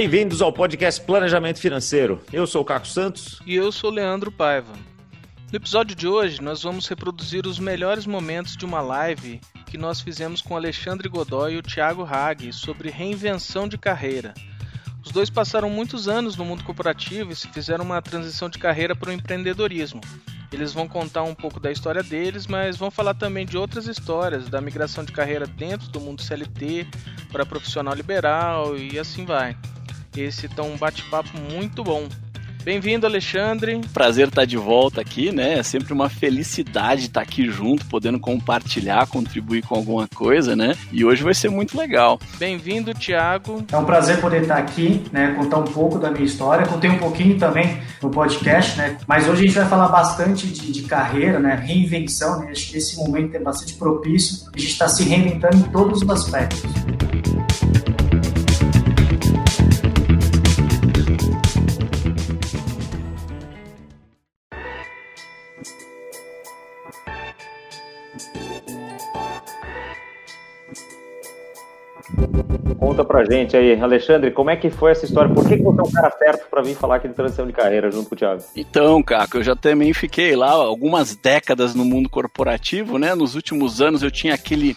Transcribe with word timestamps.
Bem-vindos 0.00 0.40
ao 0.40 0.52
podcast 0.52 1.00
Planejamento 1.00 1.58
Financeiro. 1.58 2.22
Eu 2.32 2.46
sou 2.46 2.62
o 2.62 2.64
Caco 2.64 2.86
Santos. 2.86 3.42
E 3.44 3.56
eu 3.56 3.72
sou 3.72 3.90
o 3.90 3.92
Leandro 3.92 4.30
Paiva. 4.30 4.72
No 5.50 5.56
episódio 5.56 5.96
de 5.96 6.06
hoje, 6.06 6.40
nós 6.40 6.62
vamos 6.62 6.86
reproduzir 6.86 7.48
os 7.48 7.58
melhores 7.58 8.06
momentos 8.06 8.56
de 8.56 8.64
uma 8.64 8.80
live 8.80 9.40
que 9.66 9.76
nós 9.76 10.00
fizemos 10.00 10.40
com 10.40 10.54
Alexandre 10.54 11.08
Godoy 11.08 11.54
e 11.54 11.56
o 11.56 11.62
Thiago 11.64 12.04
Hag 12.04 12.52
sobre 12.52 12.90
reinvenção 12.90 13.66
de 13.66 13.76
carreira. 13.76 14.34
Os 15.04 15.10
dois 15.10 15.30
passaram 15.30 15.68
muitos 15.68 16.06
anos 16.06 16.36
no 16.36 16.44
mundo 16.44 16.62
corporativo 16.62 17.32
e 17.32 17.36
se 17.36 17.48
fizeram 17.48 17.84
uma 17.84 18.00
transição 18.00 18.48
de 18.48 18.56
carreira 18.56 18.94
para 18.94 19.10
o 19.10 19.12
empreendedorismo. 19.12 20.00
Eles 20.52 20.72
vão 20.72 20.86
contar 20.86 21.24
um 21.24 21.34
pouco 21.34 21.58
da 21.58 21.72
história 21.72 22.04
deles, 22.04 22.46
mas 22.46 22.76
vão 22.76 22.88
falar 22.88 23.14
também 23.14 23.44
de 23.44 23.58
outras 23.58 23.88
histórias, 23.88 24.48
da 24.48 24.60
migração 24.60 25.02
de 25.02 25.10
carreira 25.10 25.44
dentro 25.44 25.88
do 25.88 25.98
mundo 25.98 26.22
CLT 26.22 26.86
para 27.32 27.44
profissional 27.44 27.94
liberal 27.94 28.78
e 28.78 28.96
assim 28.96 29.24
vai. 29.24 29.56
Esse 30.20 30.48
tá 30.48 30.62
um 30.62 30.76
bate-papo 30.76 31.30
muito 31.52 31.84
bom. 31.84 32.08
Bem-vindo, 32.64 33.06
Alexandre. 33.06 33.80
Prazer 33.94 34.28
estar 34.28 34.44
de 34.44 34.56
volta 34.56 35.00
aqui, 35.00 35.32
né? 35.32 35.58
É 35.58 35.62
sempre 35.62 35.92
uma 35.92 36.10
felicidade 36.10 37.06
estar 37.06 37.22
aqui 37.22 37.48
junto, 37.48 37.86
podendo 37.86 38.18
compartilhar, 38.18 39.06
contribuir 39.06 39.62
com 39.62 39.76
alguma 39.76 40.06
coisa, 40.08 40.54
né? 40.54 40.74
E 40.92 41.04
hoje 41.04 41.22
vai 41.22 41.32
ser 41.32 41.48
muito 41.48 41.78
legal. 41.78 42.20
Bem-vindo, 42.36 42.92
Thiago. 42.92 43.64
É 43.72 43.76
um 43.76 43.84
prazer 43.84 44.20
poder 44.20 44.42
estar 44.42 44.58
aqui, 44.58 45.02
né? 45.12 45.34
Contar 45.38 45.58
um 45.58 45.64
pouco 45.64 45.98
da 45.98 46.10
minha 46.10 46.26
história. 46.26 46.66
Contei 46.66 46.90
um 46.90 46.98
pouquinho 46.98 47.38
também 47.38 47.80
no 48.02 48.10
podcast, 48.10 48.76
né? 48.76 48.98
Mas 49.06 49.26
hoje 49.28 49.44
a 49.44 49.46
gente 49.46 49.58
vai 49.58 49.68
falar 49.68 49.88
bastante 49.88 50.46
de, 50.48 50.72
de 50.72 50.82
carreira, 50.82 51.38
né? 51.38 51.54
Reinvenção, 51.54 52.40
né? 52.40 52.50
Acho 52.50 52.70
que 52.70 52.76
esse 52.76 52.96
momento 52.96 53.34
é 53.34 53.38
bastante 53.38 53.74
propício. 53.74 54.46
A 54.54 54.58
gente 54.58 54.72
está 54.72 54.88
se 54.88 55.04
reinventando 55.04 55.56
em 55.56 55.70
todos 55.70 56.02
os 56.02 56.10
aspectos. 56.10 56.97
Conta 72.98 73.04
pra 73.04 73.24
gente 73.24 73.56
aí, 73.56 73.80
Alexandre, 73.80 74.32
como 74.32 74.50
é 74.50 74.56
que 74.56 74.70
foi 74.70 74.90
essa 74.90 75.04
história? 75.04 75.32
Por 75.32 75.46
que, 75.46 75.56
que 75.56 75.62
você 75.62 75.80
é 75.80 75.84
um 75.84 75.92
cara 75.92 76.10
certo 76.18 76.50
para 76.50 76.62
vir 76.62 76.74
falar 76.74 76.96
aqui 76.96 77.06
de 77.06 77.14
transição 77.14 77.46
de 77.46 77.52
carreira 77.52 77.92
junto 77.92 78.08
com 78.08 78.16
o 78.16 78.18
Thiago? 78.18 78.42
Então, 78.56 79.00
Caco, 79.04 79.36
eu 79.36 79.42
já 79.44 79.54
também 79.54 79.94
fiquei 79.94 80.34
lá 80.34 80.50
algumas 80.50 81.14
décadas 81.14 81.76
no 81.76 81.84
mundo 81.84 82.08
corporativo, 82.08 82.98
né? 82.98 83.14
Nos 83.14 83.36
últimos 83.36 83.80
anos 83.80 84.02
eu 84.02 84.10
tinha 84.10 84.34
aquele. 84.34 84.76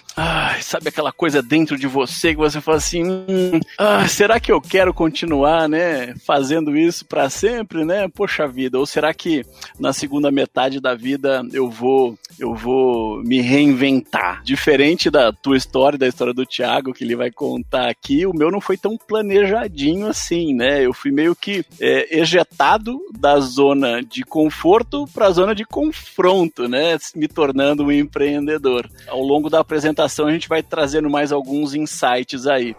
Sabe 0.61 0.89
aquela 0.89 1.11
coisa 1.11 1.41
dentro 1.41 1.75
de 1.75 1.87
você 1.87 2.35
que 2.35 2.39
você 2.39 2.61
fala 2.61 2.77
assim: 2.77 3.03
hum, 3.03 3.59
será 4.07 4.39
que 4.39 4.51
eu 4.51 4.61
quero 4.61 4.93
continuar, 4.93 5.67
né? 5.67 6.13
Fazendo 6.23 6.77
isso 6.77 7.03
para 7.07 7.27
sempre, 7.27 7.83
né? 7.83 8.07
Poxa 8.07 8.47
vida. 8.47 8.77
Ou 8.77 8.85
será 8.85 9.15
que 9.15 9.43
na 9.79 9.93
segunda 9.93 10.29
metade 10.29 10.79
da 10.79 10.93
vida 10.93 11.41
eu 11.51 11.71
vou, 11.71 12.15
eu 12.39 12.53
vou 12.53 13.23
me 13.23 13.41
reinventar? 13.41 14.43
Diferente 14.43 15.09
da 15.09 15.33
tua 15.33 15.57
história, 15.57 15.97
da 15.97 16.07
história 16.07 16.35
do 16.35 16.45
Thiago, 16.45 16.93
que 16.93 17.03
ele 17.03 17.15
vai 17.15 17.31
contar 17.31 17.89
aqui, 17.89 18.10
o 18.25 18.33
meu 18.33 18.51
não 18.51 18.61
foi 18.61 18.77
tão 18.77 18.97
planejadinho 18.97 20.07
assim, 20.07 20.53
né? 20.53 20.85
Eu 20.85 20.93
fui 20.93 21.11
meio 21.11 21.35
que 21.35 21.65
é, 21.79 22.19
ejetado 22.19 22.99
da 23.17 23.39
zona 23.39 24.01
de 24.01 24.23
conforto 24.23 25.05
para 25.13 25.27
a 25.27 25.31
zona 25.31 25.55
de 25.55 25.65
confronto, 25.65 26.67
né? 26.67 26.97
Me 27.15 27.27
tornando 27.27 27.83
um 27.83 27.91
empreendedor. 27.91 28.89
Ao 29.07 29.21
longo 29.21 29.49
da 29.49 29.59
apresentação 29.59 30.27
a 30.27 30.31
gente 30.31 30.49
vai 30.49 30.61
trazendo 30.61 31.09
mais 31.09 31.31
alguns 31.31 31.73
insights 31.73 32.47
aí. 32.47 32.75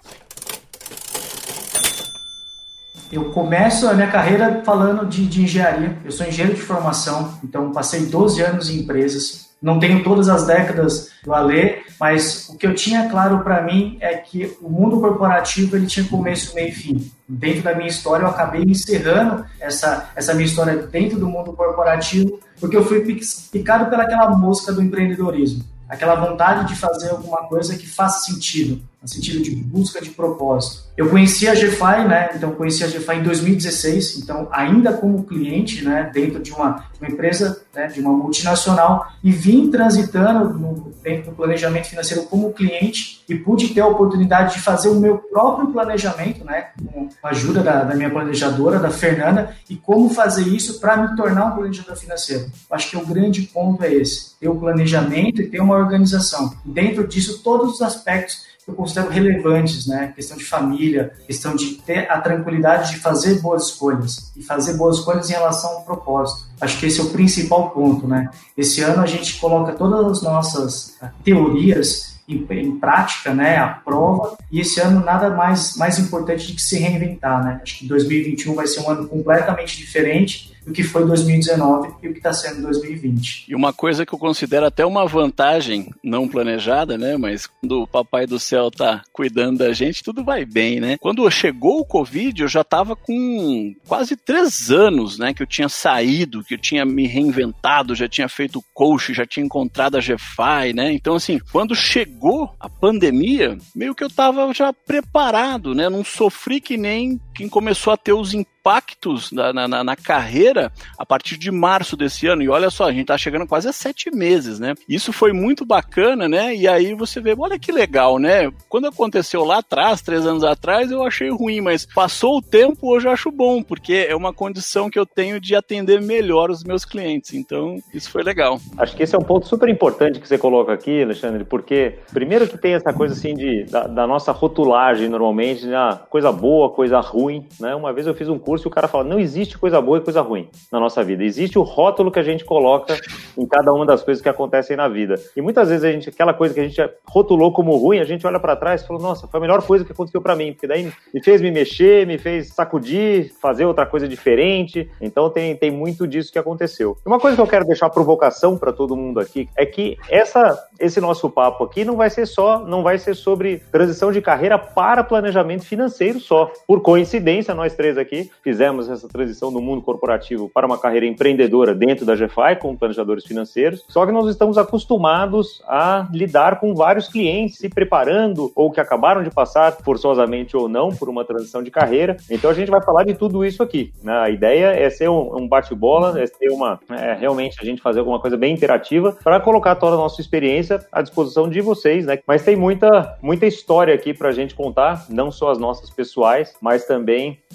Eu 3.13 3.27
começo 3.31 3.87
a 3.87 3.93
minha 3.93 4.11
carreira 4.11 4.63
falando 4.65 5.07
de, 5.07 5.27
de, 5.27 5.43
engenharia. 5.43 5.99
Eu 6.03 6.11
sou 6.11 6.27
engenheiro 6.27 6.57
de 6.57 6.63
formação, 6.63 7.39
então 7.45 7.71
passei 7.71 8.07
12 8.07 8.41
anos 8.41 8.71
em 8.71 8.81
empresas. 8.81 9.52
Não 9.63 9.79
tenho 9.79 10.03
todas 10.03 10.29
as 10.29 10.47
décadas 10.47 11.11
do 11.25 11.33
Alê, 11.33 11.83
mas 12.01 12.49
o 12.49 12.59
que 12.59 12.67
eu 12.67 12.75
tinha 12.75 13.09
claro 13.09 13.41
para 13.45 13.63
mim 13.63 13.97
é 14.01 14.17
que 14.17 14.57
o 14.61 14.69
mundo 14.69 15.01
corporativo 15.01 15.77
ele 15.77 15.87
tinha 15.87 16.05
começo, 16.07 16.55
meio 16.55 16.69
e 16.69 16.73
fim. 16.73 17.13
Dentro 17.29 17.63
da 17.63 17.75
minha 17.75 17.89
história, 17.89 18.25
eu 18.25 18.29
acabei 18.29 18.63
encerrando 18.63 19.45
essa, 19.61 20.11
essa 20.17 20.35
minha 20.35 20.47
história 20.47 20.77
dentro 20.77 21.19
do 21.19 21.29
mundo 21.29 21.53
corporativo, 21.53 22.41
porque 22.59 22.77
eu 22.77 22.85
fui 22.85 23.05
picado 23.53 23.89
pelaquela 23.89 24.31
mosca 24.37 24.73
do 24.73 24.83
empreendedorismo 24.83 25.65
aquela 25.93 26.15
vontade 26.15 26.69
de 26.69 26.75
fazer 26.75 27.11
alguma 27.11 27.43
coisa 27.49 27.77
que 27.77 27.87
faça 27.87 28.25
sentido, 28.25 28.83
no 29.03 29.09
sentido 29.09 29.43
de 29.43 29.51
busca 29.57 30.01
de 30.01 30.11
propósito. 30.11 30.85
Eu 30.97 31.09
conheci 31.09 31.49
a 31.49 31.55
GFI, 31.55 32.07
né? 32.07 32.31
Então 32.37 32.53
conheci 32.53 32.85
a 32.85 32.87
GFI 32.87 33.17
em 33.17 33.23
2016, 33.23 34.19
então 34.19 34.47
ainda 34.53 34.93
como 34.93 35.25
cliente, 35.25 35.85
né, 35.85 36.11
dentro 36.13 36.41
de 36.41 36.53
uma, 36.53 36.85
uma 37.01 37.11
empresa, 37.11 37.63
né, 37.75 37.89
de 37.89 38.01
uma 38.01 38.13
multinacional 38.13 39.11
e 39.25 39.33
vim 39.33 39.71
transitando 39.71 40.57
no, 40.57 40.93
dentro 41.03 41.31
do 41.31 41.37
planejamento 41.37 41.89
financeiro 41.89 42.25
como 42.25 42.53
cliente 42.53 43.25
e 43.29 43.35
pude 43.35 43.69
ter 43.73 43.81
a 43.81 43.87
oportunidade 43.87 44.55
de 44.55 44.61
fazer 44.61 44.89
o 44.89 45.01
meu 45.01 45.19
próprio 45.19 45.69
planejamento, 45.73 46.45
né, 46.45 46.69
com 46.93 47.09
a 47.23 47.31
ajuda 47.31 47.63
da, 47.63 47.85
da 47.85 47.95
minha 47.95 48.11
planejadora, 48.11 48.79
da 48.79 48.91
Fernanda, 48.91 49.57
e 49.69 49.77
como 49.77 50.11
fazer 50.11 50.47
isso 50.47 50.79
para 50.79 50.97
me 50.97 51.17
tornar 51.17 51.47
um 51.47 51.53
planejador 51.53 51.97
financeiro. 51.97 52.51
Acho 52.71 52.91
que 52.91 52.97
o 52.97 53.07
grande 53.07 53.43
ponto 53.43 53.83
é 53.83 53.93
esse, 53.93 54.39
ter 54.39 54.49
o 54.49 54.57
planejamento 54.57 55.41
e 55.41 55.47
ter 55.47 55.61
uma 55.61 55.77
organização. 55.77 56.55
Dentro 56.65 57.07
disso, 57.07 57.43
todos 57.43 57.75
os 57.75 57.83
aspectos 57.83 58.52
eu 58.67 58.75
considero 58.75 59.09
relevantes, 59.09 59.87
né? 59.87 60.13
Questão 60.15 60.37
de 60.37 60.45
família, 60.45 61.13
questão 61.27 61.57
de 61.57 61.75
ter 61.75 62.11
a 62.11 62.21
tranquilidade 62.21 62.93
de 62.93 63.01
fazer 63.01 63.41
boas 63.41 63.67
escolhas 63.67 64.33
e 64.37 64.43
fazer 64.43 64.75
boas 64.75 64.99
escolhas 64.99 65.29
em 65.29 65.33
relação 65.33 65.71
ao 65.71 65.85
propósito. 65.85 66.49
Acho 66.61 66.79
que 66.79 66.87
esse 66.87 67.01
é 67.01 67.03
o 67.03 67.11
principal 67.11 67.71
ponto, 67.71 68.07
né? 68.07 68.31
Esse 68.57 68.81
ano 68.81 69.03
a 69.03 69.07
gente 69.07 69.39
coloca 69.41 69.73
todas 69.73 70.19
as 70.19 70.23
nossas 70.23 70.97
ah, 71.03 71.11
teorias 71.25 72.13
em, 72.29 72.47
em, 72.51 72.79
prática, 72.79 73.35
né, 73.35 73.57
a 73.57 73.67
prova, 73.67 74.37
e 74.51 74.61
esse 74.61 74.81
ano 74.81 75.05
nada 75.05 75.31
mais, 75.31 75.77
mais 75.77 75.99
importante 75.99 76.47
do 76.47 76.55
que 76.55 76.63
se 76.63 76.79
reinventar, 76.79 77.45
né? 77.45 77.61
Acho 77.63 77.79
que 77.79 77.87
2021 77.87 78.55
vai 78.55 78.67
ser 78.67 78.81
um 78.81 78.89
ano 78.89 79.09
completamente 79.09 79.77
diferente, 79.77 80.53
do 80.65 80.73
que 80.73 80.83
foi 80.83 81.05
2019 81.07 81.95
e 82.03 82.09
o 82.09 82.13
que 82.13 82.19
está 82.19 82.33
sendo 82.33 82.63
2020. 82.63 83.47
E 83.49 83.55
uma 83.55 83.73
coisa 83.73 84.07
que 84.07 84.15
eu 84.15 84.19
considero 84.19 84.67
até 84.67 84.85
uma 84.85 85.07
vantagem 85.07 85.91
não 86.03 86.29
planejada, 86.29 86.97
né? 86.97 87.17
Mas 87.17 87.47
quando 87.47 87.83
o 87.83 87.87
Papai 87.87 88.27
do 88.27 88.39
Céu 88.39 88.71
tá 88.71 89.03
cuidando 89.13 89.59
da 89.59 89.73
gente, 89.73 90.03
tudo 90.03 90.25
vai 90.25 90.45
bem, 90.45 90.81
né? 90.81 90.97
Quando 91.01 91.29
chegou 91.31 91.81
o 91.81 91.85
Covid, 91.85 92.43
eu 92.43 92.49
já 92.49 92.61
estava 92.61 92.95
com 92.95 93.75
quase 93.87 94.17
três 94.17 94.71
anos, 94.71 95.19
né? 95.19 95.35
Que 95.35 95.43
eu 95.43 95.47
tinha 95.47 95.69
saído, 95.69 96.45
que 96.45 96.55
eu 96.55 96.59
tinha 96.59 96.85
me 96.85 97.07
reinventado, 97.07 97.95
já 97.95 98.09
tinha 98.09 98.29
feito 98.29 98.65
coach, 98.73 99.13
já 99.13 99.27
tinha 99.27 99.45
encontrado 99.45 99.97
a 99.97 100.01
GFI, 100.01 100.73
né? 100.75 100.93
Então, 100.93 101.15
assim, 101.15 101.41
quando 101.51 101.75
chegou 101.75 102.55
a 102.59 102.69
pandemia, 102.69 103.59
meio 103.75 103.95
que 103.95 104.05
eu 104.05 104.09
estava 104.09 104.53
já 104.53 104.73
preparado, 104.73 105.75
né? 105.75 105.89
Não 105.89 106.05
sofri 106.05 106.61
que 106.61 106.77
nem 106.77 107.21
quem 107.33 107.49
começou 107.49 107.93
a 107.93 107.97
ter 107.97 108.13
os 108.13 108.35
impactos 108.35 109.33
na, 109.33 109.53
na, 109.53 109.83
na, 109.83 109.97
carreira 109.97 110.71
a 110.97 111.05
partir 111.05 111.37
de 111.37 111.51
março 111.51 111.97
desse 111.97 112.27
ano. 112.27 112.43
E 112.43 112.49
olha 112.49 112.71
só, 112.71 112.85
a 112.85 112.93
gente 112.93 113.07
tá 113.07 113.19
chegando 113.19 113.47
quase 113.47 113.69
a 113.69 113.73
sete 113.73 114.11
meses, 114.15 114.61
né? 114.61 114.75
Isso 114.89 115.13
foi 115.13 115.33
muito 115.33 115.65
bacana, 115.65 116.29
né? 116.29 116.55
E 116.55 116.69
aí 116.69 116.95
você 116.95 117.21
vê, 117.21 117.35
olha 117.37 117.59
que 117.59 117.73
legal, 117.73 118.19
né? 118.19 118.53
Quando 118.69 118.87
aconteceu 118.87 119.45
lá 119.45 119.59
atrás, 119.59 120.01
três 120.01 120.27
anos 120.27 120.45
atrás, 120.45 120.91
eu 120.91 121.03
achei 121.03 121.31
ruim, 121.31 121.61
mas 121.61 121.87
passou 121.87 122.39
o 122.39 122.43
tempo, 122.43 122.93
hoje 122.93 123.09
eu 123.09 123.13
acho 123.13 123.31
bom, 123.31 123.63
porque 123.63 124.07
é 124.09 124.15
uma 124.15 124.33
condição 124.33 124.89
que 124.89 124.99
eu 124.99 125.07
tenho 125.07 125.41
de 125.41 125.57
atender 125.57 126.01
melhor 126.01 126.51
os 126.51 126.63
meus 126.63 126.85
clientes. 126.85 127.35
Então, 127.35 127.77
isso 127.93 128.11
foi 128.11 128.23
legal. 128.23 128.61
Acho 128.79 128.95
que 128.95 129.03
esse 129.03 129.15
é 129.15 129.19
um 129.19 129.25
ponto 129.25 129.47
super 129.47 129.69
importante 129.69 130.21
que 130.21 130.29
você 130.29 130.39
coloca 130.39 130.73
aqui, 130.73 131.03
Alexandre, 131.03 131.45
porque 131.45 131.99
primeiro 132.13 132.47
que 132.47 132.59
tem 132.59 132.75
essa 132.75 132.93
coisa 132.93 133.15
assim 133.15 133.35
de 133.35 133.65
da, 133.65 133.87
da 133.87 134.07
nossa 134.07 134.31
rotulagem 134.31 135.09
normalmente, 135.09 135.67
né? 135.67 135.99
coisa 136.09 136.31
boa, 136.31 136.71
coisa 136.71 137.01
ruim, 137.01 137.22
né? 137.61 137.75
Uma 137.75 137.93
vez 137.93 138.07
eu 138.07 138.15
fiz 138.15 138.29
um 138.29 138.39
curso 138.39 138.53
curso 138.53 138.67
e 138.67 138.69
o 138.69 138.71
cara 138.71 138.87
fala: 138.87 139.05
não 139.05 139.19
existe 139.19 139.57
coisa 139.57 139.81
boa 139.81 139.99
e 139.99 140.01
coisa 140.01 140.21
ruim 140.21 140.49
na 140.71 140.79
nossa 140.79 141.03
vida. 141.03 141.25
Existe 141.25 141.59
o 141.59 141.63
rótulo 141.63 142.11
que 142.11 142.19
a 142.19 142.23
gente 142.23 142.45
coloca 142.45 142.97
em 143.37 143.47
cada 143.47 143.73
uma 143.73 143.87
das 143.87 144.03
coisas 144.03 144.23
que 144.23 144.29
acontecem 144.29 144.77
na 144.77 144.89
vida. 144.89 145.15
E 145.35 145.41
muitas 145.41 145.69
vezes 145.71 145.85
a 145.85 145.91
gente, 145.91 146.11
aquela 146.11 146.35
coisa 146.35 146.53
que 146.53 146.61
a 146.61 146.69
gente 146.69 146.81
rotulou 147.09 147.53
como 147.53 147.75
ruim, 147.77 147.99
a 147.99 148.05
gente 148.05 148.27
olha 148.27 148.39
para 148.39 148.55
trás 148.57 148.83
e 148.83 148.87
fala: 148.87 149.01
nossa, 149.01 149.27
foi 149.27 149.39
a 149.39 149.41
melhor 149.41 149.63
coisa 149.63 149.85
que 149.85 149.93
aconteceu 149.93 150.21
para 150.21 150.37
mim, 150.37 150.53
porque 150.53 150.67
daí 150.67 150.93
me 151.15 151.23
fez 151.23 151.41
me 151.41 151.51
mexer, 151.51 152.07
me 152.07 152.19
fez 152.19 152.49
sacudir, 152.49 153.33
fazer 153.41 153.65
outra 153.65 153.87
coisa 153.87 154.07
diferente. 154.07 154.91
Então 155.01 155.31
tem, 155.31 155.57
tem 155.57 155.71
muito 155.71 156.07
disso 156.07 156.33
que 156.33 156.39
aconteceu. 156.39 156.97
Uma 157.07 157.19
coisa 157.19 157.37
que 157.37 157.43
eu 157.43 157.47
quero 157.47 157.65
deixar 157.65 157.89
provocação 157.89 158.59
para 158.59 158.73
todo 158.73 158.97
mundo 158.97 159.19
aqui 159.19 159.49
é 159.57 159.65
que 159.65 159.97
essa, 160.11 160.59
esse 160.79 161.01
nosso 161.01 161.31
papo 161.31 161.65
aqui 161.65 161.85
não 161.85 161.97
vai 161.97 162.11
ser 162.11 162.27
só, 162.27 162.59
não 162.61 162.83
vai 162.83 162.99
ser 162.99 163.15
sobre 163.15 163.63
transição 163.71 164.13
de 164.13 164.21
carreira 164.21 164.59
para 164.59 165.03
planejamento 165.03 165.65
financeiro 165.65 166.21
só. 166.21 166.51
Por 166.67 166.83
coincidência 166.83 167.12
coincidência, 167.13 167.55
nós 167.55 167.75
três 167.75 167.99
aqui 167.99 168.31
fizemos 168.43 168.89
essa 168.89 169.07
transição 169.07 169.53
do 169.53 169.61
mundo 169.61 169.83
corporativo 169.83 170.49
para 170.49 170.67
uma 170.67 170.79
carreira 170.79 171.05
empreendedora 171.05 171.75
dentro 171.75 172.07
da 172.07 172.15
GFI, 172.15 172.57
como 172.59 172.79
planejadores 172.79 173.27
financeiros. 173.27 173.85
Só 173.89 174.07
que 174.07 174.13
nós 174.13 174.29
estamos 174.29 174.57
acostumados 174.57 175.63
a 175.67 176.09
lidar 176.11 176.59
com 176.59 176.75
vários 176.75 177.09
clientes 177.09 177.59
se 177.59 177.69
preparando 177.69 178.51
ou 178.55 178.71
que 178.71 178.81
acabaram 178.81 179.23
de 179.23 179.31
passar, 179.31 179.73
forçosamente 179.73 180.57
ou 180.57 180.69
não, 180.69 180.89
por 180.89 181.09
uma 181.11 181.23
transição 181.25 181.63
de 181.63 181.71
carreira. 181.71 182.17
Então 182.31 182.51
a 182.51 182.55
gente 182.55 182.71
vai 182.71 182.81
falar 182.83 183.05
de 183.05 183.15
tudo 183.15 183.45
isso 183.45 183.63
aqui. 183.63 183.93
Né? 184.03 184.13
A 184.13 184.31
ideia 184.31 184.69
é 184.69 184.89
ser 184.89 185.11
um 185.11 185.47
bate-bola, 185.47 186.19
é 186.19 186.27
ser 186.27 186.49
uma. 186.51 186.81
É, 186.91 187.13
realmente 187.13 187.59
a 187.61 187.65
gente 187.65 187.83
fazer 187.83 187.99
alguma 187.99 188.21
coisa 188.21 188.39
bem 188.39 188.55
interativa 188.55 189.17
para 189.23 189.39
colocar 189.41 189.75
toda 189.75 189.97
a 189.97 189.99
nossa 189.99 190.21
experiência 190.21 190.81
à 190.91 191.03
disposição 191.03 191.49
de 191.49 191.61
vocês, 191.61 192.07
né? 192.07 192.19
Mas 192.27 192.43
tem 192.43 192.57
muita, 192.57 193.19
muita 193.21 193.47
história 193.47 193.95
aqui 193.95 194.15
para 194.15 194.29
a 194.29 194.33
gente 194.33 194.55
contar, 194.55 195.07
não 195.11 195.31
só 195.31 195.51
as 195.51 195.59
nossas 195.59 195.91
pessoais, 195.91 196.55
mas 196.61 196.87
também 196.87 197.02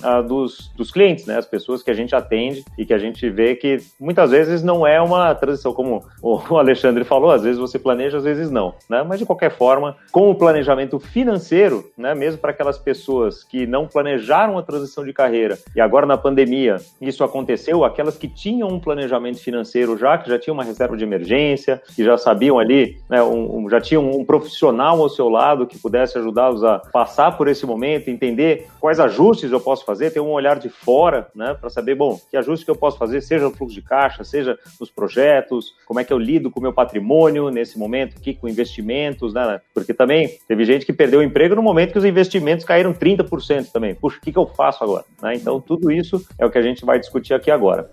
a 0.01 0.21
dos, 0.21 0.71
dos 0.75 0.91
clientes, 0.91 1.25
né? 1.25 1.37
As 1.37 1.45
pessoas 1.45 1.81
que 1.81 1.91
a 1.91 1.93
gente 1.93 2.15
atende 2.15 2.63
e 2.77 2.85
que 2.85 2.93
a 2.93 2.97
gente 2.97 3.29
vê 3.29 3.55
que 3.55 3.77
muitas 3.99 4.31
vezes 4.31 4.63
não 4.63 4.85
é 4.85 5.01
uma 5.01 5.33
transição, 5.35 5.73
como 5.73 6.03
o 6.21 6.57
Alexandre 6.57 7.03
falou, 7.03 7.31
às 7.31 7.43
vezes 7.43 7.59
você 7.59 7.79
planeja, 7.79 8.17
às 8.17 8.23
vezes 8.23 8.49
não, 8.51 8.73
né? 8.89 9.03
Mas 9.03 9.19
de 9.19 9.25
qualquer 9.25 9.51
forma, 9.51 9.95
com 10.11 10.29
o 10.29 10.35
planejamento 10.35 10.99
financeiro, 10.99 11.89
né? 11.97 12.13
Mesmo 12.13 12.39
para 12.39 12.51
aquelas 12.51 12.77
pessoas 12.77 13.43
que 13.43 13.65
não 13.65 13.87
planejaram 13.87 14.57
a 14.57 14.63
transição 14.63 15.03
de 15.05 15.13
carreira 15.13 15.57
e 15.75 15.81
agora 15.81 16.05
na 16.05 16.17
pandemia 16.17 16.77
isso 17.01 17.23
aconteceu, 17.23 17.83
aquelas 17.83 18.17
que 18.17 18.27
tinham 18.27 18.67
um 18.67 18.79
planejamento 18.79 19.39
financeiro 19.39 19.97
já, 19.97 20.17
que 20.17 20.29
já 20.29 20.39
tinham 20.39 20.53
uma 20.53 20.63
reserva 20.63 20.95
de 20.95 21.03
emergência, 21.03 21.81
que 21.95 22.03
já 22.03 22.17
sabiam 22.17 22.59
ali, 22.59 22.97
né? 23.09 23.21
Um, 23.21 23.57
um, 23.57 23.69
já 23.69 23.79
tinham 23.79 24.09
um 24.09 24.25
profissional 24.25 25.01
ao 25.01 25.09
seu 25.09 25.29
lado 25.29 25.67
que 25.67 25.77
pudesse 25.77 26.17
ajudá-los 26.17 26.63
a 26.63 26.79
passar 26.79 27.37
por 27.37 27.47
esse 27.47 27.65
momento, 27.65 28.09
entender 28.09 28.67
quais 28.79 28.99
ajustes 28.99 29.36
eu 29.43 29.59
posso 29.59 29.85
fazer, 29.85 30.11
ter 30.11 30.19
um 30.19 30.31
olhar 30.31 30.59
de 30.59 30.69
fora, 30.69 31.27
né? 31.35 31.53
Para 31.53 31.69
saber, 31.69 31.95
bom, 31.95 32.19
que 32.29 32.37
ajustes 32.37 32.63
que 32.63 32.71
eu 32.71 32.75
posso 32.75 32.97
fazer, 32.97 33.21
seja 33.21 33.45
no 33.45 33.53
fluxo 33.53 33.75
de 33.75 33.81
caixa, 33.81 34.23
seja 34.23 34.57
nos 34.79 34.89
projetos, 34.89 35.75
como 35.85 35.99
é 35.99 36.03
que 36.03 36.11
eu 36.11 36.17
lido 36.17 36.49
com 36.49 36.59
o 36.59 36.63
meu 36.63 36.73
patrimônio 36.73 37.49
nesse 37.49 37.77
momento, 37.77 38.17
aqui 38.17 38.33
com 38.33 38.47
investimentos, 38.47 39.33
né? 39.33 39.61
Porque 39.73 39.93
também 39.93 40.37
teve 40.47 40.65
gente 40.65 40.85
que 40.85 40.93
perdeu 40.93 41.19
o 41.19 41.23
emprego 41.23 41.55
no 41.55 41.61
momento 41.61 41.91
que 41.91 41.99
os 41.99 42.05
investimentos 42.05 42.65
caíram 42.65 42.93
30% 42.93 43.71
também. 43.71 43.95
Puxa, 43.95 44.17
o 44.17 44.21
que, 44.21 44.31
que 44.31 44.39
eu 44.39 44.45
faço 44.45 44.83
agora? 44.83 45.05
Né? 45.21 45.35
Então, 45.35 45.59
tudo 45.59 45.91
isso 45.91 46.25
é 46.37 46.45
o 46.45 46.49
que 46.49 46.57
a 46.57 46.61
gente 46.61 46.85
vai 46.85 46.99
discutir 46.99 47.33
aqui 47.33 47.51
agora. 47.51 47.91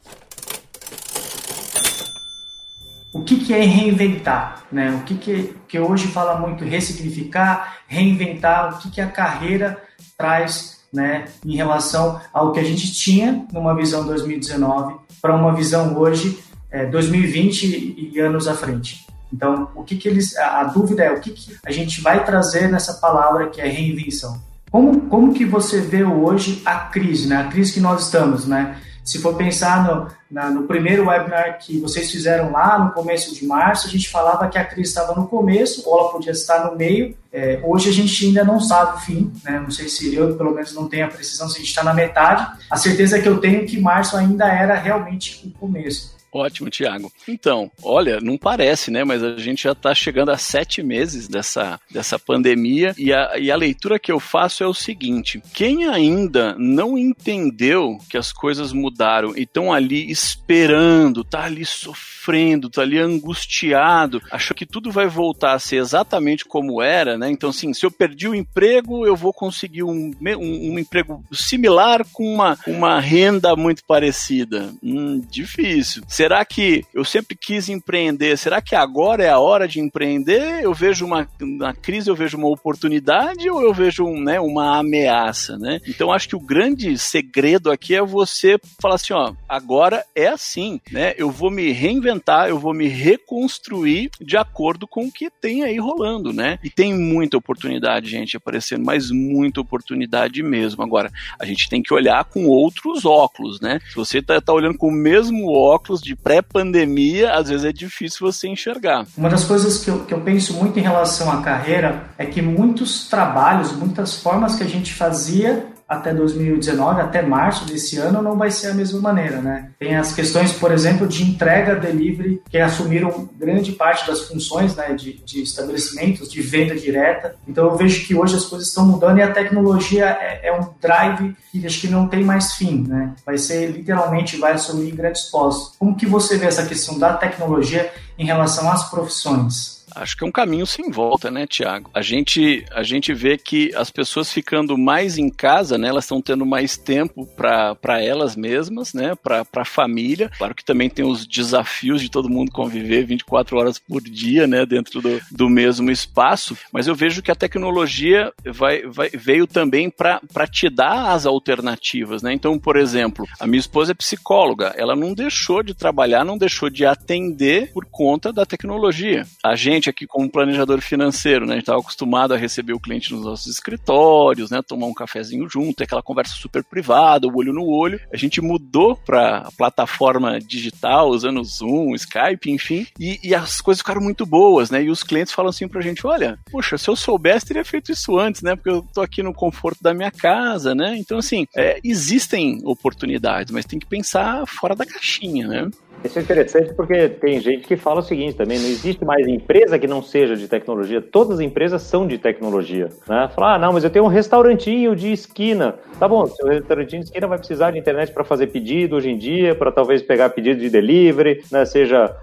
O 3.14 3.22
que, 3.22 3.38
que 3.38 3.54
é 3.54 3.60
reinventar? 3.60 4.64
Né? 4.72 4.90
O 4.90 5.04
que, 5.04 5.14
que, 5.14 5.54
que 5.68 5.78
hoje 5.78 6.08
fala 6.08 6.36
muito 6.36 6.64
ressignificar, 6.64 7.78
reinventar, 7.86 8.74
o 8.74 8.78
que, 8.78 8.90
que 8.90 9.00
a 9.00 9.06
carreira 9.06 9.80
traz 10.18 10.83
né, 10.94 11.24
em 11.44 11.56
relação 11.56 12.20
ao 12.32 12.52
que 12.52 12.60
a 12.60 12.64
gente 12.64 12.92
tinha 12.92 13.44
numa 13.52 13.74
visão 13.74 14.06
2019 14.06 14.94
para 15.20 15.34
uma 15.34 15.52
visão 15.52 15.98
hoje 15.98 16.38
é, 16.70 16.86
2020 16.86 18.12
e 18.14 18.20
anos 18.20 18.46
à 18.46 18.54
frente. 18.54 19.04
Então, 19.32 19.68
o 19.74 19.82
que, 19.82 19.96
que 19.96 20.08
eles, 20.08 20.36
a, 20.36 20.60
a 20.60 20.64
dúvida 20.64 21.02
é 21.02 21.12
o 21.12 21.20
que, 21.20 21.30
que 21.30 21.56
a 21.66 21.72
gente 21.72 22.00
vai 22.00 22.24
trazer 22.24 22.70
nessa 22.70 22.94
palavra 22.94 23.48
que 23.48 23.60
é 23.60 23.66
reinvenção. 23.66 24.40
Como, 24.70 25.02
como 25.02 25.34
que 25.34 25.44
você 25.44 25.80
vê 25.80 26.04
hoje 26.04 26.62
a 26.64 26.76
crise, 26.76 27.28
né? 27.28 27.36
A 27.36 27.48
crise 27.48 27.72
que 27.72 27.80
nós 27.80 28.04
estamos, 28.04 28.46
né? 28.46 28.76
Se 29.04 29.20
for 29.20 29.36
pensar 29.36 29.84
no, 29.84 30.08
na, 30.30 30.48
no 30.48 30.62
primeiro 30.62 31.06
webinar 31.06 31.58
que 31.58 31.78
vocês 31.78 32.10
fizeram 32.10 32.50
lá 32.50 32.78
no 32.78 32.92
começo 32.92 33.34
de 33.34 33.46
março, 33.46 33.86
a 33.86 33.90
gente 33.90 34.08
falava 34.08 34.48
que 34.48 34.56
a 34.56 34.64
crise 34.64 34.88
estava 34.88 35.14
no 35.14 35.28
começo, 35.28 35.82
ou 35.86 35.98
ela 35.98 36.08
podia 36.10 36.32
estar 36.32 36.64
no 36.64 36.74
meio. 36.74 37.14
É, 37.30 37.60
hoje 37.62 37.90
a 37.90 37.92
gente 37.92 38.26
ainda 38.26 38.42
não 38.44 38.58
sabe 38.58 38.96
o 38.96 39.00
fim, 39.00 39.32
né? 39.44 39.60
não 39.60 39.70
sei 39.70 39.88
se 39.88 40.14
eu, 40.14 40.34
pelo 40.36 40.54
menos, 40.54 40.72
não 40.72 40.88
tenho 40.88 41.04
a 41.04 41.08
precisão 41.08 41.48
se 41.48 41.56
a 41.56 41.58
gente 41.58 41.68
está 41.68 41.84
na 41.84 41.92
metade. 41.92 42.46
A 42.70 42.76
certeza 42.76 43.20
que 43.20 43.28
eu 43.28 43.38
tenho 43.38 43.62
é 43.62 43.64
que 43.64 43.78
março 43.78 44.16
ainda 44.16 44.46
era 44.46 44.74
realmente 44.74 45.46
o 45.46 45.50
começo. 45.58 46.13
Ótimo, 46.34 46.68
Tiago. 46.68 47.12
Então, 47.28 47.70
olha, 47.80 48.20
não 48.20 48.36
parece, 48.36 48.90
né? 48.90 49.04
Mas 49.04 49.22
a 49.22 49.36
gente 49.36 49.62
já 49.62 49.70
está 49.70 49.94
chegando 49.94 50.30
a 50.30 50.36
sete 50.36 50.82
meses 50.82 51.28
dessa, 51.28 51.78
dessa 51.88 52.18
pandemia 52.18 52.92
e 52.98 53.12
a, 53.12 53.38
e 53.38 53.52
a 53.52 53.56
leitura 53.56 54.00
que 54.00 54.10
eu 54.10 54.18
faço 54.18 54.64
é 54.64 54.66
o 54.66 54.74
seguinte: 54.74 55.40
quem 55.54 55.86
ainda 55.86 56.56
não 56.58 56.98
entendeu 56.98 57.98
que 58.10 58.18
as 58.18 58.32
coisas 58.32 58.72
mudaram 58.72 59.36
e 59.36 59.42
estão 59.42 59.72
ali 59.72 60.10
esperando, 60.10 61.22
tá 61.22 61.44
ali 61.44 61.64
sofrendo, 61.64 62.68
tá 62.68 62.82
ali 62.82 62.98
angustiado, 62.98 64.20
achou 64.28 64.56
que 64.56 64.66
tudo 64.66 64.90
vai 64.90 65.06
voltar 65.06 65.52
a 65.52 65.58
ser 65.60 65.76
exatamente 65.76 66.44
como 66.44 66.82
era, 66.82 67.16
né? 67.16 67.30
Então, 67.30 67.50
assim, 67.50 67.72
se 67.72 67.86
eu 67.86 67.92
perdi 67.92 68.26
o 68.26 68.34
emprego, 68.34 69.06
eu 69.06 69.14
vou 69.14 69.32
conseguir 69.32 69.84
um, 69.84 70.10
um, 70.20 70.72
um 70.72 70.78
emprego 70.80 71.24
similar 71.30 72.04
com 72.12 72.26
uma, 72.26 72.58
uma 72.66 72.98
renda 72.98 73.54
muito 73.54 73.84
parecida. 73.86 74.74
Hum, 74.82 75.22
difícil. 75.30 76.02
Será 76.24 76.42
que 76.42 76.86
eu 76.94 77.04
sempre 77.04 77.36
quis 77.36 77.68
empreender? 77.68 78.38
Será 78.38 78.62
que 78.62 78.74
agora 78.74 79.22
é 79.22 79.28
a 79.28 79.38
hora 79.38 79.68
de 79.68 79.78
empreender? 79.78 80.62
Eu 80.62 80.72
vejo 80.72 81.04
uma 81.04 81.28
na 81.38 81.74
crise, 81.74 82.08
eu 82.08 82.16
vejo 82.16 82.38
uma 82.38 82.48
oportunidade 82.48 83.50
ou 83.50 83.60
eu 83.60 83.74
vejo 83.74 84.06
um, 84.06 84.18
né, 84.18 84.40
uma 84.40 84.78
ameaça, 84.78 85.58
né? 85.58 85.82
Então 85.86 86.10
acho 86.10 86.26
que 86.26 86.34
o 86.34 86.40
grande 86.40 86.96
segredo 86.96 87.70
aqui 87.70 87.94
é 87.94 88.00
você 88.00 88.58
falar 88.80 88.94
assim, 88.94 89.12
ó, 89.12 89.34
agora 89.46 90.02
é 90.16 90.28
assim, 90.28 90.80
né? 90.90 91.12
Eu 91.18 91.30
vou 91.30 91.50
me 91.50 91.70
reinventar, 91.72 92.48
eu 92.48 92.58
vou 92.58 92.72
me 92.72 92.88
reconstruir 92.88 94.10
de 94.18 94.38
acordo 94.38 94.88
com 94.88 95.04
o 95.04 95.12
que 95.12 95.28
tem 95.28 95.62
aí 95.62 95.78
rolando, 95.78 96.32
né? 96.32 96.58
E 96.64 96.70
tem 96.70 96.94
muita 96.94 97.36
oportunidade, 97.36 98.08
gente, 98.08 98.34
aparecendo, 98.34 98.82
mas 98.82 99.10
muita 99.10 99.60
oportunidade 99.60 100.42
mesmo. 100.42 100.82
Agora, 100.82 101.12
a 101.38 101.44
gente 101.44 101.68
tem 101.68 101.82
que 101.82 101.92
olhar 101.92 102.24
com 102.24 102.46
outros 102.46 103.04
óculos, 103.04 103.60
né? 103.60 103.78
Se 103.90 103.94
você 103.94 104.22
tá, 104.22 104.40
tá 104.40 104.54
olhando 104.54 104.78
com 104.78 104.88
o 104.88 104.90
mesmo 104.90 105.52
óculos 105.52 106.00
de 106.00 106.13
de 106.14 106.22
pré-pandemia, 106.22 107.32
às 107.32 107.48
vezes 107.48 107.64
é 107.64 107.72
difícil 107.72 108.20
você 108.20 108.48
enxergar. 108.48 109.06
Uma 109.16 109.28
das 109.28 109.44
coisas 109.44 109.84
que 109.84 109.90
eu, 109.90 110.04
que 110.04 110.14
eu 110.14 110.20
penso 110.20 110.54
muito 110.54 110.78
em 110.78 110.82
relação 110.82 111.30
à 111.30 111.42
carreira 111.42 112.04
é 112.16 112.24
que 112.24 112.40
muitos 112.40 113.08
trabalhos, 113.08 113.72
muitas 113.72 114.16
formas 114.16 114.54
que 114.54 114.62
a 114.62 114.68
gente 114.68 114.94
fazia 114.94 115.73
até 115.88 116.12
2019, 116.12 117.00
até 117.00 117.22
março 117.22 117.66
desse 117.66 117.98
ano, 117.98 118.22
não 118.22 118.36
vai 118.36 118.50
ser 118.50 118.68
a 118.68 118.74
mesma 118.74 119.00
maneira, 119.00 119.40
né? 119.40 119.70
Tem 119.78 119.96
as 119.96 120.14
questões, 120.14 120.52
por 120.52 120.72
exemplo, 120.72 121.06
de 121.06 121.22
entrega, 121.22 121.76
delivery, 121.76 122.42
que 122.48 122.58
assumiram 122.58 123.28
grande 123.38 123.72
parte 123.72 124.06
das 124.06 124.22
funções 124.22 124.74
né, 124.74 124.94
de, 124.94 125.14
de 125.24 125.42
estabelecimentos, 125.42 126.30
de 126.30 126.40
venda 126.40 126.74
direta. 126.74 127.36
Então 127.46 127.66
eu 127.66 127.76
vejo 127.76 128.06
que 128.06 128.14
hoje 128.14 128.36
as 128.36 128.44
coisas 128.44 128.68
estão 128.68 128.86
mudando 128.86 129.18
e 129.18 129.22
a 129.22 129.32
tecnologia 129.32 130.06
é, 130.06 130.48
é 130.48 130.52
um 130.52 130.68
drive 130.80 131.36
que 131.50 131.66
acho 131.66 131.80
que 131.80 131.88
não 131.88 132.08
tem 132.08 132.24
mais 132.24 132.54
fim, 132.54 132.84
né? 132.86 133.14
Vai 133.24 133.38
ser, 133.38 133.70
literalmente, 133.70 134.36
vai 134.36 134.52
assumir 134.52 134.90
grandes 134.92 135.22
postos. 135.24 135.76
Como 135.78 135.96
que 135.96 136.06
você 136.06 136.36
vê 136.36 136.46
essa 136.46 136.66
questão 136.66 136.98
da 136.98 137.14
tecnologia 137.14 137.92
em 138.18 138.24
relação 138.24 138.70
às 138.70 138.90
profissões? 138.90 139.83
Acho 139.94 140.16
que 140.16 140.24
é 140.24 140.26
um 140.26 140.32
caminho 140.32 140.66
sem 140.66 140.90
volta, 140.90 141.30
né, 141.30 141.46
Tiago? 141.46 141.90
A 141.94 142.02
gente, 142.02 142.64
a 142.72 142.82
gente 142.82 143.12
vê 143.12 143.36
que 143.38 143.74
as 143.74 143.90
pessoas 143.90 144.32
ficando 144.32 144.76
mais 144.76 145.18
em 145.18 145.30
casa, 145.30 145.78
né, 145.78 145.88
elas 145.88 146.04
estão 146.04 146.20
tendo 146.20 146.44
mais 146.44 146.76
tempo 146.76 147.26
para 147.36 148.02
elas 148.02 148.36
mesmas, 148.36 148.92
né, 148.92 149.14
para 149.14 149.46
a 149.54 149.64
família. 149.64 150.30
Claro 150.36 150.54
que 150.54 150.64
também 150.64 150.90
tem 150.90 151.04
os 151.04 151.26
desafios 151.26 152.00
de 152.00 152.10
todo 152.10 152.28
mundo 152.28 152.50
conviver 152.50 153.04
24 153.04 153.56
horas 153.56 153.78
por 153.78 154.02
dia, 154.02 154.46
né, 154.46 154.66
dentro 154.66 155.00
do, 155.00 155.20
do 155.30 155.48
mesmo 155.48 155.90
espaço, 155.90 156.56
mas 156.72 156.86
eu 156.86 156.94
vejo 156.94 157.22
que 157.22 157.30
a 157.30 157.36
tecnologia 157.36 158.32
vai, 158.44 158.82
vai, 158.82 159.10
veio 159.10 159.46
também 159.46 159.90
para 159.90 160.46
te 160.50 160.68
dar 160.68 161.12
as 161.12 161.26
alternativas, 161.26 162.22
né? 162.22 162.32
Então, 162.32 162.58
por 162.58 162.76
exemplo, 162.76 163.26
a 163.38 163.46
minha 163.46 163.60
esposa 163.60 163.92
é 163.92 163.94
psicóloga, 163.94 164.74
ela 164.76 164.96
não 164.96 165.14
deixou 165.14 165.62
de 165.62 165.74
trabalhar, 165.74 166.24
não 166.24 166.38
deixou 166.38 166.68
de 166.68 166.84
atender 166.84 167.72
por 167.72 167.84
conta 167.86 168.32
da 168.32 168.44
tecnologia. 168.44 169.26
A 169.42 169.54
gente 169.54 169.83
gente 169.84 169.90
aqui 169.90 170.06
como 170.06 170.30
planejador 170.30 170.80
financeiro, 170.80 171.46
né? 171.46 171.52
A 171.52 171.56
gente 171.56 171.64
estava 171.64 171.80
acostumado 171.80 172.32
a 172.32 172.36
receber 172.36 172.72
o 172.72 172.80
cliente 172.80 173.12
nos 173.12 173.24
nossos 173.24 173.46
escritórios, 173.46 174.50
né? 174.50 174.62
Tomar 174.66 174.86
um 174.86 174.94
cafezinho 174.94 175.48
junto, 175.48 175.82
aquela 175.82 176.02
conversa 176.02 176.34
super 176.34 176.64
privada, 176.64 177.26
o 177.26 177.36
olho 177.36 177.52
no 177.52 177.66
olho. 177.66 178.00
A 178.12 178.16
gente 178.16 178.40
mudou 178.40 178.96
para 178.96 179.38
a 179.38 179.52
plataforma 179.52 180.38
digital, 180.38 181.08
usando 181.08 181.44
Zoom, 181.44 181.94
Skype, 181.94 182.50
enfim, 182.50 182.86
e, 182.98 183.18
e, 183.22 183.34
as 183.34 183.60
coisas 183.60 183.80
ficaram 183.80 184.00
muito 184.00 184.24
boas, 184.24 184.70
né? 184.70 184.82
E 184.82 184.90
os 184.90 185.02
clientes 185.02 185.32
falam 185.32 185.50
assim 185.50 185.68
pra 185.68 185.80
gente: 185.80 186.06
olha, 186.06 186.38
poxa, 186.50 186.78
se 186.78 186.88
eu 186.88 186.96
soubesse, 186.96 187.46
teria 187.46 187.64
feito 187.64 187.92
isso 187.92 188.18
antes, 188.18 188.42
né? 188.42 188.56
Porque 188.56 188.70
eu 188.70 188.86
tô 188.94 189.00
aqui 189.00 189.22
no 189.22 189.34
conforto 189.34 189.82
da 189.82 189.92
minha 189.92 190.10
casa, 190.10 190.74
né? 190.74 190.96
Então, 190.96 191.18
assim, 191.18 191.46
é, 191.54 191.78
existem 191.84 192.60
oportunidades, 192.64 193.52
mas 193.52 193.64
tem 193.64 193.78
que 193.78 193.86
pensar 193.86 194.46
fora 194.46 194.74
da 194.74 194.86
caixinha, 194.86 195.46
né? 195.46 195.70
Isso 196.04 196.18
é 196.18 196.22
interessante 196.22 196.74
porque 196.74 197.08
tem 197.08 197.40
gente 197.40 197.66
que 197.66 197.76
fala 197.76 198.00
o 198.00 198.02
seguinte 198.02 198.36
também: 198.36 198.58
não 198.58 198.66
existe 198.66 199.04
mais 199.04 199.26
empresa 199.26 199.78
que 199.78 199.86
não 199.86 200.02
seja 200.02 200.36
de 200.36 200.46
tecnologia. 200.46 201.00
Todas 201.00 201.38
as 201.38 201.40
empresas 201.40 201.82
são 201.82 202.06
de 202.06 202.18
tecnologia. 202.18 202.88
Né? 203.08 203.28
Falar, 203.34 203.54
ah, 203.54 203.58
não, 203.58 203.72
mas 203.72 203.84
eu 203.84 203.90
tenho 203.90 204.04
um 204.04 204.08
restaurantinho 204.08 204.94
de 204.94 205.12
esquina. 205.12 205.76
Tá 205.98 206.06
bom, 206.08 206.26
seu 206.26 206.48
restaurantinho 206.48 207.00
de 207.00 207.08
esquina 207.08 207.26
vai 207.26 207.38
precisar 207.38 207.70
de 207.70 207.78
internet 207.78 208.12
para 208.12 208.24
fazer 208.24 208.48
pedido 208.48 208.96
hoje 208.96 209.10
em 209.10 209.16
dia, 209.16 209.54
para 209.54 209.70
talvez 209.70 210.02
pegar 210.02 210.30
pedido 210.30 210.60
de 210.60 210.68
delivery, 210.68 211.42
né? 211.50 211.64
seja 211.64 212.16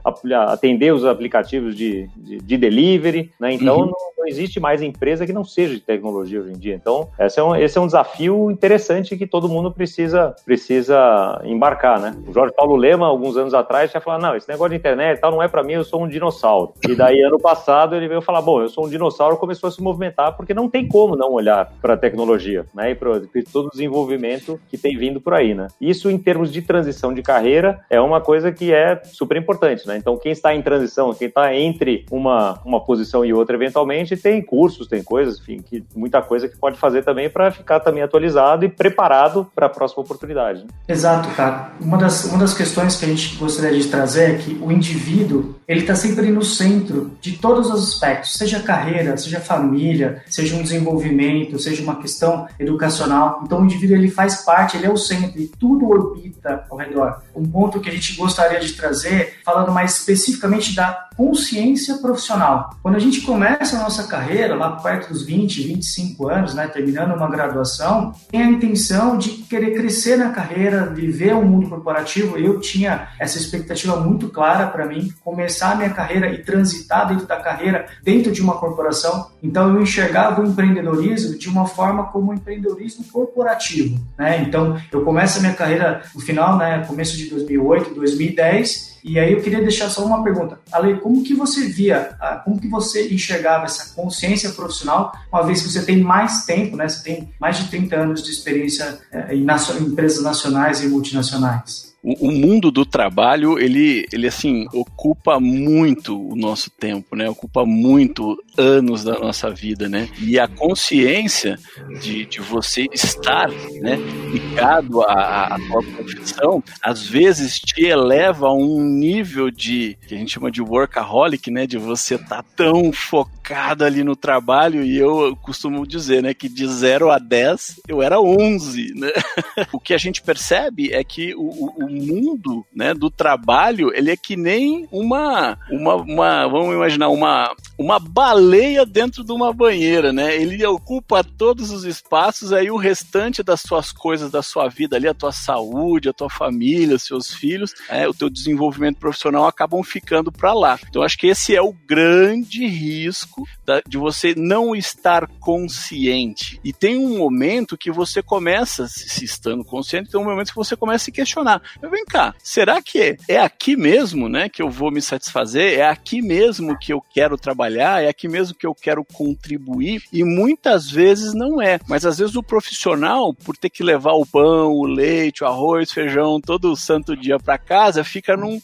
atender 0.48 0.94
os 0.94 1.06
aplicativos 1.06 1.76
de, 1.76 2.08
de, 2.16 2.38
de 2.38 2.58
delivery. 2.58 3.32
Né? 3.40 3.54
Então, 3.54 3.78
uhum. 3.78 3.86
não, 3.86 4.12
não, 4.18 4.28
existe 4.28 4.60
mais 4.60 4.82
empresa 4.82 5.26
que 5.26 5.34
não 5.34 5.44
seja 5.44 5.74
de 5.74 5.80
tecnologia 5.80 6.42
hoje 6.42 6.52
em 6.52 6.58
dia. 6.58 6.76
Então, 6.76 7.10
esse 7.20 7.40
é 7.40 7.44
um, 7.44 7.56
esse 7.56 7.78
é 7.78 7.82
um 7.82 7.86
desafio 7.86 8.52
interessante 8.52 9.18
que 9.18 9.26
todo 9.26 9.50
mundo 9.50 9.72
precisa, 9.72 10.36
precisa 10.46 11.42
embarcar. 11.44 12.00
Né? 12.00 12.16
O 12.28 12.34
Jorge 12.34 12.54
Paulo 12.56 12.76
Lema, 12.76 13.08
alguns 13.08 13.38
anos 13.38 13.54
atrás, 13.54 13.71
tinha 13.88 14.02
falado: 14.02 14.22
não, 14.22 14.36
esse 14.36 14.48
negócio 14.48 14.72
de 14.72 14.78
internet 14.78 15.20
tal 15.20 15.32
não 15.32 15.42
é 15.42 15.48
para 15.48 15.64
mim, 15.64 15.74
eu 15.74 15.84
sou 15.84 16.04
um 16.04 16.08
dinossauro. 16.08 16.74
E 16.88 16.96
daí, 16.96 17.22
ano 17.22 17.40
passado, 17.40 17.96
ele 17.96 18.08
veio 18.08 18.22
falar: 18.22 18.42
bom, 18.42 18.62
eu 18.62 18.70
sou 18.70 18.86
um 18.86 18.90
dinossauro, 18.90 19.38
começou 19.38 19.68
a 19.68 19.72
se 19.72 19.82
movimentar, 19.82 20.36
porque 20.36 20.54
não 20.54 20.70
tem 20.70 20.88
como 20.88 21.16
não 21.16 21.32
olhar 21.32 21.72
para 21.82 21.94
a 21.94 21.98
tecnologia 21.98 22.66
né? 22.74 22.92
e 22.92 22.96
para 22.96 23.22
todo 23.52 23.68
o 23.68 23.70
desenvolvimento 23.70 24.60
que 24.70 24.78
tem 24.78 24.98
vindo 24.98 25.22
por 25.22 25.34
aí. 25.34 25.54
Né? 25.54 25.68
Isso, 25.80 26.10
em 26.10 26.18
termos 26.18 26.52
de 26.52 26.62
transição 26.62 27.14
de 27.14 27.22
carreira, 27.22 27.82
é 27.90 28.00
uma 28.00 28.22
coisa 28.22 28.52
que 28.52 28.74
é 28.74 29.02
super 29.06 29.38
importante. 29.38 29.88
Né? 29.88 29.98
Então, 29.98 30.18
quem 30.18 30.32
está 30.32 30.54
em 30.54 30.62
transição, 30.62 31.14
quem 31.14 31.28
está 31.28 31.54
entre 31.56 32.06
uma, 32.12 32.60
uma 32.66 32.80
posição 32.80 33.24
e 33.26 33.34
outra, 33.34 33.56
eventualmente, 33.56 34.18
tem 34.18 34.42
cursos, 34.42 34.88
tem 34.88 35.04
coisas, 35.04 35.40
enfim, 35.40 35.62
que, 35.62 35.84
muita 35.96 36.22
coisa 36.22 36.48
que 36.48 36.58
pode 36.58 36.78
fazer 36.78 37.04
também 37.04 37.30
para 37.30 37.52
ficar 37.52 37.80
também 37.80 38.04
atualizado 38.04 38.66
e 38.66 38.70
preparado 38.70 39.50
para 39.54 39.66
a 39.68 39.70
próxima 39.70 40.04
oportunidade. 40.04 40.64
Né? 40.64 40.70
Exato, 40.88 41.30
cara. 41.36 41.72
Uma 41.80 41.98
das, 41.98 42.26
uma 42.26 42.40
das 42.40 42.54
questões 42.54 42.96
que 42.96 43.06
a 43.06 43.08
gente 43.08 43.38
gostaria 43.52 43.80
de 43.80 43.88
trazer 43.88 44.32
é 44.32 44.38
que 44.38 44.58
o 44.62 44.72
indivíduo 44.72 45.56
ele 45.68 45.82
está 45.82 45.96
sempre 45.96 46.30
no 46.32 46.44
centro 46.44 47.12
de 47.22 47.34
todos 47.34 47.70
os 47.70 47.94
aspectos, 47.94 48.34
seja 48.34 48.60
carreira, 48.60 49.16
seja 49.16 49.40
família, 49.40 50.24
seja 50.28 50.56
um 50.56 50.64
desenvolvimento, 50.64 51.60
seja 51.60 51.84
uma 51.84 51.96
questão 52.02 52.48
educacional. 52.60 53.42
Então 53.44 53.62
o 53.62 53.66
indivíduo 53.66 53.96
ele 53.96 54.10
faz 54.10 54.44
parte, 54.44 54.78
ele 54.78 54.86
é 54.86 54.92
o 54.92 54.98
centro 54.98 55.40
e 55.40 55.48
tudo 55.48 55.90
orbita 55.90 56.66
ao 56.70 56.78
redor. 56.78 57.22
Um 57.36 57.46
ponto 57.46 57.80
que 57.80 57.90
a 57.90 57.94
gente 57.94 58.16
gostaria 58.16 58.60
de 58.60 58.74
trazer, 58.74 59.40
falando 59.46 59.72
mais 59.72 59.98
especificamente 59.98 60.76
da 60.76 61.10
consciência 61.22 62.00
profissional. 62.00 62.76
Quando 62.82 62.96
a 62.96 63.00
gente 63.00 63.22
começa 63.22 63.78
a 63.78 63.84
nossa 63.84 64.06
carreira, 64.08 64.56
lá 64.56 64.72
perto 64.72 65.10
dos 65.10 65.24
20, 65.24 65.68
25 65.68 66.28
anos, 66.28 66.56
né, 66.56 66.66
terminando 66.68 67.16
uma 67.16 67.30
graduação, 67.30 68.12
tem 68.32 68.42
a 68.42 68.50
intenção 68.50 69.20
de 69.20 69.30
querer 69.30 69.76
crescer 69.76 70.18
na 70.18 70.32
carreira, 70.32 70.88
viver 70.88 71.36
o 71.36 71.46
mundo 71.46 71.70
corporativo. 71.70 72.40
Eu 72.40 72.60
tinha 72.60 73.10
essa 73.20 73.38
expectativa 73.38 73.98
muito 73.98 74.30
clara 74.30 74.66
para 74.66 74.88
mim, 74.88 75.14
começar 75.24 75.74
a 75.74 75.76
minha 75.76 75.92
carreira 75.92 76.34
e 76.34 76.40
transitar 76.40 77.08
dentro 77.08 77.28
da 77.28 77.38
carreira, 77.38 77.86
dentro 78.02 78.32
de 78.32 78.42
uma 78.42 78.58
corporação. 78.58 79.30
Então 79.44 79.76
eu 79.76 79.80
enxergava 79.80 80.42
o 80.42 80.48
empreendedorismo 80.48 81.38
de 81.38 81.48
uma 81.48 81.68
forma 81.68 82.06
como 82.06 82.32
um 82.32 82.34
empreendedorismo 82.34 83.06
corporativo, 83.12 84.00
né? 84.18 84.42
Então 84.42 84.76
eu 84.92 85.04
começo 85.04 85.38
a 85.38 85.42
minha 85.42 85.54
carreira 85.54 86.02
no 86.16 86.22
final, 86.22 86.58
né, 86.58 86.84
começo 86.88 87.16
de 87.16 87.30
2008, 87.30 87.94
2010, 87.94 88.91
e 89.04 89.20
aí 89.20 89.34
eu 89.34 89.42
queria 89.42 89.62
deixar 89.62 89.90
só 89.90 90.06
uma 90.06 90.24
pergunta. 90.24 90.60
Ale, 90.72 91.00
como 91.00 91.24
que 91.24 91.34
você 91.34 91.68
via, 91.68 92.16
como 92.44 92.60
que 92.60 92.68
você 92.68 93.14
enxergava 93.14 93.66
essa 93.66 93.94
consciência 93.96 94.52
profissional, 94.52 95.12
uma 95.32 95.44
vez 95.44 95.62
que 95.62 95.70
você 95.70 95.84
tem 95.84 96.02
mais 96.02 96.46
tempo, 96.46 96.76
né? 96.76 96.88
Você 96.88 97.04
tem 97.04 97.30
mais 97.40 97.58
de 97.58 97.70
30 97.70 97.96
anos 97.96 98.24
de 98.24 98.32
experiência 98.32 99.00
eh, 99.12 99.36
em 99.36 99.46
empresas 99.82 100.24
nacionais 100.24 100.84
e 100.84 100.88
multinacionais 100.88 101.91
o, 102.04 102.32
mundo 102.32 102.72
do 102.72 102.86
trabalho, 102.86 103.60
ele, 103.60 104.06
ele 104.12 104.28
assim, 104.28 104.66
ocupa 104.74 105.40
muito 105.40 106.20
o 106.20 106.36
nosso 106.36 106.70
tempo, 106.72 107.16
né? 107.16 107.30
Ocupa 107.30 107.64
muito 107.64 108.38
anos 108.58 109.04
da 109.04 109.20
nossa 109.20 109.50
vida, 109.52 109.88
né? 109.88 110.10
E 110.20 110.40
a 110.40 110.48
consciência 110.48 111.60
de, 112.02 112.26
de 112.26 112.40
você 112.40 112.88
estar, 112.92 113.50
né, 113.82 113.98
ligado 114.32 115.02
à, 115.02 115.56
à 115.56 115.60
tua 115.60 115.84
profissão, 115.84 116.64
às 116.82 117.06
vezes 117.06 117.60
te 117.60 117.86
eleva 117.86 118.48
a 118.48 118.54
um 118.54 118.82
nível 118.84 119.52
de, 119.52 119.98
que 120.08 120.16
a 120.16 120.18
gente 120.18 120.34
chama 120.34 120.52
de 120.52 120.62
workaholic, 120.62 121.52
né? 121.52 121.68
De 121.68 121.78
você 121.78 122.16
estar 122.16 122.42
tá 122.42 122.46
tão 122.56 122.92
focado 122.92 123.86
ali 123.86 124.04
no 124.04 124.16
trabalho 124.16 124.84
e 124.84 124.98
eu 124.98 125.36
costumo 125.42 125.86
dizer, 125.86 126.24
né, 126.24 126.34
que 126.34 126.50
de 126.50 126.66
0 126.66 127.12
a 127.12 127.20
10 127.20 127.82
eu 127.88 128.02
era 128.02 128.20
11, 128.20 128.94
né? 128.96 129.12
o 129.72 129.80
que 129.80 129.94
a 129.94 129.98
gente 129.98 130.22
percebe 130.22 130.92
é 130.92 131.04
que 131.04 131.36
o, 131.36 131.86
o 131.86 131.91
mundo, 131.92 132.66
né, 132.74 132.94
do 132.94 133.10
trabalho, 133.10 133.92
ele 133.94 134.12
é 134.12 134.18
que 134.18 134.36
nem 134.36 134.88
uma, 134.92 135.58
uma, 135.70 135.96
uma 135.96 136.48
vamos 136.48 136.74
imaginar, 136.74 137.10
uma, 137.10 137.54
uma 137.82 138.00
baleia 138.00 138.86
dentro 138.86 139.24
de 139.24 139.32
uma 139.32 139.54
banheira, 139.54 140.12
né? 140.12 140.36
Ele 140.36 140.66
ocupa 140.66 141.24
todos 141.24 141.72
os 141.72 141.84
espaços, 141.84 142.54
aí 142.54 142.70
o 142.72 142.78
restante 142.78 143.44
das 143.44 143.62
suas 143.62 143.92
coisas, 143.92 144.32
da 144.32 144.42
sua 144.42 144.68
vida 144.68 144.96
ali, 144.96 145.08
a 145.08 145.14
tua 145.14 145.32
saúde, 145.32 146.10
a 146.10 146.14
tua 146.14 146.30
família, 146.30 146.98
seus 146.98 147.34
filhos, 147.34 147.74
é, 147.90 148.08
o 148.08 148.14
teu 148.14 148.30
desenvolvimento 148.30 148.98
profissional 148.98 149.46
acabam 149.46 149.84
ficando 149.84 150.32
para 150.32 150.54
lá. 150.54 150.80
Então 150.88 151.04
acho 151.04 151.18
que 151.18 151.28
esse 151.28 151.56
é 151.56 151.62
o 151.62 151.74
grande 151.74 152.66
risco 152.66 153.46
da, 153.66 153.82
de 153.88 153.98
você 153.98 154.34
não 154.36 154.76
estar 154.76 155.28
consciente. 155.40 156.60
E 156.64 156.72
tem 156.72 156.98
um 156.98 157.18
momento 157.18 157.78
que 157.78 157.92
você 157.92 158.22
começa, 158.22 158.88
se 158.88 159.26
estando 159.26 159.64
consciente, 159.64 160.12
tem 160.12 160.20
um 160.20 160.26
momento 160.26 160.50
que 160.50 160.56
você 160.56 160.76
começa 160.76 161.04
a 161.04 161.06
se 161.06 161.12
questionar 161.12 161.62
vem 161.92 162.06
cá, 162.06 162.34
será 162.42 162.82
que 162.82 163.18
é 163.28 163.38
aqui 163.38 163.76
mesmo, 163.76 164.30
né, 164.30 164.48
que 164.48 164.62
eu 164.62 164.70
vou 164.70 164.90
me 164.90 165.02
satisfazer? 165.02 165.80
É 165.80 165.84
aqui 165.84 166.22
mesmo 166.22 166.78
que 166.80 166.94
eu 166.94 167.02
quero 167.02 167.38
trabalhar? 167.38 167.71
É 167.80 168.10
aqui 168.10 168.28
mesmo 168.28 168.56
que 168.56 168.66
eu 168.66 168.76
quero 168.76 169.04
contribuir? 169.04 170.04
E 170.12 170.24
muitas 170.24 170.90
vezes 170.90 171.34
não 171.34 171.62
é. 171.62 171.80
Mas 171.88 172.06
às 172.06 172.18
vezes 172.18 172.36
o 172.36 172.44
profissional, 172.44 173.34
por 173.34 173.56
ter 173.56 173.70
que 173.70 173.84
levar 173.84 174.14
o 174.14 174.26
pão, 174.26 174.72
o 174.74 174.86
leite, 174.86 175.44
o 175.44 175.48
arroz, 175.48 175.92
feijão 175.92 176.40
todo 176.40 176.76
santo 176.76 177.16
dia 177.16 177.40
para 177.40 177.58
casa, 177.58 178.04
fica 178.04 178.36
num 178.36 178.56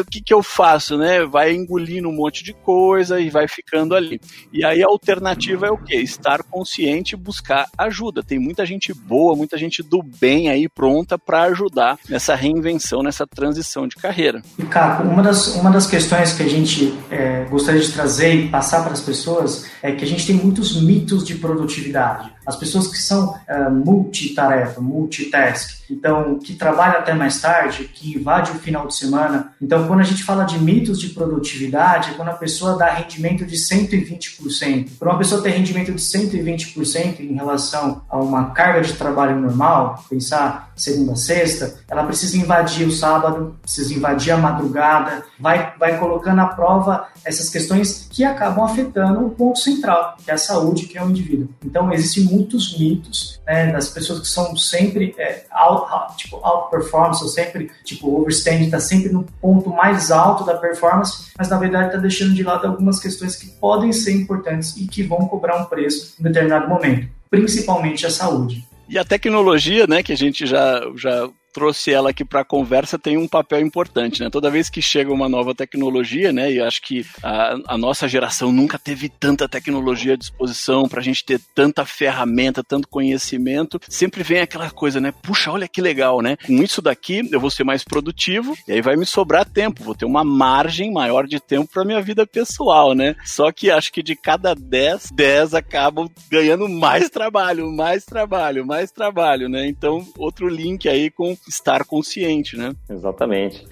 o 0.00 0.10
que 0.10 0.20
que 0.20 0.34
eu 0.34 0.42
faço, 0.42 0.96
né? 0.96 1.24
Vai 1.24 1.52
engolindo 1.52 2.08
um 2.08 2.12
monte 2.12 2.42
de 2.44 2.52
coisa 2.52 3.20
e 3.20 3.30
vai 3.30 3.48
ficando 3.48 3.94
ali. 3.94 4.20
E 4.52 4.64
aí 4.64 4.82
a 4.82 4.86
alternativa 4.86 5.66
é 5.66 5.70
o 5.70 5.78
quê? 5.78 5.96
Estar 5.96 6.42
consciente 6.42 7.14
e 7.14 7.18
buscar 7.18 7.68
ajuda. 7.76 8.22
Tem 8.22 8.38
muita 8.38 8.64
gente 8.64 8.92
boa, 8.92 9.36
muita 9.36 9.56
gente 9.56 9.82
do 9.82 10.02
bem 10.02 10.48
aí 10.48 10.68
pronta 10.68 11.18
para 11.18 11.42
ajudar 11.44 11.98
nessa 12.08 12.34
reinvenção, 12.34 13.02
nessa 13.02 13.26
transição 13.26 13.86
de 13.86 13.96
carreira. 13.96 14.42
E, 14.58 14.62
Caco, 14.64 15.02
uma 15.02 15.22
das, 15.22 15.54
uma 15.54 15.70
das 15.70 15.86
questões 15.86 16.32
que 16.32 16.42
a 16.42 16.48
gente 16.48 16.94
é, 17.10 17.44
gostaria 17.50 17.80
de 17.80 17.92
trazer 17.92 18.21
e 18.28 18.48
passar 18.48 18.82
para 18.82 18.92
as 18.92 19.00
pessoas 19.00 19.66
é 19.82 19.92
que 19.92 20.04
a 20.04 20.06
gente 20.06 20.26
tem 20.26 20.36
muitos 20.36 20.80
mitos 20.82 21.24
de 21.24 21.34
produtividade. 21.36 22.32
As 22.46 22.56
pessoas 22.56 22.88
que 22.88 22.98
são 22.98 23.34
uh, 23.34 23.70
multitarefa, 23.70 24.80
multitask, 24.80 25.82
então 25.90 26.38
que 26.38 26.54
trabalham 26.54 26.98
até 26.98 27.14
mais 27.14 27.40
tarde, 27.40 27.84
que 27.84 28.16
invade 28.16 28.50
o 28.50 28.54
final 28.54 28.86
de 28.86 28.96
semana. 28.96 29.52
Então, 29.60 29.86
quando 29.86 30.00
a 30.00 30.04
gente 30.04 30.24
fala 30.24 30.44
de 30.44 30.58
mitos 30.58 31.00
de 31.00 31.10
produtividade, 31.10 32.10
é 32.10 32.14
quando 32.14 32.28
a 32.28 32.34
pessoa 32.34 32.76
dá 32.76 32.86
rendimento 32.86 33.44
de 33.44 33.56
120%. 33.56 34.98
Para 34.98 35.10
uma 35.10 35.18
pessoa 35.18 35.42
ter 35.42 35.50
rendimento 35.50 35.92
de 35.92 36.00
120% 36.00 37.20
em 37.20 37.34
relação 37.34 38.02
a 38.08 38.18
uma 38.18 38.50
carga 38.50 38.80
de 38.80 38.94
trabalho 38.94 39.38
normal, 39.38 40.04
pensar 40.08 40.72
segunda 40.74 41.12
a 41.12 41.16
sexta, 41.16 41.78
ela 41.88 42.04
precisa 42.04 42.36
invadir 42.36 42.86
o 42.86 42.92
sábado, 42.92 43.56
precisa 43.62 43.94
invadir 43.94 44.32
a 44.32 44.36
madrugada, 44.36 45.22
vai, 45.38 45.74
vai 45.78 45.98
colocando 45.98 46.40
à 46.40 46.46
prova 46.46 47.06
essas 47.24 47.48
questões 47.48 48.08
que 48.10 48.24
acabam 48.24 48.64
afetando 48.64 49.24
o 49.24 49.30
ponto 49.30 49.58
central, 49.58 50.16
que 50.22 50.30
é 50.30 50.34
a 50.34 50.38
saúde, 50.38 50.86
que 50.86 50.98
é 50.98 51.04
o 51.04 51.10
indivíduo. 51.10 51.48
Então, 51.64 51.92
existem 51.92 52.31
muitos 52.32 52.78
mitos 52.78 53.40
né, 53.46 53.72
das 53.72 53.88
pessoas 53.88 54.20
que 54.20 54.28
são 54.28 54.56
sempre 54.56 55.14
é, 55.18 55.44
out, 55.50 56.16
tipo, 56.16 56.36
out 56.42 56.70
performance, 56.70 57.22
ou 57.22 57.28
sempre, 57.28 57.70
tipo, 57.84 58.20
overstand, 58.20 58.64
está 58.64 58.80
sempre 58.80 59.10
no 59.10 59.24
ponto 59.40 59.70
mais 59.70 60.10
alto 60.10 60.44
da 60.44 60.54
performance, 60.54 61.32
mas 61.36 61.48
na 61.48 61.58
verdade 61.58 61.86
está 61.88 61.98
deixando 61.98 62.34
de 62.34 62.42
lado 62.42 62.66
algumas 62.66 62.98
questões 62.98 63.36
que 63.36 63.48
podem 63.60 63.92
ser 63.92 64.12
importantes 64.12 64.76
e 64.76 64.86
que 64.86 65.02
vão 65.02 65.28
cobrar 65.28 65.60
um 65.60 65.64
preço 65.66 66.14
em 66.18 66.22
determinado 66.22 66.68
momento, 66.68 67.08
principalmente 67.30 68.06
a 68.06 68.10
saúde. 68.10 68.66
E 68.88 68.98
a 68.98 69.04
tecnologia, 69.04 69.86
né, 69.86 70.02
que 70.02 70.12
a 70.12 70.16
gente 70.16 70.46
já, 70.46 70.82
já 70.96 71.28
trouxe 71.52 71.92
ela 71.92 72.10
aqui 72.10 72.24
para 72.24 72.40
a 72.40 72.44
conversa 72.44 72.98
tem 72.98 73.16
um 73.16 73.28
papel 73.28 73.60
importante, 73.60 74.22
né? 74.22 74.30
Toda 74.30 74.50
vez 74.50 74.70
que 74.70 74.80
chega 74.80 75.12
uma 75.12 75.28
nova 75.28 75.54
tecnologia, 75.54 76.32
né? 76.32 76.50
E 76.50 76.60
acho 76.60 76.80
que 76.82 77.04
a, 77.22 77.56
a 77.68 77.78
nossa 77.78 78.08
geração 78.08 78.50
nunca 78.50 78.78
teve 78.78 79.08
tanta 79.08 79.48
tecnologia 79.48 80.14
à 80.14 80.16
disposição 80.16 80.88
para 80.88 81.00
a 81.00 81.02
gente 81.02 81.24
ter 81.24 81.40
tanta 81.54 81.84
ferramenta, 81.84 82.64
tanto 82.64 82.88
conhecimento. 82.88 83.78
Sempre 83.88 84.22
vem 84.22 84.40
aquela 84.40 84.70
coisa, 84.70 85.00
né? 85.00 85.12
Puxa, 85.22 85.50
olha 85.50 85.68
que 85.68 85.80
legal, 85.80 86.20
né? 86.20 86.36
Com 86.46 86.62
isso 86.62 86.80
daqui 86.80 87.28
eu 87.30 87.40
vou 87.40 87.50
ser 87.50 87.64
mais 87.64 87.84
produtivo 87.84 88.56
e 88.66 88.72
aí 88.72 88.80
vai 88.80 88.96
me 88.96 89.04
sobrar 89.04 89.44
tempo, 89.44 89.84
vou 89.84 89.94
ter 89.94 90.06
uma 90.06 90.24
margem 90.24 90.92
maior 90.92 91.26
de 91.26 91.38
tempo 91.38 91.70
para 91.72 91.84
minha 91.84 92.00
vida 92.00 92.26
pessoal, 92.26 92.94
né? 92.94 93.14
Só 93.24 93.52
que 93.52 93.70
acho 93.70 93.92
que 93.92 94.02
de 94.02 94.16
cada 94.16 94.54
10, 94.54 95.10
10 95.12 95.54
acabam 95.54 96.08
ganhando 96.30 96.68
mais 96.68 97.10
trabalho, 97.10 97.70
mais 97.70 98.04
trabalho, 98.04 98.66
mais 98.66 98.90
trabalho, 98.90 99.48
né? 99.48 99.66
Então, 99.66 100.06
outro 100.16 100.48
link 100.48 100.88
aí 100.88 101.10
com 101.10 101.36
estar 101.48 101.84
consciente, 101.84 102.56
né? 102.56 102.74
Exatamente. 102.88 103.66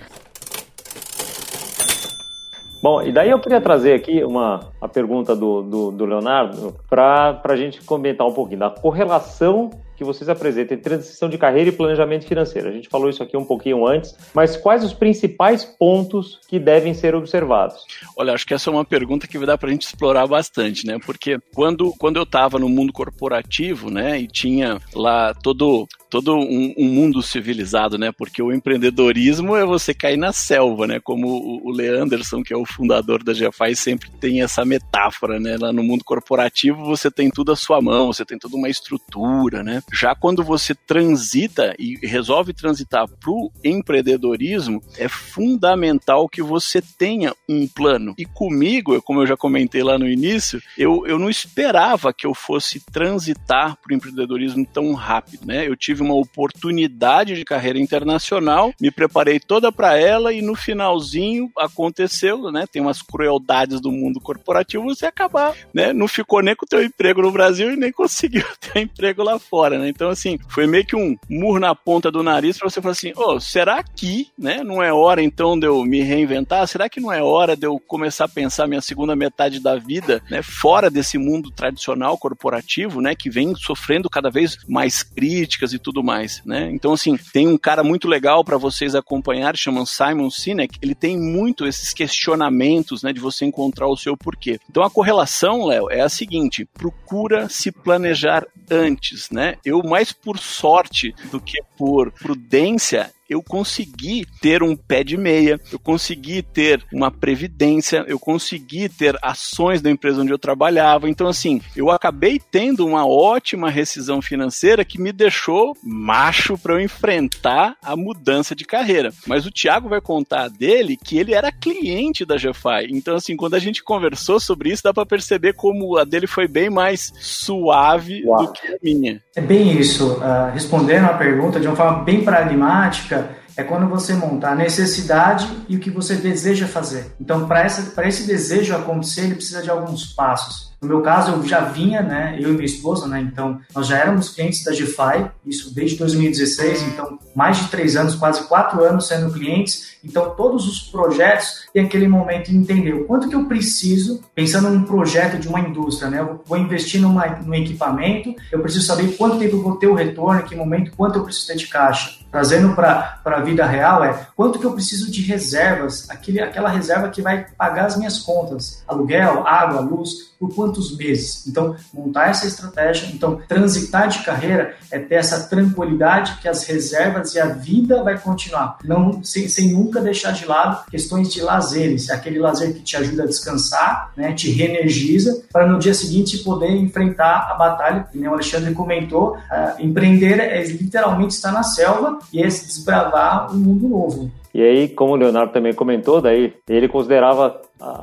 Bom, 2.83 3.03
e 3.03 3.13
daí 3.13 3.29
eu 3.29 3.39
queria 3.39 3.61
trazer 3.61 3.93
aqui 3.93 4.25
uma 4.25 4.73
a 4.81 4.89
pergunta 4.89 5.37
do, 5.37 5.61
do, 5.61 5.91
do 5.91 6.05
Leonardo 6.07 6.75
para 6.89 7.41
a 7.45 7.57
gente 7.57 7.83
comentar 7.83 8.27
um 8.27 8.33
pouquinho 8.33 8.61
da 8.61 8.71
correlação 8.71 9.71
que 10.01 10.05
vocês 10.05 10.31
apresentam 10.31 10.79
em 10.79 10.81
transição 10.81 11.29
de 11.29 11.37
carreira 11.37 11.69
e 11.69 11.73
planejamento 11.73 12.25
financeiro. 12.25 12.71
A 12.71 12.73
gente 12.73 12.89
falou 12.89 13.11
isso 13.11 13.23
aqui 13.23 13.37
um 13.37 13.45
pouquinho 13.45 13.87
antes, 13.87 14.17
mas 14.33 14.57
quais 14.57 14.83
os 14.83 14.95
principais 14.95 15.63
pontos 15.63 16.41
que 16.49 16.59
devem 16.59 16.95
ser 16.95 17.15
observados? 17.15 17.85
Olha, 18.17 18.33
acho 18.33 18.47
que 18.47 18.55
essa 18.55 18.71
é 18.71 18.73
uma 18.73 18.85
pergunta 18.85 19.29
que 19.29 19.37
vai 19.37 19.47
dar 19.47 19.59
para 19.59 19.69
a 19.69 19.73
gente 19.73 19.83
explorar 19.83 20.27
bastante, 20.27 20.87
né? 20.87 20.99
Porque 21.05 21.39
quando, 21.55 21.93
quando 21.99 22.17
eu 22.17 22.23
estava 22.23 22.59
no 22.59 22.67
mundo 22.67 22.95
corporativo, 22.95 23.91
né, 23.91 24.19
e 24.19 24.27
tinha 24.27 24.79
lá 24.95 25.35
todo 25.35 25.87
todo 26.11 26.35
um, 26.35 26.75
um, 26.77 26.89
mundo 26.89 27.23
civilizado, 27.23 27.97
né? 27.97 28.11
Porque 28.13 28.43
o 28.43 28.53
empreendedorismo 28.53 29.57
é 29.57 29.65
você 29.65 29.95
cair 29.95 30.17
na 30.17 30.33
selva, 30.33 30.87
né? 30.87 31.01
Como 31.01 31.29
o, 31.29 31.69
o 31.69 31.71
Leanderson, 31.71 32.43
que 32.43 32.53
é 32.53 32.57
o 32.57 32.67
fundador 32.67 33.23
da 33.23 33.33
GFI, 33.33 33.77
sempre 33.77 34.11
tem 34.11 34.43
essa 34.43 34.65
metáfora, 34.65 35.39
né? 35.39 35.57
Lá 35.59 35.73
no 35.73 35.83
mundo 35.83 36.05
corporativo 36.05 36.85
você 36.85 37.11
tem 37.11 37.31
tudo 37.31 37.53
à 37.53 37.57
sua 37.57 37.81
mão, 37.81 38.13
você 38.13 38.25
tem 38.25 38.39
toda 38.39 38.57
uma 38.57 38.69
estrutura, 38.69 39.63
né? 39.63 39.83
Já 39.93 40.15
quando 40.15 40.43
você 40.43 40.75
transita 40.75 41.75
e 41.79 41.97
resolve 42.07 42.53
transitar 42.53 43.07
para 43.09 43.31
o 43.31 43.51
empreendedorismo, 43.65 44.83
é 44.99 45.09
fundamental 45.09 46.29
que 46.29 46.43
você 46.43 46.83
tenha 46.83 47.33
um 47.49 47.69
plano. 47.69 48.15
E 48.19 48.25
comigo, 48.25 49.01
como 49.03 49.21
eu 49.21 49.27
já 49.27 49.37
comentei 49.37 49.83
lá 49.83 49.99
no 49.99 50.09
início, 50.09 50.61
eu, 50.77 51.07
eu 51.07 51.19
não 51.19 51.31
esperava 51.31 52.13
que 52.13 52.27
eu 52.27 52.35
fosse 52.35 52.81
transitar 52.81 53.77
para 53.81 53.93
o 53.93 53.97
empreendedorismo 53.97 54.67
tão 54.67 54.93
rápido, 54.95 55.47
né? 55.47 55.67
Eu 55.67 55.77
tive 55.77 56.00
tive 56.01 56.03
uma 56.03 56.15
oportunidade 56.15 57.35
de 57.35 57.45
carreira 57.45 57.79
internacional, 57.79 58.73
me 58.81 58.91
preparei 58.91 59.39
toda 59.39 59.71
para 59.71 59.97
ela 59.97 60.33
e 60.33 60.41
no 60.41 60.55
finalzinho 60.55 61.51
aconteceu, 61.57 62.51
né? 62.51 62.65
Tem 62.71 62.81
umas 62.81 63.03
crueldades 63.03 63.81
do 63.81 63.93
mundo 63.93 64.21
corporativo, 64.21 64.85
você 64.85 65.07
acabar, 65.07 65.55
né? 65.75 65.93
Não 65.93 66.09
ficou 66.09 66.43
nem 66.43 66.57
com 66.57 66.65
o 66.65 66.69
teu 66.69 66.83
emprego 66.83 67.21
no 67.21 67.31
Brasil 67.31 67.73
e 67.73 67.77
nem 67.77 67.93
conseguiu 67.93 68.45
ter 68.61 68.81
emprego 68.81 69.23
lá 69.23 69.39
fora, 69.39 69.79
né? 69.79 69.89
Então, 69.89 70.09
assim, 70.09 70.39
foi 70.49 70.67
meio 70.67 70.87
que 70.87 70.97
um 70.97 71.17
murro 71.29 71.59
na 71.59 71.75
ponta 71.75 72.11
do 72.11 72.23
nariz 72.23 72.59
para 72.59 72.69
você 72.69 72.81
falar 72.81 72.93
assim, 72.93 73.13
oh, 73.17 73.39
será 73.39 73.83
que, 73.83 74.29
né? 74.39 74.63
Não 74.65 74.83
é 74.83 74.93
hora 74.93 75.23
então 75.23 75.59
de 75.59 75.67
eu 75.67 75.85
me 75.85 76.03
reinventar? 76.03 76.67
Será 76.67 76.89
que 76.89 77.01
não 77.01 77.13
é 77.13 77.23
hora 77.23 77.57
de 77.57 77.67
eu 77.67 77.79
começar 77.79 78.25
a 78.25 78.29
pensar 78.29 78.67
minha 78.67 78.81
segunda 78.81 79.15
metade 79.15 79.61
da 79.61 79.77
vida, 79.77 80.23
né? 80.31 80.43
Fora 80.43 80.91
desse 80.91 81.19
mundo 81.19 81.51
tradicional 81.51 82.17
corporativo, 82.17 83.01
né? 83.01 83.15
Que 83.15 83.29
vem 83.29 83.55
sofrendo 83.55 84.09
cada 84.09 84.31
vez 84.31 84.59
mais 84.69 85.03
críticas 85.03 85.73
e 85.73 85.79
tudo 85.79 85.90
tudo 85.91 86.05
mais, 86.05 86.41
né? 86.45 86.71
Então, 86.73 86.93
assim, 86.93 87.17
tem 87.33 87.49
um 87.49 87.59
cara 87.59 87.83
muito 87.83 88.07
legal 88.07 88.45
para 88.45 88.57
vocês 88.57 88.95
acompanhar, 88.95 89.57
chama 89.57 89.85
Simon 89.85 90.31
Sinek, 90.31 90.79
ele 90.81 90.95
tem 90.95 91.19
muito 91.19 91.67
esses 91.67 91.93
questionamentos, 91.93 93.03
né, 93.03 93.13
de 93.13 93.19
você 93.19 93.45
encontrar 93.45 93.89
o 93.89 93.97
seu 93.97 94.17
porquê. 94.17 94.61
Então, 94.71 94.85
a 94.85 94.91
correlação, 94.91 95.67
Léo, 95.67 95.91
é 95.91 96.01
a 96.01 96.09
seguinte, 96.09 96.65
procura 96.65 97.49
se 97.49 97.73
planejar 97.73 98.47
antes, 98.71 99.31
né? 99.31 99.57
Eu, 99.65 99.83
mais 99.83 100.13
por 100.13 100.39
sorte 100.39 101.13
do 101.33 101.41
que 101.41 101.61
por 101.77 102.13
prudência, 102.13 103.11
eu 103.31 103.41
consegui 103.41 104.27
ter 104.41 104.61
um 104.61 104.75
pé 104.75 105.05
de 105.05 105.17
meia, 105.17 105.61
eu 105.73 105.79
consegui 105.79 106.43
ter 106.43 106.85
uma 106.93 107.13
previdência, 107.13 108.05
eu 108.09 108.19
consegui 108.19 108.89
ter 108.89 109.17
ações 109.23 109.81
da 109.81 109.89
empresa 109.89 110.21
onde 110.21 110.33
eu 110.33 110.39
trabalhava. 110.39 111.09
Então, 111.09 111.29
assim, 111.29 111.63
eu 111.77 111.91
acabei 111.91 112.41
tendo 112.51 112.85
uma 112.85 113.07
ótima 113.07 113.71
rescisão 113.71 114.21
financeira 114.21 114.85
que 114.85 115.01
me 115.01 115.13
deixou 115.13 115.77
macho 115.85 116.59
para 116.59 116.75
eu 116.75 116.81
enfrentar 116.81 117.77
a 117.81 117.95
mudança 117.95 118.55
de 118.55 118.65
carreira. 118.65 119.13
Mas 119.27 119.47
o 119.47 119.51
Thiago 119.51 119.89
vai 119.89 120.01
contar 120.01 120.49
dele 120.49 120.97
que 120.97 121.17
ele 121.17 121.33
era 121.33 121.53
cliente 121.53 122.25
da 122.25 122.35
GFI. 122.35 122.89
Então, 122.91 123.15
assim, 123.15 123.37
quando 123.37 123.55
a 123.55 123.61
gente 123.61 123.85
conversou 123.85 124.41
sobre 124.41 124.71
isso, 124.71 124.83
dá 124.83 124.93
para 124.93 125.07
perceber 125.07 125.53
como 125.53 125.97
a 125.97 126.05
dele 126.05 126.27
foi 126.27 126.49
bem 126.49 126.69
mais 126.69 127.13
suave 127.21 128.25
Uau. 128.25 128.47
do 128.47 128.53
que 128.53 128.67
a 128.67 128.77
minha. 128.83 129.23
É 129.37 129.41
bem 129.41 129.79
isso. 129.79 130.15
Uh, 130.15 130.51
respondendo 130.53 131.05
a 131.05 131.15
pergunta 131.15 131.61
de 131.61 131.67
uma 131.69 131.77
forma 131.77 132.03
bem 132.03 132.25
pragmática, 132.25 133.20
é 133.61 133.65
quando 133.65 133.89
você 133.89 134.15
monta 134.15 134.49
a 134.49 134.55
necessidade 134.55 135.49
e 135.69 135.77
o 135.77 135.81
que 135.81 135.91
você 135.91 136.17
deseja 136.17 136.67
fazer. 136.67 137.15
Então, 137.21 137.47
para 137.47 137.67
esse 137.67 138.27
desejo 138.27 138.75
acontecer, 138.75 139.23
ele 139.23 139.35
precisa 139.35 139.63
de 139.63 139.71
alguns 139.71 140.07
passos. 140.07 140.70
No 140.81 140.89
meu 140.89 141.03
caso, 141.03 141.33
eu 141.33 141.43
já 141.47 141.61
vinha, 141.61 142.01
né, 142.01 142.39
eu 142.41 142.51
e 142.51 142.53
minha 142.53 142.65
esposa, 142.65 143.07
né, 143.07 143.21
então 143.21 143.61
nós 143.75 143.87
já 143.87 143.99
éramos 143.99 144.31
clientes 144.31 144.65
da 144.65 144.73
GFI, 144.73 145.31
isso 145.45 145.75
desde 145.75 145.97
2016, 145.99 146.83
então 146.83 147.19
mais 147.35 147.59
de 147.59 147.69
três 147.69 147.97
anos, 147.97 148.15
quase 148.15 148.45
quatro 148.45 148.83
anos 148.83 149.07
sendo 149.07 149.31
clientes, 149.31 149.99
então 150.03 150.35
todos 150.35 150.67
os 150.67 150.81
projetos, 150.91 151.69
e 151.75 151.81
aquele 151.81 152.09
momento 152.09 152.51
entender 152.51 152.95
o 152.95 153.05
quanto 153.05 153.29
que 153.29 153.35
eu 153.35 153.45
preciso, 153.45 154.23
pensando 154.35 154.71
num 154.71 154.85
projeto 154.85 155.39
de 155.39 155.49
uma 155.49 155.61
indústria, 155.61 156.09
né, 156.09 156.21
eu 156.21 156.41
vou 156.47 156.57
investir 156.57 156.99
numa, 156.99 157.27
num 157.27 157.55
equipamento, 157.55 158.35
eu 158.51 158.61
preciso 158.61 158.87
saber 158.87 159.17
quanto 159.19 159.39
tempo 159.39 159.57
eu 159.57 159.63
vou 159.63 159.77
ter 159.77 159.87
o 159.87 159.95
retorno, 159.95 160.41
em 160.41 160.45
que 160.45 160.57
momento, 160.57 160.93
quanto 160.97 161.19
eu 161.19 161.25
preciso 161.25 161.49
ter 161.49 161.57
de 161.57 161.67
caixa. 161.67 162.21
Trazendo 162.31 162.77
para 162.77 163.21
a 163.25 163.41
vida 163.41 163.67
real 163.67 164.05
é 164.05 164.29
quanto 164.37 164.59
que 164.59 164.65
eu 164.65 164.73
preciso 164.73 165.11
de 165.11 165.21
reservas, 165.23 166.09
aquele, 166.09 166.41
aquela 166.41 166.69
reserva 166.69 167.09
que 167.09 167.21
vai 167.21 167.45
pagar 167.59 167.87
as 167.87 167.97
minhas 167.97 168.21
contas, 168.21 168.85
aluguel, 168.87 169.47
água, 169.47 169.81
luz, 169.81 170.31
por 170.39 170.55
quantos 170.71 170.97
meses. 170.97 171.47
Então, 171.47 171.75
montar 171.93 172.31
essa 172.31 172.47
estratégia, 172.47 173.11
então, 173.13 173.41
transitar 173.49 174.09
de 174.09 174.21
carreira 174.21 174.77
é 174.91 174.99
ter 174.99 175.17
essa 175.17 175.49
tranquilidade 175.49 176.39
que 176.41 176.49
as 176.49 176.65
reservas 176.65 177.35
e 177.35 177.41
a 177.41 177.47
vida 177.47 178.03
vai 178.03 178.19
continuar, 178.19 178.79
não 178.85 179.23
sem, 179.23 179.49
sem 179.49 179.73
nunca 179.73 180.01
deixar 180.01 180.33
de 180.33 180.47
lado 180.47 180.85
questões 180.91 181.33
de 181.33 181.41
lazeres, 181.41 182.09
aquele 182.11 182.39
lazer 182.39 182.73
que 182.73 182.81
te 182.81 182.97
ajuda 182.97 183.25
a 183.25 183.27
descansar, 183.27 184.13
né, 184.17 184.33
te 184.33 184.51
reenergiza, 184.51 185.43
para 185.53 185.67
no 185.67 185.79
dia 185.79 185.93
seguinte 185.93 186.39
poder 186.39 186.71
enfrentar 186.71 187.49
a 187.51 187.55
batalha, 187.55 188.07
que 188.11 188.19
o 188.19 188.33
Alexandre 188.33 188.73
comentou, 188.73 189.35
uh, 189.35 189.81
empreender 189.81 190.39
é 190.39 190.63
literalmente 190.65 191.35
estar 191.35 191.53
na 191.53 191.63
selva 191.63 192.19
e 192.33 192.41
é 192.41 192.47
desbravar 192.47 193.53
um 193.53 193.59
mundo 193.59 193.89
novo. 193.89 194.31
E 194.53 194.63
aí, 194.63 194.89
como 194.89 195.13
o 195.13 195.17
Leonardo 195.17 195.53
também 195.53 195.73
comentou, 195.73 196.21
daí 196.21 196.53
ele 196.69 196.89
considerava 196.89 197.61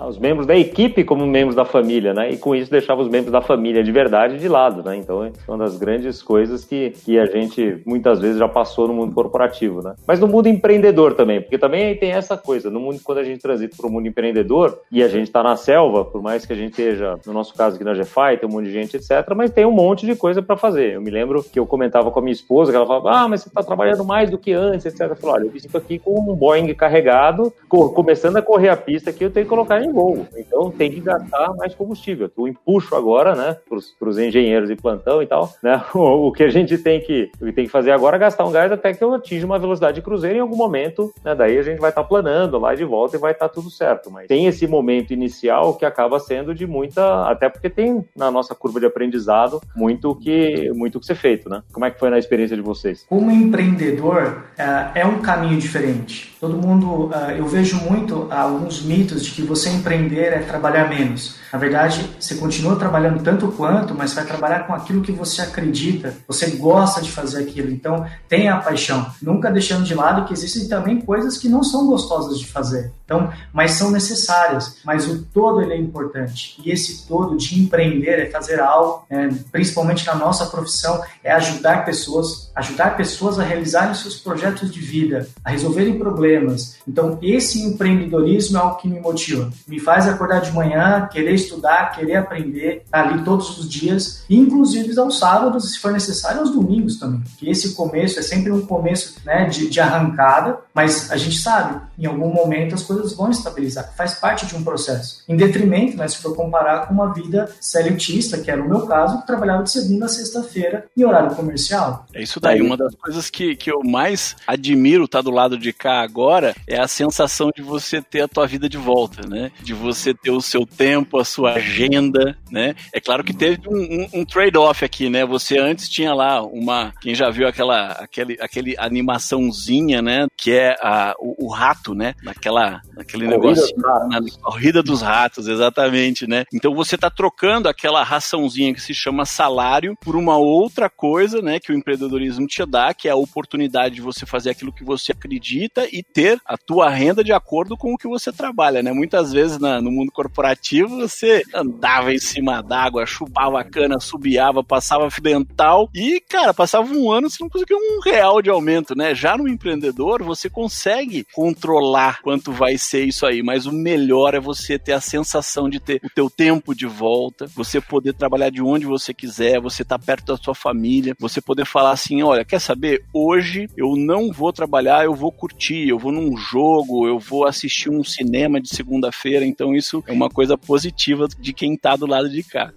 os 0.08 0.18
membros 0.18 0.48
da 0.48 0.56
equipe 0.56 1.04
como 1.04 1.26
membros 1.26 1.56
da 1.56 1.66
família, 1.66 2.13
né? 2.13 2.32
E 2.32 2.38
com 2.38 2.56
isso 2.56 2.72
deixava 2.72 3.02
os 3.02 3.08
membros 3.08 3.32
da 3.32 3.42
família 3.42 3.84
de 3.84 3.92
verdade 3.92 4.38
de 4.38 4.48
lado, 4.48 4.84
né? 4.84 4.98
Então 4.98 5.24
é 5.24 5.32
uma 5.48 5.58
das 5.58 5.78
grandes 5.78 6.22
coisas 6.22 6.66
que, 6.66 6.92
que 7.06 7.20
a 7.20 7.26
gente 7.26 7.82
muitas 7.86 8.20
vezes 8.20 8.38
já 8.38 8.48
passou 8.48 8.88
no 8.88 8.94
mundo 8.94 9.13
corporativo, 9.13 9.82
né? 9.82 9.96
Mas 10.08 10.20
no 10.20 10.28
mundo 10.28 10.48
empreendedor 10.48 11.13
também, 11.13 11.42
porque 11.42 11.58
também 11.58 11.96
tem 11.96 12.12
essa 12.12 12.38
coisa, 12.38 12.70
no 12.70 12.80
mundo 12.80 13.00
quando 13.04 13.20
a 13.20 13.24
gente 13.24 13.42
transita 13.42 13.76
para 13.78 13.88
o 13.88 13.92
mundo 13.92 14.08
empreendedor 14.08 14.80
e 14.92 15.04
a 15.04 15.08
gente 15.08 15.28
está 15.28 15.44
na 15.44 15.56
selva, 15.56 16.04
por 16.06 16.22
mais 16.22 16.46
que 16.46 16.54
a 16.54 16.56
gente 16.56 16.72
esteja, 16.72 17.20
no 17.26 17.34
nosso 17.34 17.54
caso 17.54 17.76
aqui 17.76 17.84
na 17.84 17.94
GFI, 17.94 18.38
tem 18.40 18.50
um 18.50 18.52
monte 18.52 18.66
de 18.66 18.72
gente, 18.72 18.98
etc, 18.98 19.34
mas 19.36 19.52
tem 19.52 19.66
um 19.66 19.72
monte 19.72 20.06
de 20.06 20.16
coisa 20.16 20.42
para 20.42 20.58
fazer. 20.58 20.94
Eu 20.94 21.02
me 21.02 21.12
lembro 21.12 21.44
que 21.44 21.60
eu 21.60 21.66
comentava 21.66 22.10
com 22.10 22.20
a 22.20 22.22
minha 22.22 22.34
esposa, 22.34 22.72
que 22.72 22.76
ela 22.76 22.86
falava, 22.86 23.12
ah, 23.12 23.28
mas 23.28 23.42
você 23.42 23.50
está 23.50 23.62
trabalhando 23.62 24.04
mais 24.04 24.30
do 24.30 24.38
que 24.38 24.54
antes, 24.54 24.86
etc. 24.86 25.02
Eu 25.10 25.16
falei, 25.16 25.36
olha, 25.36 25.46
eu 25.46 25.62
fico 25.62 25.78
aqui 25.78 26.00
com 26.00 26.20
um 26.20 26.36
Boeing 26.36 26.74
carregado, 26.74 27.54
começando 27.68 28.38
a 28.38 28.42
correr 28.42 28.70
a 28.70 28.78
pista 28.78 29.10
aqui, 29.10 29.24
eu 29.24 29.32
tenho 29.32 29.46
que 29.46 29.50
colocar 29.50 29.66
colocar 29.67 29.84
em 29.84 29.91
voo. 29.91 30.25
Então 30.38 30.71
tem 30.71 30.89
que 30.89 31.01
gastar 31.01 31.53
mais 31.56 31.75
combustível. 31.75 32.30
Tu 32.30 32.47
empuxo 32.47 32.95
agora, 32.95 33.36
né, 33.36 33.58
para 33.67 34.10
os 34.10 34.17
engenheiros 34.17 34.69
de 34.69 34.75
plantão 34.75 35.21
e 35.21 35.27
tal, 35.27 35.51
né? 35.62 35.84
O, 35.97 36.27
o, 36.27 36.32
que 36.32 36.43
a 36.43 36.49
gente 36.49 36.77
tem 36.77 37.01
que, 37.01 37.30
o 37.41 37.45
que 37.45 37.51
tem 37.51 37.65
que 37.65 37.71
fazer 37.71 37.91
agora 37.91 38.17
é 38.17 38.19
gastar 38.19 38.45
um 38.45 38.51
gás 38.51 38.71
até 38.71 38.93
que 38.93 39.03
eu 39.03 39.13
atinja 39.15 39.45
uma 39.45 39.58
velocidade 39.58 39.95
de 39.95 40.01
cruzeiro 40.01 40.38
em 40.38 40.41
algum 40.41 40.56
momento, 40.56 41.12
né? 41.23 41.34
Daí 41.34 41.58
a 41.58 41.63
gente 41.63 41.80
vai 41.80 41.89
estar 41.89 42.03
tá 42.03 42.08
planando 42.08 42.60
lá 42.60 42.75
de 42.75 42.86
volta 42.86 43.15
e 43.15 43.19
vai 43.19 43.32
estar 43.32 43.47
tá 43.47 43.53
tudo 43.53 43.71
certo. 43.71 44.12
Mas 44.12 44.27
tem 44.27 44.45
esse 44.45 44.67
momento 44.67 45.12
inicial 45.12 45.73
que 45.73 45.86
acaba 45.86 46.19
sendo 46.19 46.53
de 46.53 46.67
muita, 46.67 47.23
até 47.23 47.49
porque 47.49 47.69
tem 47.69 48.06
na 48.15 48.30
nossa 48.30 48.53
curva 48.53 48.80
de 48.80 48.86
aprendizado 48.86 49.60
muito 49.75 50.13
que 50.15 50.71
muito 50.75 50.99
que 50.99 51.06
ser 51.06 51.15
feito, 51.15 51.49
né? 51.49 51.63
Como 51.71 51.86
é 51.86 51.89
que 51.89 51.99
foi 51.99 52.12
na 52.12 52.19
experiência 52.19 52.56
de 52.56 52.62
vocês? 52.62 53.06
Como 53.10 53.32
empreendedor 53.32 54.43
é, 54.58 55.01
é 55.01 55.06
um 55.06 55.19
caminho 55.19 55.58
diferente. 55.58 56.36
Todo 56.39 56.56
mundo, 56.56 57.10
é, 57.12 57.39
eu 57.39 57.47
vejo 57.47 57.77
muito 57.77 58.27
alguns 58.30 58.84
mitos 58.84 59.25
de 59.25 59.32
que 59.32 59.41
você 59.41 59.57
você 59.58 59.70
empreender 59.70 60.34
é 60.34 60.39
trabalhar 60.39 60.88
menos. 60.88 61.36
Na 61.52 61.58
verdade, 61.58 62.08
você 62.20 62.36
continua 62.36 62.76
trabalhando 62.76 63.24
tanto 63.24 63.48
quanto, 63.52 63.96
mas 63.96 64.13
vai 64.13 64.26
trabalhar 64.26 64.67
com 64.67 64.74
aquilo 64.74 65.02
que 65.02 65.12
você 65.12 65.41
acredita, 65.41 66.13
você 66.28 66.52
gosta 66.52 67.02
de 67.02 67.12
fazer 67.12 67.41
aquilo. 67.41 67.72
Então, 67.72 68.06
tenha 68.28 68.54
a 68.54 68.60
paixão. 68.60 69.10
Nunca 69.22 69.50
deixando 69.50 69.84
de 69.84 69.96
lado 69.96 70.26
que 70.26 70.34
existem 70.34 70.67
também 70.67 71.02
coisas 71.02 71.38
que 71.38 71.50
não 71.50 71.63
são 71.63 71.88
gostosas 71.88 72.38
de 72.38 72.46
fazer. 72.46 72.91
Então, 73.06 73.32
mas 73.54 73.72
são 73.72 73.89
necessárias. 73.89 74.78
Mas 74.84 75.08
o 75.08 75.24
todo 75.34 75.62
ele 75.62 75.74
é 75.74 75.78
importante. 75.78 76.62
E 76.63 76.70
esse 76.70 77.08
todo 77.08 77.38
de 77.38 77.60
empreender 77.60 78.20
é 78.20 78.30
fazer 78.30 78.60
algo, 78.60 79.06
é, 79.10 79.30
principalmente 79.52 80.06
na 80.06 80.15
nossa 80.15 80.46
profissão, 80.48 81.02
é 81.24 81.32
ajudar 81.32 81.86
pessoas 81.86 82.47
ajudar 82.58 82.98
pessoas 82.98 83.39
a 83.39 83.43
realizarem 83.43 83.93
seus 83.93 84.17
projetos 84.17 84.72
de 84.72 84.80
vida, 84.80 85.28
a 85.46 85.52
resolverem 85.52 85.98
problemas. 85.98 86.78
Então, 86.88 87.20
esse 87.22 87.62
empreendedorismo 87.62 88.58
é 88.58 88.63
o 88.63 88.76
que 88.76 88.88
me 88.88 89.00
motiva. 89.00 89.52
Me 89.67 89.80
faz 89.80 90.08
acordar 90.08 90.41
de 90.41 90.52
manhã, 90.52 91.08
querer 91.12 91.34
estudar, 91.34 91.91
querer 91.91 92.15
aprender, 92.15 92.84
ali 92.91 93.24
todos 93.24 93.58
os 93.60 93.70
dias, 93.70 94.24
inclusive 94.30 94.98
aos 95.00 95.20
sábados, 95.20 95.74
se 95.74 95.80
for 95.80 95.91
necessário, 95.91 96.39
aos 96.39 96.52
domingos 96.52 96.98
também. 96.98 97.22
Que 97.38 97.50
esse 97.50 97.76
começo 97.76 98.20
é 98.20 98.24
sempre 98.24 98.52
um 98.52 98.65
começo 98.65 99.17
né, 99.24 99.46
de, 99.46 99.70
de 99.70 99.80
arrancada, 99.80 100.58
mas 100.74 101.12
a 101.12 101.17
gente 101.17 101.38
sabe, 101.38 101.80
em 101.98 102.06
algum 102.06 102.34
momento 102.34 102.74
as 102.74 102.84
coisas 102.84 103.13
vão 103.13 103.30
estabilizar. 103.30 103.93
Faz 103.96 104.15
parte 104.15 104.46
de 104.48 104.56
um 104.56 104.63
processo. 104.63 105.24
Em 105.28 105.36
detrimento, 105.36 105.98
né, 105.98 106.08
se 106.08 106.17
for 106.17 106.36
comparar 106.36 106.88
com 106.88 106.93
uma 106.93 107.13
vida 107.13 107.50
celitista, 107.60 108.38
que 108.39 108.50
era 108.50 108.62
o 108.62 108.67
meu 108.67 108.82
caso, 108.88 109.20
que 109.20 109.28
trabalhava 109.28 109.63
de 109.63 109.72
segunda 109.72 110.06
a 110.06 110.10
sexta-feira 110.10 110.86
em 110.96 111.04
horário 111.04 111.36
comercial. 111.36 112.06
É 112.13 112.22
isso 112.22 112.39
daí. 112.39 112.47
Uma 112.56 112.78
das 112.78 112.96
coisas 112.96 113.30
que, 113.30 113.56
que 113.56 113.72
eu 113.72 113.82
mais 113.84 114.36
admiro 114.46 115.06
estar 115.06 115.20
tá 115.20 115.24
do 115.24 115.32
lado 115.32 115.58
de 115.58 115.74
cá 115.74 116.02
agora 116.02 116.56
é 116.68 116.80
a 116.80 116.88
sensação 116.88 117.50
de 117.56 117.62
você 117.62 118.02
ter 118.02 118.22
a 118.22 118.28
tua 118.28 118.46
vida 118.48 118.70
de 118.70 118.78
volta, 118.78 119.28
né? 119.28 119.52
De 119.62 119.74
você 119.74 120.14
ter 120.14 120.32
o 120.32 120.42
seu 120.42 120.66
tempo, 120.66 121.20
a 121.20 121.26
sua 121.26 121.54
agenda, 121.54 122.38
né? 122.52 122.76
É 122.94 123.00
claro 123.00 123.24
que 123.24 123.34
teve 123.34 123.62
um, 123.68 123.78
um, 123.78 124.22
um 124.22 124.26
trade-off 124.26 124.84
aqui, 124.84 125.10
né? 125.10 125.26
Você 125.26 125.58
antes 125.58 125.90
tinha 125.90 126.14
lá 126.14 126.42
uma. 126.42 126.94
Quem 127.02 127.16
já 127.16 127.30
viu 127.30 127.48
aquela 127.48 127.92
aquele, 127.92 128.38
aquele 128.40 128.76
animaçãozinha, 128.78 130.02
né? 130.02 130.28
Que 130.38 130.52
é 130.54 130.76
a, 130.82 131.16
o, 131.20 131.48
o 131.48 131.52
rato, 131.52 131.94
né? 131.94 132.14
Naquela, 132.24 132.82
naquele 132.96 133.28
negócio. 133.28 133.76
Na 133.78 134.20
corrida 134.42 134.84
dos 134.84 135.02
ratos, 135.02 135.48
exatamente, 135.48 136.28
né? 136.28 136.46
Então 136.54 136.74
você 136.74 136.96
está 136.96 137.10
trocando 137.10 137.68
aquela 137.68 138.04
raçãozinha 138.04 138.74
que 138.74 138.82
se 138.82 138.94
chama 138.94 139.26
salário 139.26 139.96
por 140.02 140.16
uma 140.16 140.38
outra 140.38 140.90
coisa, 140.90 141.42
né? 141.42 141.60
Que 141.60 141.72
o 141.72 141.76
empreendedorismo 141.76 142.37
te 142.45 142.65
dá, 142.65 142.93
que 142.93 143.08
é 143.08 143.12
a 143.12 143.15
oportunidade 143.15 143.95
de 143.95 144.02
você 144.02 144.26
fazer 144.26 144.52
aquilo 144.52 144.73
que 144.73 144.84
você 144.84 145.12
acredita 145.12 145.88
e 145.91 146.04
ter 146.04 146.39
a 146.45 146.58
tua 146.58 146.89
renda 146.89 147.23
de 147.23 147.32
acordo 147.32 147.78
com 147.78 147.93
o 147.93 147.97
que 147.97 148.08
você 148.08 148.32
trabalha, 148.32 148.84
né? 148.84 148.91
Muitas 148.91 149.32
vezes 149.32 149.58
na, 149.58 149.82
no 149.82 149.91
mundo 149.91 150.12
corporativo 150.12 150.97
você 150.97 151.41
andava 151.54 152.13
em 152.13 152.19
cima 152.19 152.62
d'água, 152.62 153.06
chupava 153.06 153.63
cana, 153.63 154.00
subiava, 154.00 154.63
passava 154.63 155.08
dental 155.21 155.89
e, 155.93 156.19
cara, 156.19 156.54
passava 156.54 156.91
um 156.91 157.12
ano 157.12 157.30
você 157.30 157.43
não 157.43 157.50
conseguia 157.50 157.78
um 157.78 158.00
real 158.04 158.41
de 158.41 158.50
aumento, 158.50 158.95
né? 158.95 159.15
Já 159.15 159.38
no 159.38 159.47
empreendedor 159.47 160.23
você 160.23 160.50
consegue 160.50 161.26
controlar 161.34 162.21
quanto 162.21 162.52
vai 162.52 162.78
ser 162.78 163.06
isso 163.06 163.26
aí, 163.26 163.41
mas 163.41 163.65
o 163.65 163.71
melhor 163.71 164.34
é 164.34 164.39
você 164.39 164.78
ter 164.78 164.93
a 164.93 165.02
sensação 165.02 165.69
de 165.69 165.80
ter 165.80 166.00
o 166.04 166.10
teu 166.10 166.30
tempo 166.30 166.76
de 166.76 166.86
volta, 166.86 167.47
você 167.47 167.80
poder 167.80 168.13
trabalhar 168.13 168.50
de 168.50 168.62
onde 168.62 168.86
você 168.86 169.13
quiser, 169.13 169.60
você 169.60 169.84
estar 169.84 169.97
tá 169.97 170.06
perto 170.06 170.26
da 170.26 170.38
sua 170.38 170.56
família, 170.56 171.15
você 171.19 171.41
poder 171.41 171.65
falar 171.65 171.91
assim, 171.91 172.16
olha, 172.23 172.45
quer 172.45 172.60
saber? 172.60 173.03
Hoje 173.13 173.69
eu 173.75 173.95
não 173.95 174.32
vou 174.32 174.51
trabalhar, 174.53 175.06
eu 175.06 175.13
vou 175.13 175.32
curtir, 175.32 175.88
eu 175.88 175.99
vou 175.99 176.12
num 176.12 176.36
jogo, 176.38 177.08
eu 177.08 177.19
vou 177.19 177.45
assistir 177.45 177.89
um 177.89 178.03
cinema 178.03 178.62
de 178.62 178.69
segunda-feira, 178.69 179.45
então 179.45 179.75
isso 179.75 180.03
é 180.08 180.12
uma 180.12 180.30
coisa 180.30 180.58
positiva 180.58 181.27
de 181.39 181.53
quem 181.53 181.73
está 181.73 181.95
do 181.95 182.06
lado 182.06 182.30
de 182.30 182.43
cá. 182.43 182.73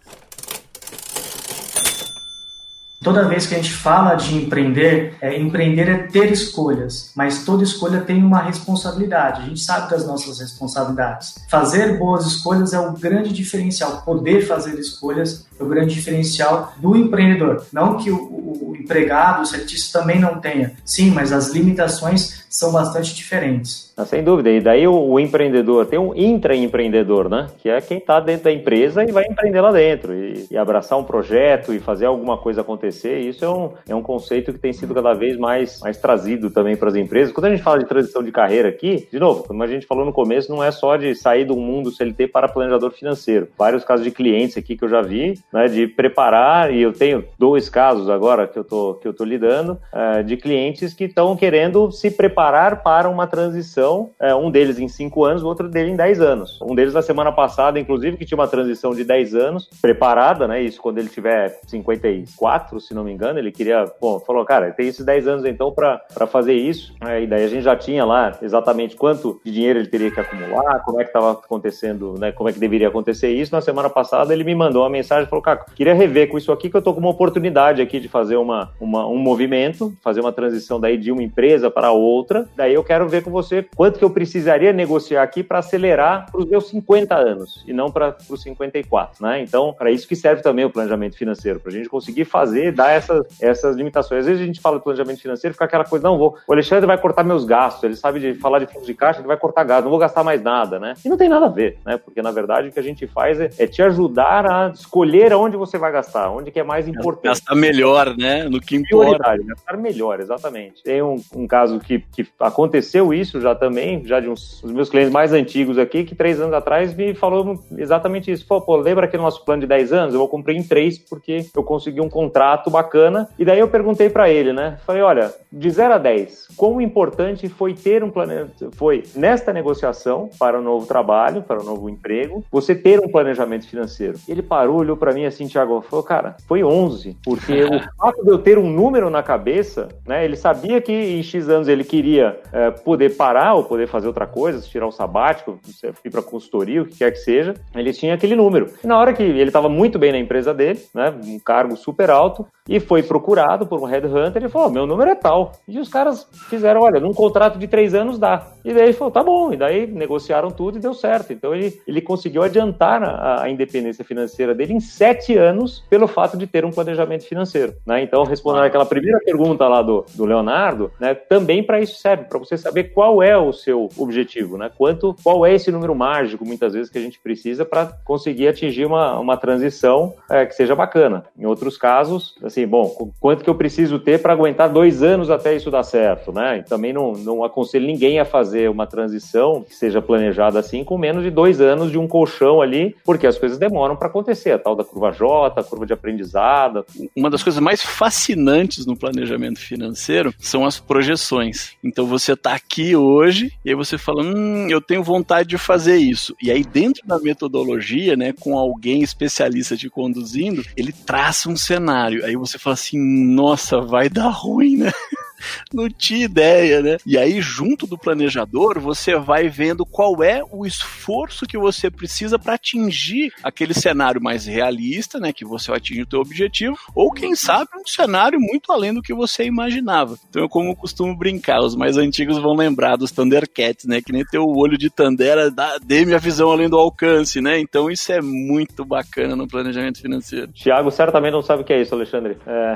Toda 3.02 3.26
vez 3.26 3.46
que 3.46 3.54
a 3.54 3.56
gente 3.56 3.72
fala 3.72 4.14
de 4.14 4.34
empreender, 4.34 5.14
é, 5.22 5.34
empreender 5.38 5.88
é 5.88 5.98
ter 6.02 6.30
escolhas, 6.30 7.12
mas 7.16 7.46
toda 7.46 7.64
escolha 7.64 8.02
tem 8.02 8.22
uma 8.22 8.42
responsabilidade. 8.42 9.40
A 9.40 9.46
gente 9.46 9.60
sabe 9.60 9.90
das 9.90 10.06
nossas 10.06 10.38
responsabilidades. 10.38 11.34
Fazer 11.48 11.96
boas 11.96 12.26
escolhas 12.26 12.74
é 12.74 12.78
o 12.78 12.92
grande 12.92 13.32
diferencial. 13.32 14.02
Poder 14.02 14.46
fazer 14.46 14.78
escolhas 14.78 15.46
é 15.58 15.62
o 15.62 15.66
grande 15.66 15.94
diferencial 15.94 16.74
do 16.76 16.94
empreendedor. 16.94 17.64
Não 17.72 17.96
que 17.96 18.10
o, 18.10 18.18
o 18.18 18.76
empregado, 18.78 19.42
o 19.42 19.46
cientista 19.46 20.00
também 20.00 20.20
não 20.20 20.38
tenha. 20.38 20.74
Sim, 20.84 21.10
mas 21.10 21.32
as 21.32 21.48
limitações 21.48 22.39
são 22.50 22.72
bastante 22.72 23.14
diferentes. 23.14 23.92
Ah, 23.96 24.04
sem 24.04 24.24
dúvida. 24.24 24.50
E 24.50 24.60
daí 24.60 24.88
o, 24.88 24.94
o 24.94 25.20
empreendedor 25.20 25.86
tem 25.86 25.98
um 25.98 26.12
intraempreendedor, 26.14 27.28
né? 27.28 27.46
Que 27.58 27.68
é 27.68 27.80
quem 27.80 27.98
está 27.98 28.18
dentro 28.18 28.44
da 28.44 28.52
empresa 28.52 29.04
e 29.04 29.12
vai 29.12 29.24
empreender 29.24 29.60
lá 29.60 29.70
dentro 29.70 30.12
e, 30.12 30.46
e, 30.50 30.58
abraçar 30.58 30.98
um 30.98 31.04
projeto 31.04 31.72
e 31.72 31.78
fazer 31.78 32.06
alguma 32.06 32.36
coisa 32.36 32.62
acontecer. 32.62 33.20
Isso 33.20 33.44
é 33.44 33.48
um, 33.48 33.72
é 33.88 33.94
um 33.94 34.02
conceito 34.02 34.52
que 34.52 34.58
tem 34.58 34.72
sido 34.72 34.92
cada 34.92 35.14
vez 35.14 35.36
mais, 35.36 35.78
mais 35.80 35.96
trazido 35.96 36.50
também 36.50 36.76
para 36.76 36.88
as 36.88 36.96
empresas. 36.96 37.32
Quando 37.32 37.44
a 37.44 37.50
gente 37.50 37.62
fala 37.62 37.78
de 37.78 37.84
transição 37.84 38.22
de 38.22 38.32
carreira 38.32 38.68
aqui, 38.68 39.06
de 39.12 39.20
novo, 39.20 39.44
como 39.44 39.62
a 39.62 39.66
gente 39.68 39.86
falou 39.86 40.04
no 40.04 40.12
começo, 40.12 40.50
não 40.50 40.64
é 40.64 40.72
só 40.72 40.96
de 40.96 41.14
sair 41.14 41.44
do 41.44 41.56
mundo 41.56 41.92
CLT 41.92 42.26
para 42.28 42.48
planejador 42.48 42.90
financeiro. 42.90 43.48
Vários 43.56 43.84
casos 43.84 44.04
de 44.04 44.10
clientes 44.10 44.56
aqui 44.56 44.76
que 44.76 44.84
eu 44.84 44.88
já 44.88 45.02
vi, 45.02 45.38
né? 45.52 45.68
De 45.68 45.86
preparar, 45.86 46.74
e 46.74 46.82
eu 46.82 46.92
tenho 46.92 47.24
dois 47.38 47.68
casos 47.68 48.10
agora 48.10 48.48
que 48.48 48.58
eu 48.58 48.64
tô, 48.64 48.94
que 48.94 49.06
eu 49.06 49.14
tô 49.14 49.22
lidando, 49.22 49.78
uh, 49.92 50.24
de 50.24 50.36
clientes 50.36 50.92
que 50.94 51.04
estão 51.04 51.36
querendo 51.36 51.92
se 51.92 52.10
preparar 52.10 52.39
preparar 52.40 52.82
para 52.82 53.06
uma 53.06 53.26
transição, 53.26 54.12
é, 54.18 54.34
um 54.34 54.50
deles 54.50 54.78
em 54.78 54.88
5 54.88 55.24
anos, 55.24 55.42
o 55.42 55.46
outro 55.46 55.68
dele 55.68 55.90
em 55.90 55.96
10 55.96 56.22
anos. 56.22 56.58
Um 56.62 56.74
deles 56.74 56.94
na 56.94 57.02
semana 57.02 57.30
passada, 57.30 57.78
inclusive, 57.78 58.16
que 58.16 58.24
tinha 58.24 58.38
uma 58.38 58.48
transição 58.48 58.94
de 58.94 59.04
10 59.04 59.34
anos 59.34 59.68
preparada, 59.82 60.48
né? 60.48 60.62
Isso 60.62 60.80
quando 60.80 60.96
ele 60.96 61.10
tiver 61.10 61.60
54, 61.66 62.80
se 62.80 62.94
não 62.94 63.04
me 63.04 63.12
engano, 63.12 63.38
ele 63.38 63.52
queria, 63.52 63.84
bom, 64.00 64.18
falou, 64.20 64.42
cara, 64.46 64.70
tem 64.70 64.88
esses 64.88 65.04
10 65.04 65.28
anos 65.28 65.44
então 65.44 65.70
para 65.70 66.26
fazer 66.26 66.54
isso. 66.54 66.94
É, 67.04 67.22
e 67.22 67.26
daí 67.26 67.44
a 67.44 67.48
gente 67.48 67.62
já 67.62 67.76
tinha 67.76 68.06
lá 68.06 68.38
exatamente 68.40 68.96
quanto 68.96 69.38
de 69.44 69.52
dinheiro 69.52 69.78
ele 69.78 69.88
teria 69.88 70.10
que 70.10 70.18
acumular, 70.18 70.80
como 70.82 70.98
é 70.98 71.04
que 71.04 71.10
estava 71.10 71.32
acontecendo, 71.32 72.14
né? 72.18 72.32
Como 72.32 72.48
é 72.48 72.54
que 72.54 72.58
deveria 72.58 72.88
acontecer 72.88 73.28
isso. 73.28 73.52
Na 73.52 73.60
semana 73.60 73.90
passada 73.90 74.32
ele 74.32 74.44
me 74.44 74.54
mandou 74.54 74.82
uma 74.82 74.90
mensagem, 74.90 75.28
falou, 75.28 75.42
cara, 75.42 75.66
queria 75.74 75.92
rever 75.92 76.30
com 76.30 76.38
isso 76.38 76.50
aqui 76.50 76.70
que 76.70 76.76
eu 76.76 76.82
tô 76.82 76.94
com 76.94 77.00
uma 77.00 77.10
oportunidade 77.10 77.82
aqui 77.82 78.00
de 78.00 78.08
fazer 78.08 78.36
uma, 78.36 78.72
uma 78.80 79.06
um 79.06 79.18
movimento, 79.18 79.92
fazer 80.02 80.20
uma 80.22 80.32
transição 80.32 80.80
daí 80.80 80.96
de 80.96 81.12
uma 81.12 81.22
empresa 81.22 81.70
para 81.70 81.92
outra 81.92 82.29
outra. 82.30 82.48
Daí 82.56 82.74
eu 82.74 82.84
quero 82.84 83.08
ver 83.08 83.22
com 83.22 83.30
você 83.30 83.66
quanto 83.74 83.98
que 83.98 84.04
eu 84.04 84.10
precisaria 84.10 84.72
negociar 84.72 85.22
aqui 85.22 85.42
para 85.42 85.58
acelerar 85.58 86.30
para 86.30 86.40
os 86.40 86.46
meus 86.46 86.68
50 86.68 87.14
anos 87.14 87.64
e 87.66 87.72
não 87.72 87.90
para 87.90 88.16
os 88.28 88.42
54, 88.42 89.22
né? 89.24 89.42
Então, 89.42 89.72
para 89.72 89.90
isso 89.90 90.06
que 90.06 90.14
serve 90.14 90.42
também 90.42 90.64
o 90.64 90.70
planejamento 90.70 91.16
financeiro, 91.16 91.58
para 91.58 91.70
a 91.70 91.74
gente 91.74 91.88
conseguir 91.88 92.24
fazer, 92.24 92.72
dar 92.72 92.90
essas, 92.90 93.26
essas 93.40 93.76
limitações. 93.76 94.20
Às 94.20 94.26
vezes 94.26 94.42
a 94.42 94.46
gente 94.46 94.60
fala 94.60 94.78
de 94.78 94.84
planejamento 94.84 95.20
financeiro, 95.20 95.54
fica 95.54 95.64
aquela 95.64 95.84
coisa, 95.84 96.06
não, 96.06 96.16
vou, 96.16 96.36
o 96.46 96.52
Alexandre 96.52 96.86
vai 96.86 96.98
cortar 96.98 97.24
meus 97.24 97.44
gastos, 97.44 97.82
ele 97.82 97.96
sabe 97.96 98.20
de 98.20 98.34
falar 98.34 98.60
de 98.60 98.66
fluxo 98.66 98.86
de 98.86 98.94
caixa, 98.94 99.20
ele 99.20 99.28
vai 99.28 99.36
cortar 99.36 99.64
gastos, 99.64 99.84
não 99.84 99.90
vou 99.90 99.98
gastar 99.98 100.22
mais 100.22 100.42
nada, 100.42 100.78
né? 100.78 100.94
E 101.04 101.08
não 101.08 101.16
tem 101.16 101.28
nada 101.28 101.46
a 101.46 101.48
ver, 101.48 101.78
né? 101.84 101.96
Porque 101.96 102.22
na 102.22 102.30
verdade 102.30 102.68
o 102.68 102.72
que 102.72 102.78
a 102.78 102.82
gente 102.82 103.06
faz 103.06 103.40
é, 103.40 103.50
é 103.58 103.66
te 103.66 103.82
ajudar 103.82 104.50
a 104.50 104.68
escolher 104.68 105.32
aonde 105.32 105.56
você 105.56 105.78
vai 105.78 105.90
gastar, 105.90 106.30
onde 106.30 106.50
que 106.50 106.60
é 106.60 106.64
mais 106.64 106.86
importante. 106.86 107.24
Gastar 107.24 107.54
melhor, 107.54 108.16
né? 108.16 108.44
No 108.44 108.60
que 108.60 108.76
importa. 108.76 109.36
Gastar 109.36 109.76
melhor, 109.76 110.20
exatamente. 110.20 110.82
Tem 110.82 111.02
um, 111.02 111.16
um 111.34 111.46
caso 111.46 111.80
que, 111.80 112.04
que 112.12 112.19
que 112.24 112.32
aconteceu 112.38 113.12
isso 113.12 113.40
já 113.40 113.54
também, 113.54 114.04
já 114.04 114.20
de 114.20 114.28
uns 114.28 114.62
os 114.62 114.72
meus 114.72 114.88
clientes 114.88 115.12
mais 115.12 115.32
antigos 115.32 115.78
aqui, 115.78 116.04
que 116.04 116.14
três 116.14 116.40
anos 116.40 116.54
atrás 116.54 116.94
me 116.94 117.14
falou 117.14 117.58
exatamente 117.76 118.30
isso. 118.30 118.46
Pô, 118.46 118.60
pô, 118.60 118.76
lembra 118.76 119.06
aquele 119.06 119.22
nosso 119.22 119.44
plano 119.44 119.60
de 119.60 119.66
10 119.66 119.92
anos? 119.92 120.14
Eu 120.14 120.20
vou 120.20 120.28
cumprir 120.28 120.56
em 120.56 120.62
três 120.62 120.98
porque 120.98 121.46
eu 121.54 121.62
consegui 121.62 122.00
um 122.00 122.08
contrato 122.08 122.70
bacana. 122.70 123.28
E 123.38 123.44
daí 123.44 123.58
eu 123.58 123.68
perguntei 123.68 124.10
para 124.10 124.30
ele, 124.30 124.52
né? 124.52 124.78
Falei, 124.86 125.02
olha, 125.02 125.32
de 125.52 125.70
0 125.70 125.94
a 125.94 125.98
10, 125.98 126.48
quão 126.56 126.80
importante 126.80 127.48
foi 127.48 127.74
ter 127.74 128.04
um 128.04 128.10
planejamento, 128.10 128.70
foi 128.72 129.04
nesta 129.14 129.52
negociação 129.52 130.30
para 130.38 130.58
o 130.58 130.60
um 130.60 130.64
novo 130.64 130.86
trabalho, 130.86 131.42
para 131.42 131.58
o 131.58 131.62
um 131.62 131.66
novo 131.66 131.88
emprego, 131.88 132.44
você 132.50 132.74
ter 132.74 133.00
um 133.00 133.08
planejamento 133.08 133.66
financeiro? 133.66 134.18
Ele 134.28 134.42
parou, 134.42 134.78
olhou 134.78 134.96
para 134.96 135.12
mim 135.12 135.24
assim, 135.24 135.46
Thiago, 135.46 135.80
falou, 135.82 136.04
cara, 136.04 136.36
foi 136.46 136.62
11, 136.62 137.16
porque 137.24 137.64
o 137.64 137.80
fato 137.96 138.22
de 138.22 138.30
eu 138.30 138.38
ter 138.38 138.58
um 138.58 138.70
número 138.70 139.10
na 139.10 139.22
cabeça, 139.22 139.88
né? 140.06 140.24
Ele 140.24 140.36
sabia 140.36 140.80
que 140.80 140.92
em 140.92 141.22
X 141.22 141.48
anos 141.48 141.68
ele 141.68 141.84
queria 141.84 142.09
queria 142.10 142.40
é, 142.52 142.70
poder 142.70 143.16
parar 143.16 143.54
ou 143.54 143.64
poder 143.64 143.86
fazer 143.86 144.08
outra 144.08 144.26
coisa, 144.26 144.60
tirar 144.60 144.86
o 144.86 144.90
sabático, 144.90 145.58
ir 146.04 146.10
para 146.10 146.22
consultoria, 146.22 146.82
o 146.82 146.86
que 146.86 146.98
quer 146.98 147.12
que 147.12 147.18
seja, 147.18 147.54
ele 147.74 147.92
tinha 147.92 148.14
aquele 148.14 148.34
número. 148.34 148.66
E 148.82 148.86
na 148.86 148.98
hora 148.98 149.12
que 149.12 149.22
ele 149.22 149.44
estava 149.44 149.68
muito 149.68 149.98
bem 149.98 150.10
na 150.10 150.18
empresa 150.18 150.52
dele, 150.52 150.80
né, 150.92 151.14
um 151.24 151.38
cargo 151.38 151.76
super 151.76 152.10
alto, 152.10 152.46
e 152.68 152.80
foi 152.80 153.02
procurado 153.02 153.66
por 153.66 153.80
um 153.80 153.84
headhunter, 153.84 154.42
ele 154.42 154.48
falou, 154.48 154.70
meu 154.70 154.86
número 154.86 155.10
é 155.10 155.14
tal. 155.14 155.52
E 155.68 155.78
os 155.78 155.88
caras 155.88 156.26
fizeram, 156.48 156.82
olha, 156.82 157.00
num 157.00 157.12
contrato 157.12 157.58
de 157.58 157.68
três 157.68 157.94
anos 157.94 158.18
dá. 158.18 158.46
E 158.64 158.72
daí 158.72 158.84
ele 158.84 158.92
falou, 158.92 159.12
tá 159.12 159.22
bom. 159.22 159.52
E 159.52 159.56
daí 159.56 159.86
negociaram 159.86 160.50
tudo 160.50 160.78
e 160.78 160.80
deu 160.80 160.94
certo. 160.94 161.32
Então 161.32 161.54
ele, 161.54 161.80
ele 161.86 162.00
conseguiu 162.00 162.42
adiantar 162.42 163.02
a, 163.02 163.42
a 163.42 163.50
independência 163.50 164.04
financeira 164.04 164.54
dele 164.54 164.74
em 164.74 164.80
sete 164.80 165.36
anos 165.36 165.84
pelo 165.88 166.06
fato 166.06 166.36
de 166.36 166.46
ter 166.46 166.64
um 166.64 166.70
planejamento 166.70 167.24
financeiro. 167.24 167.74
Né? 167.86 168.02
Então, 168.02 168.24
respondendo 168.24 168.64
aquela 168.64 168.86
primeira 168.86 169.18
pergunta 169.20 169.66
lá 169.68 169.82
do, 169.82 170.04
do 170.14 170.24
Leonardo, 170.24 170.90
né, 171.00 171.14
também 171.14 171.62
para 171.62 171.80
isso 171.80 171.96
serve, 172.00 172.24
para 172.24 172.38
você 172.38 172.56
saber 172.56 172.84
qual 172.84 173.22
é 173.22 173.36
o 173.36 173.52
seu 173.52 173.88
objetivo, 173.96 174.56
né? 174.56 174.70
Quanto, 174.76 175.14
qual 175.22 175.44
é 175.44 175.54
esse 175.54 175.70
número 175.70 175.94
mágico, 175.94 176.44
muitas 176.44 176.72
vezes, 176.72 176.90
que 176.90 176.98
a 176.98 177.02
gente 177.02 177.20
precisa 177.20 177.64
para 177.64 177.86
conseguir 178.04 178.48
atingir 178.48 178.84
uma, 178.84 179.18
uma 179.18 179.36
transição 179.36 180.14
é, 180.30 180.46
que 180.46 180.54
seja 180.54 180.74
bacana. 180.74 181.24
Em 181.38 181.46
outros 181.46 181.76
casos, 181.76 182.34
assim, 182.42 182.66
bom, 182.66 183.12
quanto 183.18 183.44
que 183.44 183.50
eu 183.50 183.54
preciso 183.54 183.98
ter 183.98 184.20
para 184.20 184.32
aguentar 184.32 184.68
dois 184.68 185.02
anos 185.02 185.30
até 185.30 185.54
isso 185.54 185.70
dar 185.70 185.82
certo, 185.82 186.32
né? 186.32 186.58
E 186.58 186.62
também 186.62 186.92
não, 186.92 187.12
não 187.12 187.44
aconselho 187.44 187.86
ninguém 187.86 188.18
a 188.18 188.24
fazer 188.24 188.49
fazer 188.50 188.68
uma 188.68 188.86
transição 188.86 189.62
que 189.62 189.74
seja 189.76 190.02
planejada 190.02 190.58
assim 190.58 190.82
com 190.82 190.98
menos 190.98 191.22
de 191.22 191.30
dois 191.30 191.60
anos 191.60 191.90
de 191.90 191.98
um 191.98 192.08
colchão 192.08 192.60
ali, 192.60 192.96
porque 193.04 193.26
as 193.26 193.38
coisas 193.38 193.58
demoram 193.58 193.94
para 193.94 194.08
acontecer, 194.08 194.50
a 194.50 194.58
tal 194.58 194.74
da 194.74 194.82
curva 194.82 195.12
J, 195.12 195.60
a 195.60 195.62
curva 195.62 195.86
de 195.86 195.92
aprendizado. 195.92 196.84
Uma 197.14 197.30
das 197.30 197.42
coisas 197.42 197.62
mais 197.62 197.80
fascinantes 197.80 198.86
no 198.86 198.96
planejamento 198.96 199.60
financeiro 199.60 200.34
são 200.38 200.66
as 200.66 200.80
projeções. 200.80 201.76
Então 201.84 202.06
você 202.06 202.32
está 202.32 202.54
aqui 202.54 202.96
hoje 202.96 203.52
e 203.64 203.70
aí 203.70 203.76
você 203.76 203.96
fala, 203.96 204.22
hum, 204.22 204.68
eu 204.68 204.80
tenho 204.80 205.04
vontade 205.04 205.48
de 205.48 205.58
fazer 205.58 205.96
isso. 205.98 206.34
E 206.42 206.50
aí 206.50 206.64
dentro 206.64 207.06
da 207.06 207.18
metodologia, 207.20 208.16
né, 208.16 208.32
com 208.32 208.58
alguém 208.58 209.02
especialista 209.02 209.76
te 209.76 209.88
conduzindo, 209.88 210.64
ele 210.76 210.92
traça 210.92 211.48
um 211.48 211.56
cenário. 211.56 212.24
Aí 212.24 212.34
você 212.34 212.58
fala 212.58 212.74
assim, 212.74 212.98
nossa, 212.98 213.80
vai 213.80 214.08
dar 214.08 214.30
ruim, 214.30 214.76
né? 214.76 214.90
não 215.72 215.88
tinha 215.88 216.24
ideia, 216.24 216.80
né? 216.80 216.96
E 217.06 217.16
aí, 217.16 217.40
junto 217.40 217.86
do 217.86 217.98
planejador, 217.98 218.78
você 218.78 219.16
vai 219.16 219.48
vendo 219.48 219.84
qual 219.84 220.22
é 220.22 220.42
o 220.50 220.66
esforço 220.66 221.46
que 221.46 221.58
você 221.58 221.90
precisa 221.90 222.38
para 222.38 222.54
atingir 222.54 223.32
aquele 223.42 223.74
cenário 223.74 224.22
mais 224.22 224.46
realista, 224.46 225.18
né? 225.18 225.32
Que 225.32 225.44
você 225.44 225.72
atinge 225.72 226.02
o 226.02 226.06
teu 226.06 226.20
objetivo, 226.20 226.76
ou 226.94 227.10
quem 227.10 227.34
sabe 227.34 227.70
um 227.76 227.86
cenário 227.86 228.38
muito 228.40 228.72
além 228.72 228.94
do 228.94 229.02
que 229.02 229.14
você 229.14 229.44
imaginava. 229.44 230.16
Então, 230.28 230.42
eu 230.42 230.48
como 230.48 230.76
costumo 230.76 231.16
brincar, 231.16 231.60
os 231.60 231.76
mais 231.76 231.96
antigos 231.96 232.38
vão 232.38 232.54
lembrar 232.54 232.96
dos 232.96 233.10
Thundercats, 233.10 233.86
né? 233.86 234.00
Que 234.00 234.12
nem 234.12 234.24
ter 234.24 234.38
o 234.38 234.56
olho 234.56 234.76
de 234.76 234.90
Tandera, 234.90 235.52
dê-me 235.82 236.14
a 236.14 236.18
visão 236.18 236.50
além 236.50 236.68
do 236.68 236.78
alcance, 236.78 237.40
né? 237.40 237.58
Então, 237.58 237.90
isso 237.90 238.12
é 238.12 238.20
muito 238.20 238.84
bacana 238.84 239.36
no 239.36 239.48
planejamento 239.48 240.00
financeiro. 240.00 240.52
Tiago 240.52 240.90
certamente 240.90 241.32
não 241.32 241.42
sabe 241.42 241.62
o 241.62 241.64
que 241.64 241.72
é 241.72 241.80
isso, 241.80 241.94
Alexandre. 241.94 242.36
É... 242.46 242.74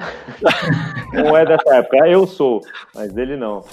não 1.22 1.36
é 1.36 1.44
dessa 1.44 1.76
época. 1.76 2.08
Eu 2.08 2.26
sou 2.26 2.53
mas 2.94 3.16
ele 3.16 3.36
não. 3.36 3.64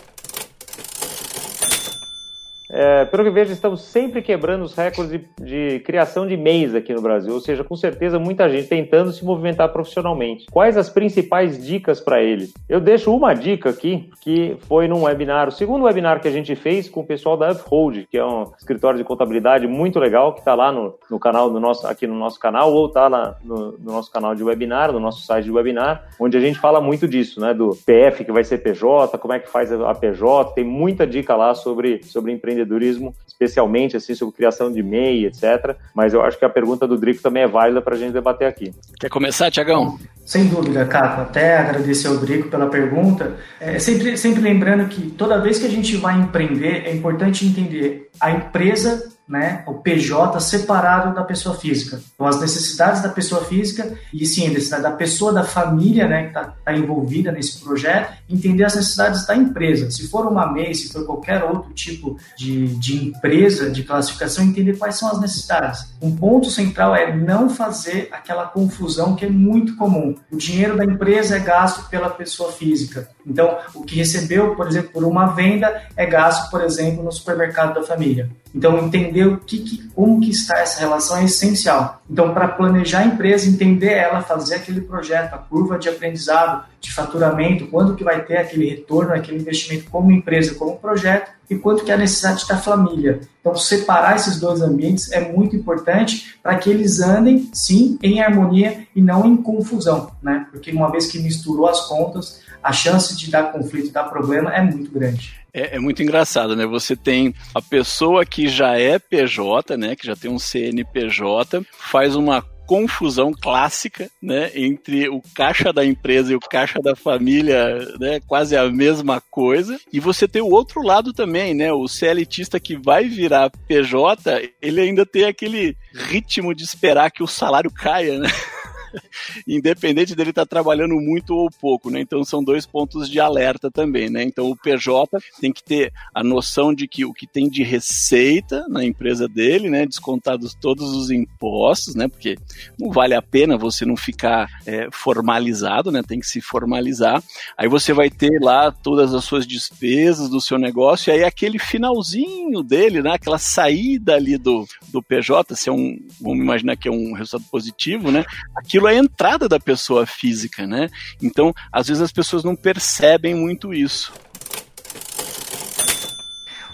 É, 2.73 3.03
pelo 3.03 3.25
que 3.25 3.29
vejo, 3.29 3.51
estamos 3.51 3.81
sempre 3.81 4.21
quebrando 4.21 4.63
os 4.63 4.73
recordes 4.73 5.19
de, 5.19 5.27
de, 5.43 5.79
criação 5.81 6.25
de 6.25 6.37
MEIs 6.37 6.73
aqui 6.73 6.93
no 6.93 7.01
Brasil, 7.01 7.33
ou 7.33 7.41
seja, 7.41 7.65
com 7.65 7.75
certeza 7.75 8.17
muita 8.17 8.49
gente 8.49 8.69
tentando 8.69 9.11
se 9.11 9.25
movimentar 9.25 9.69
profissionalmente. 9.69 10.45
Quais 10.49 10.77
as 10.77 10.89
principais 10.89 11.61
dicas 11.63 11.99
para 11.99 12.23
eles? 12.23 12.53
Eu 12.69 12.79
deixo 12.79 13.13
uma 13.13 13.33
dica 13.33 13.69
aqui, 13.69 14.09
que 14.21 14.55
foi 14.61 14.87
num 14.87 15.03
webinar, 15.03 15.49
o 15.49 15.51
segundo 15.51 15.83
webinar 15.83 16.21
que 16.21 16.29
a 16.29 16.31
gente 16.31 16.55
fez 16.55 16.87
com 16.87 17.01
o 17.01 17.05
pessoal 17.05 17.35
da 17.35 17.51
Uphold, 17.51 18.07
que 18.09 18.17
é 18.17 18.25
um 18.25 18.49
escritório 18.57 18.97
de 18.97 19.03
contabilidade 19.03 19.67
muito 19.67 19.99
legal, 19.99 20.33
que 20.33 20.39
está 20.39 20.55
lá 20.55 20.71
no, 20.71 20.97
no, 21.09 21.19
canal 21.19 21.49
nosso, 21.49 21.85
aqui 21.85 22.07
no 22.07 22.15
nosso 22.15 22.39
canal, 22.39 22.71
ou 22.71 22.87
está 22.87 23.09
lá 23.09 23.35
no, 23.43 23.73
no, 23.73 23.91
nosso 23.91 24.09
canal 24.09 24.33
de 24.33 24.43
webinar, 24.43 24.93
no 24.93 24.99
nosso 24.99 25.23
site 25.23 25.43
de 25.43 25.51
webinar, 25.51 26.07
onde 26.17 26.37
a 26.37 26.39
gente 26.39 26.57
fala 26.57 26.79
muito 26.79 27.05
disso, 27.05 27.41
né? 27.41 27.53
Do 27.53 27.77
PF 27.85 28.23
que 28.23 28.31
vai 28.31 28.45
ser 28.45 28.59
PJ, 28.59 29.17
como 29.17 29.33
é 29.33 29.39
que 29.39 29.49
faz 29.49 29.73
a 29.73 29.93
PJ, 29.93 30.53
tem 30.53 30.63
muita 30.63 31.05
dica 31.05 31.35
lá 31.35 31.53
sobre, 31.53 32.01
sobre 32.03 32.31
empreendedorismo 32.31 32.60
empreendedorismo, 32.61 33.15
especialmente 33.27 33.97
assim 33.97 34.13
sobre 34.15 34.35
criação 34.35 34.71
de 34.71 34.81
MEI, 34.81 35.25
etc. 35.25 35.75
Mas 35.93 36.13
eu 36.13 36.21
acho 36.21 36.37
que 36.37 36.45
a 36.45 36.49
pergunta 36.49 36.87
do 36.87 36.97
Drico 36.97 37.21
também 37.21 37.43
é 37.43 37.47
válida 37.47 37.81
para 37.81 37.95
a 37.95 37.97
gente 37.97 38.13
debater 38.13 38.47
aqui. 38.47 38.73
Quer 38.99 39.09
começar, 39.09 39.51
Tiagão? 39.51 39.97
Sem 40.25 40.47
dúvida, 40.47 40.85
Caco. 40.85 41.21
Até 41.21 41.57
agradecer 41.57 42.07
ao 42.07 42.17
Drico 42.17 42.49
pela 42.49 42.67
pergunta. 42.67 43.35
É, 43.59 43.79
sempre, 43.79 44.17
sempre 44.17 44.41
lembrando 44.41 44.87
que 44.87 45.11
toda 45.11 45.41
vez 45.41 45.59
que 45.59 45.65
a 45.65 45.69
gente 45.69 45.97
vai 45.97 46.19
empreender, 46.19 46.83
é 46.85 46.93
importante 46.93 47.45
entender 47.45 48.09
a 48.19 48.31
empresa 48.31 49.11
né, 49.31 49.63
o 49.65 49.75
PJ 49.75 50.37
separado 50.41 51.15
da 51.15 51.23
pessoa 51.23 51.55
física. 51.55 52.01
Então, 52.13 52.27
as 52.27 52.41
necessidades 52.41 53.01
da 53.01 53.07
pessoa 53.07 53.45
física 53.45 53.97
e 54.13 54.25
sim, 54.25 54.47
a 54.47 54.49
necessidade 54.49 54.83
da 54.83 54.91
pessoa, 54.91 55.31
da 55.31 55.45
família 55.45 56.05
né, 56.05 56.23
que 56.23 56.27
está 56.27 56.43
tá 56.65 56.75
envolvida 56.75 57.31
nesse 57.31 57.61
projeto, 57.61 58.11
entender 58.29 58.65
as 58.65 58.75
necessidades 58.75 59.25
da 59.25 59.33
empresa. 59.33 59.89
Se 59.89 60.09
for 60.09 60.27
uma 60.27 60.51
MEI, 60.51 60.75
se 60.75 60.91
for 60.91 61.05
qualquer 61.05 61.45
outro 61.45 61.71
tipo 61.71 62.17
de, 62.37 62.67
de 62.75 63.05
empresa, 63.05 63.69
de 63.69 63.83
classificação, 63.83 64.43
entender 64.43 64.77
quais 64.77 64.95
são 64.95 65.09
as 65.09 65.21
necessidades. 65.21 65.93
Um 66.01 66.13
ponto 66.13 66.49
central 66.49 66.93
é 66.93 67.15
não 67.15 67.49
fazer 67.49 68.09
aquela 68.11 68.47
confusão 68.47 69.15
que 69.15 69.25
é 69.25 69.29
muito 69.29 69.77
comum. 69.77 70.13
O 70.29 70.35
dinheiro 70.35 70.75
da 70.75 70.83
empresa 70.83 71.37
é 71.37 71.39
gasto 71.39 71.89
pela 71.89 72.09
pessoa 72.09 72.51
física. 72.51 73.07
Então, 73.25 73.57
o 73.73 73.83
que 73.83 73.95
recebeu, 73.95 74.55
por 74.55 74.67
exemplo, 74.67 74.91
por 74.91 75.05
uma 75.05 75.27
venda 75.27 75.83
é 75.95 76.05
gasto, 76.05 76.51
por 76.51 76.61
exemplo, 76.61 77.01
no 77.01 77.13
supermercado 77.13 77.75
da 77.75 77.83
família. 77.83 78.29
Então, 78.53 78.77
entender 78.79 79.25
o 79.25 79.37
que, 79.37 79.59
que, 79.59 79.89
como 79.89 80.19
que 80.19 80.29
está 80.29 80.59
essa 80.59 80.79
relação 80.79 81.17
é 81.17 81.25
essencial. 81.25 82.01
Então, 82.09 82.33
para 82.33 82.49
planejar 82.49 82.99
a 82.99 83.05
empresa, 83.05 83.47
entender 83.47 83.93
ela, 83.93 84.21
fazer 84.21 84.55
aquele 84.55 84.81
projeto, 84.81 85.33
a 85.33 85.37
curva 85.37 85.79
de 85.79 85.87
aprendizado, 85.87 86.65
de 86.79 86.91
faturamento, 86.91 87.67
quando 87.67 87.95
que 87.95 88.03
vai 88.03 88.23
ter 88.23 88.37
aquele 88.37 88.69
retorno, 88.69 89.13
aquele 89.13 89.39
investimento 89.39 89.89
como 89.89 90.11
empresa, 90.11 90.55
como 90.55 90.77
projeto, 90.77 91.31
e 91.49 91.55
quanto 91.55 91.83
que 91.83 91.91
é 91.91 91.93
a 91.93 91.97
necessidade 91.97 92.47
da 92.47 92.57
família. 92.57 93.21
Então, 93.39 93.55
separar 93.55 94.15
esses 94.15 94.39
dois 94.39 94.61
ambientes 94.61 95.11
é 95.11 95.31
muito 95.31 95.55
importante 95.55 96.35
para 96.41 96.55
que 96.55 96.69
eles 96.69 96.99
andem, 97.01 97.49
sim, 97.53 97.97
em 98.01 98.21
harmonia 98.21 98.85
e 98.95 99.01
não 99.01 99.25
em 99.25 99.37
confusão, 99.37 100.11
né? 100.21 100.47
Porque 100.51 100.71
uma 100.71 100.91
vez 100.91 101.07
que 101.07 101.19
misturou 101.19 101.67
as 101.67 101.87
contas, 101.87 102.41
a 102.63 102.71
chance 102.71 103.17
de 103.17 103.29
dar 103.29 103.51
conflito, 103.51 103.91
dar 103.91 104.05
problema 104.05 104.53
é 104.53 104.61
muito 104.61 104.91
grande. 104.91 105.40
É, 105.53 105.75
é, 105.75 105.79
muito 105.79 106.01
engraçado, 106.01 106.55
né? 106.55 106.65
Você 106.65 106.95
tem 106.95 107.33
a 107.53 107.61
pessoa 107.61 108.25
que 108.25 108.47
já 108.47 108.77
é 108.77 108.97
PJ, 108.97 109.77
né? 109.77 109.95
Que 109.95 110.07
já 110.07 110.15
tem 110.15 110.31
um 110.31 110.39
CNPJ, 110.39 111.65
faz 111.77 112.15
uma 112.15 112.43
confusão 112.71 113.33
clássica, 113.33 114.09
né, 114.21 114.49
entre 114.55 115.09
o 115.09 115.21
caixa 115.35 115.73
da 115.73 115.83
empresa 115.83 116.31
e 116.31 116.37
o 116.37 116.39
caixa 116.39 116.79
da 116.79 116.95
família, 116.95 117.77
né, 117.99 118.21
quase 118.25 118.55
a 118.55 118.71
mesma 118.71 119.19
coisa. 119.19 119.77
E 119.91 119.99
você 119.99 120.25
tem 120.25 120.41
o 120.41 120.49
outro 120.49 120.81
lado 120.81 121.11
também, 121.11 121.53
né, 121.53 121.73
o 121.73 121.85
CLTista 121.85 122.61
que 122.61 122.77
vai 122.77 123.09
virar 123.09 123.51
PJ, 123.67 124.53
ele 124.61 124.79
ainda 124.79 125.05
tem 125.05 125.25
aquele 125.25 125.75
ritmo 125.93 126.55
de 126.55 126.63
esperar 126.63 127.11
que 127.11 127.21
o 127.21 127.27
salário 127.27 127.69
caia, 127.69 128.19
né? 128.19 128.29
independente 129.47 130.15
dele 130.15 130.31
estar 130.31 130.45
tá 130.45 130.49
trabalhando 130.49 130.95
muito 130.95 131.35
ou 131.35 131.49
pouco, 131.49 131.89
né? 131.89 132.01
Então 132.01 132.23
são 132.23 132.43
dois 132.43 132.65
pontos 132.65 133.09
de 133.09 133.19
alerta 133.19 133.69
também, 133.69 134.09
né? 134.09 134.23
Então 134.23 134.49
o 134.49 134.55
PJ 134.55 135.17
tem 135.39 135.51
que 135.51 135.63
ter 135.63 135.91
a 136.13 136.23
noção 136.23 136.73
de 136.73 136.87
que 136.87 137.05
o 137.05 137.13
que 137.13 137.27
tem 137.27 137.49
de 137.49 137.63
receita 137.63 138.65
na 138.67 138.83
empresa 138.83 139.27
dele, 139.27 139.69
né? 139.69 139.85
Descontados 139.85 140.53
todos 140.53 140.95
os 140.95 141.11
impostos, 141.11 141.95
né? 141.95 142.07
Porque 142.07 142.37
não 142.79 142.91
vale 142.91 143.13
a 143.13 143.21
pena 143.21 143.57
você 143.57 143.85
não 143.85 143.95
ficar 143.95 144.49
é, 144.65 144.87
formalizado, 144.91 145.91
né? 145.91 146.01
Tem 146.03 146.19
que 146.19 146.27
se 146.27 146.41
formalizar. 146.41 147.21
Aí 147.57 147.67
você 147.67 147.93
vai 147.93 148.09
ter 148.09 148.39
lá 148.41 148.71
todas 148.71 149.13
as 149.13 149.23
suas 149.23 149.45
despesas 149.45 150.29
do 150.29 150.41
seu 150.41 150.57
negócio, 150.57 151.09
e 151.09 151.13
aí 151.13 151.23
aquele 151.23 151.59
finalzinho 151.59 152.61
dele, 152.63 153.01
né? 153.01 153.13
Aquela 153.13 153.37
saída 153.37 154.15
ali 154.15 154.37
do, 154.37 154.65
do 154.91 155.01
PJ, 155.01 155.55
se 155.55 155.69
é 155.69 155.71
um, 155.71 155.97
vamos 156.19 156.39
imaginar 156.39 156.75
que 156.75 156.87
é 156.87 156.91
um 156.91 157.13
resultado 157.13 157.49
positivo, 157.49 158.11
né? 158.11 158.25
Aquilo 158.55 158.80
aquilo 158.81 158.87
é 158.87 158.91
a 158.91 158.95
entrada 158.95 159.47
da 159.47 159.59
pessoa 159.59 160.05
física, 160.05 160.65
né? 160.65 160.89
Então, 161.21 161.53
às 161.71 161.87
vezes 161.87 162.01
as 162.01 162.11
pessoas 162.11 162.43
não 162.43 162.55
percebem 162.55 163.35
muito 163.35 163.73
isso. 163.73 164.11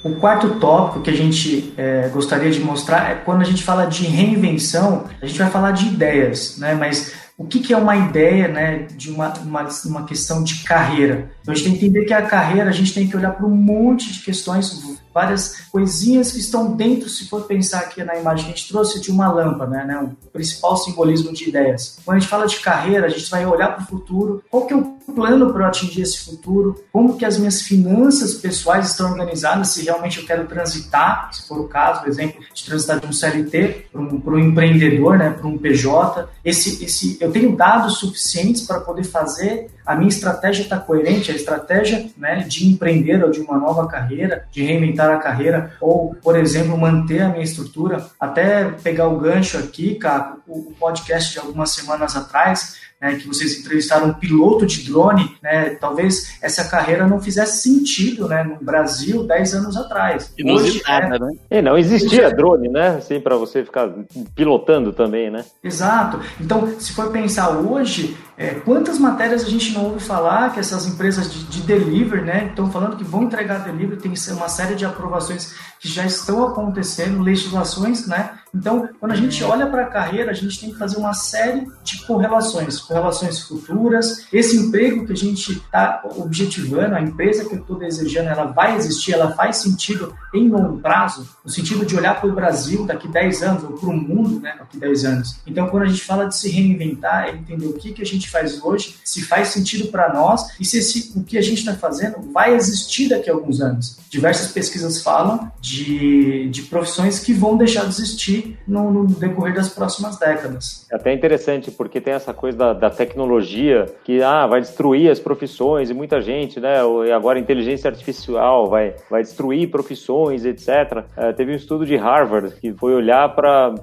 O 0.04 0.16
quarto 0.16 0.60
tópico 0.60 1.02
que 1.02 1.10
a 1.10 1.16
gente 1.16 1.74
é, 1.76 2.08
gostaria 2.10 2.50
de 2.50 2.60
mostrar 2.60 3.12
é 3.12 3.16
quando 3.16 3.42
a 3.42 3.44
gente 3.44 3.64
fala 3.64 3.86
de 3.86 4.06
reinvenção, 4.06 5.06
a 5.22 5.26
gente 5.26 5.38
vai 5.38 5.50
falar 5.50 5.72
de 5.72 5.88
ideias, 5.88 6.58
né? 6.58 6.74
Mas 6.76 7.14
o 7.38 7.46
que, 7.46 7.60
que 7.60 7.74
é 7.74 7.78
uma 7.78 7.96
ideia 7.96 8.48
né, 8.48 8.88
de 8.96 9.12
uma, 9.12 9.34
uma, 9.40 9.68
uma, 9.86 10.06
questão 10.06 10.44
de 10.44 10.64
carreira? 10.64 11.32
Então 11.42 11.54
a 11.54 11.58
gente 11.58 11.70
tem 11.70 11.78
que 11.78 11.86
entender 11.86 12.06
que 12.06 12.14
a 12.14 12.22
carreira 12.22 12.70
a 12.70 12.74
gente 12.74 12.94
tem 12.94 13.08
que 13.08 13.18
olhar 13.18 13.32
para 13.32 13.46
um 13.46 13.56
monte 13.56 14.12
de 14.14 14.24
questões 14.24 14.98
várias 15.18 15.62
coisinhas 15.72 16.32
que 16.32 16.38
estão 16.38 16.76
dentro, 16.76 17.10
se 17.10 17.28
for 17.28 17.46
pensar 17.46 17.80
aqui 17.80 18.04
na 18.04 18.16
imagem 18.16 18.46
que 18.46 18.52
a 18.52 18.56
gente 18.56 18.68
trouxe 18.68 19.02
de 19.02 19.10
uma 19.10 19.28
lâmpada, 19.34 19.84
né, 19.84 19.98
o 19.98 20.30
principal 20.30 20.78
simbolismo 20.78 21.34
de 21.34 21.50
ideias. 21.50 21.98
Quando 22.06 22.18
a 22.18 22.20
gente 22.20 22.30
fala 22.30 22.46
de 22.46 22.60
carreira, 22.60 23.08
a 23.08 23.10
gente 23.10 23.28
vai 23.32 23.44
olhar 23.44 23.70
para 23.70 23.84
o 23.84 23.88
futuro, 23.88 24.44
qual 24.48 24.68
que 24.68 24.74
é 24.74 24.78
o 24.78 24.84
plano 25.16 25.52
para 25.52 25.64
eu 25.64 25.68
atingir 25.68 26.04
esse 26.04 26.24
futuro, 26.24 26.84
como 26.92 27.18
que 27.18 27.26
as 27.26 27.40
minhas 27.40 27.64
finanças 27.64 28.36
pessoais 28.36 28.92
estão 28.92 29.10
organizadas, 29.10 29.70
se 29.70 29.84
realmente 29.84 30.20
eu 30.20 30.26
quero 30.26 30.46
transitar, 30.46 31.34
se 31.34 31.48
for 31.48 31.60
o 31.62 31.68
caso, 31.68 32.02
por 32.02 32.10
exemplo, 32.10 32.40
de 32.54 32.64
transitar 32.64 33.00
de 33.00 33.08
um 33.08 33.12
CLT 33.12 33.88
para 33.92 34.02
um, 34.02 34.20
para 34.20 34.34
um 34.36 34.40
empreendedor, 34.40 35.18
né, 35.18 35.32
para 35.32 35.48
um 35.48 35.58
PJ, 35.58 36.30
esse, 36.46 36.84
esse, 36.86 37.18
eu 37.20 37.32
tenho 37.32 37.56
dados 37.56 37.98
suficientes 37.98 38.68
para 38.68 38.82
poder 38.82 39.04
fazer 39.04 39.72
a 39.88 39.96
minha 39.96 40.10
estratégia 40.10 40.64
está 40.64 40.78
coerente, 40.78 41.32
a 41.32 41.36
estratégia 41.36 42.10
né, 42.18 42.46
de 42.46 42.68
empreender 42.68 43.24
ou 43.24 43.32
de 43.32 43.40
uma 43.40 43.58
nova 43.58 43.88
carreira, 43.88 44.46
de 44.52 44.62
reinventar 44.62 45.07
a 45.16 45.20
carreira, 45.20 45.74
ou, 45.80 46.16
por 46.16 46.38
exemplo, 46.38 46.78
manter 46.78 47.22
a 47.22 47.30
minha 47.30 47.44
estrutura. 47.44 48.06
Até 48.20 48.66
pegar 48.66 49.08
o 49.08 49.20
gancho 49.20 49.58
aqui, 49.58 49.96
cara, 49.96 50.38
o 50.48 50.74
podcast 50.80 51.34
de 51.34 51.40
algumas 51.40 51.72
semanas 51.72 52.16
atrás, 52.16 52.78
né, 53.02 53.16
que 53.16 53.28
vocês 53.28 53.60
entrevistaram 53.60 54.08
um 54.08 54.14
piloto 54.14 54.66
de 54.66 54.84
drone, 54.90 55.38
né, 55.42 55.72
talvez 55.80 56.38
essa 56.42 56.64
carreira 56.66 57.08
não 57.08 57.20
fizesse 57.20 57.62
sentido 57.62 58.28
né, 58.28 58.44
no 58.44 58.58
Brasil 58.64 59.24
10 59.24 59.54
anos 59.54 59.78
atrás. 59.78 60.34
Inusitada, 60.38 61.16
é, 61.16 61.20
né? 61.20 61.32
E 61.52 61.62
não 61.62 61.78
existia 61.78 62.32
drone, 62.32 62.70
né? 62.70 62.98
Assim, 62.98 63.20
para 63.20 63.36
você 63.36 63.64
ficar 63.64 63.90
pilotando 64.36 64.92
também, 64.92 65.30
né? 65.30 65.46
Exato. 65.64 66.20
Então, 66.40 66.80
se 66.80 66.94
for 66.94 67.12
pensar 67.12 67.50
hoje, 67.50 68.18
é, 68.38 68.56
quantas 68.56 69.00
matérias 69.00 69.44
a 69.44 69.50
gente 69.50 69.74
não 69.74 69.86
ouve 69.86 70.00
falar 70.00 70.54
que 70.54 70.60
essas 70.60 70.86
empresas 70.88 71.32
de, 71.32 71.44
de 71.46 71.62
delivery, 71.62 72.22
né, 72.22 72.48
estão 72.50 72.72
falando 72.72 72.96
que 72.96 73.04
vão 73.04 73.24
entregar 73.24 73.64
delivery, 73.64 74.00
tem 74.00 74.14
uma 74.34 74.50
série 74.50 74.76
de 74.76 74.86
aprovações 74.86 75.56
que 75.80 75.88
já 75.88 76.06
estão 76.06 76.48
acontecendo, 76.48 77.22
legislações, 77.22 78.08
né? 78.08 78.32
Então, 78.58 78.90
quando 79.00 79.12
a 79.12 79.16
gente 79.16 79.44
olha 79.44 79.68
para 79.68 79.84
a 79.84 79.88
carreira, 79.88 80.32
a 80.32 80.34
gente 80.34 80.60
tem 80.60 80.72
que 80.72 80.78
fazer 80.78 80.98
uma 80.98 81.14
série 81.14 81.68
de 81.84 82.04
correlações, 82.06 82.80
correlações 82.80 83.40
futuras. 83.42 84.26
Esse 84.34 84.58
emprego 84.58 85.06
que 85.06 85.14
a 85.14 85.16
gente 85.16 85.54
está 85.54 86.02
objetivando, 86.18 86.96
a 86.96 87.02
empresa 87.02 87.46
que 87.46 87.54
eu 87.54 87.60
estou 87.60 87.78
desejando, 87.78 88.30
ela 88.30 88.46
vai 88.46 88.76
existir, 88.76 89.14
ela 89.14 89.32
faz 89.34 89.58
sentido 89.58 90.14
em 90.34 90.50
longo 90.50 90.80
prazo, 90.80 91.28
no 91.46 91.52
sentido 91.52 91.86
de 91.86 91.96
olhar 91.96 92.20
para 92.20 92.30
o 92.30 92.34
Brasil 92.34 92.86
daqui 92.86 93.08
10 93.08 93.44
anos, 93.44 93.64
ou 93.64 93.74
para 93.74 93.90
o 93.90 93.94
mundo 93.94 94.40
né, 94.40 94.56
daqui 94.58 94.78
10 94.78 95.06
anos. 95.06 95.40
Então, 95.46 95.68
quando 95.70 95.84
a 95.84 95.88
gente 95.88 96.04
fala 96.04 96.26
de 96.26 96.36
se 96.36 96.50
reinventar, 96.50 97.28
é 97.28 97.32
entender 97.36 97.68
o 97.68 97.74
que, 97.74 97.94
que 97.94 98.02
a 98.02 98.06
gente 98.06 98.30
faz 98.30 98.62
hoje, 98.64 98.96
se 99.04 99.24
faz 99.24 99.50
sentido 99.50 99.88
para 99.90 100.14
nós 100.14 100.60
e 100.60 100.66
se 100.66 100.80
esse, 100.80 101.14
o 101.16 101.24
que 101.24 101.38
a 101.38 101.42
gente 101.42 101.60
está 101.60 101.76
fazendo 101.76 102.32
vai 102.34 102.56
existir 102.56 103.10
daqui 103.10 103.30
a 103.30 103.34
alguns 103.34 103.62
anos. 103.62 103.98
Diversas 104.10 104.52
pesquisas 104.52 105.02
falam 105.02 105.52
de, 105.62 106.50
de 106.50 106.64
profissões 106.64 107.20
que 107.20 107.34
vão 107.34 107.58
deixar 107.58 107.84
de 107.84 107.90
existir 107.90 108.47
no, 108.68 108.92
no 108.92 109.06
decorrer 109.06 109.54
das 109.54 109.70
próximas 109.70 110.18
décadas. 110.20 110.86
É 110.92 110.96
até 110.96 111.14
interessante, 111.14 111.72
porque 111.72 112.00
tem 112.00 112.14
essa 112.14 112.34
coisa 112.34 112.58
da, 112.58 112.74
da, 112.74 112.90
tecnologia 112.90 113.86
que 114.04 114.22
ah, 114.22 114.46
vai 114.48 114.62
destruir 114.62 115.10
as 115.10 115.20
profissões 115.20 115.90
e 115.90 115.94
muita 115.94 116.22
gente, 116.22 116.60
né? 116.60 116.80
E 117.08 117.12
agora 117.12 117.38
a 117.38 117.42
inteligência 117.42 117.90
artificial 117.90 118.70
vai, 118.70 118.96
vai 119.10 119.22
destruir 119.22 119.70
profissões, 119.70 120.46
etc. 120.46 121.04
É, 121.16 121.34
teve 121.34 121.52
um 121.52 121.56
estudo 121.56 121.86
de 121.86 121.96
Harvard 121.96 122.54
que 122.60 122.74
foi 122.74 122.94
olhar 122.94 123.36
para 123.36 123.74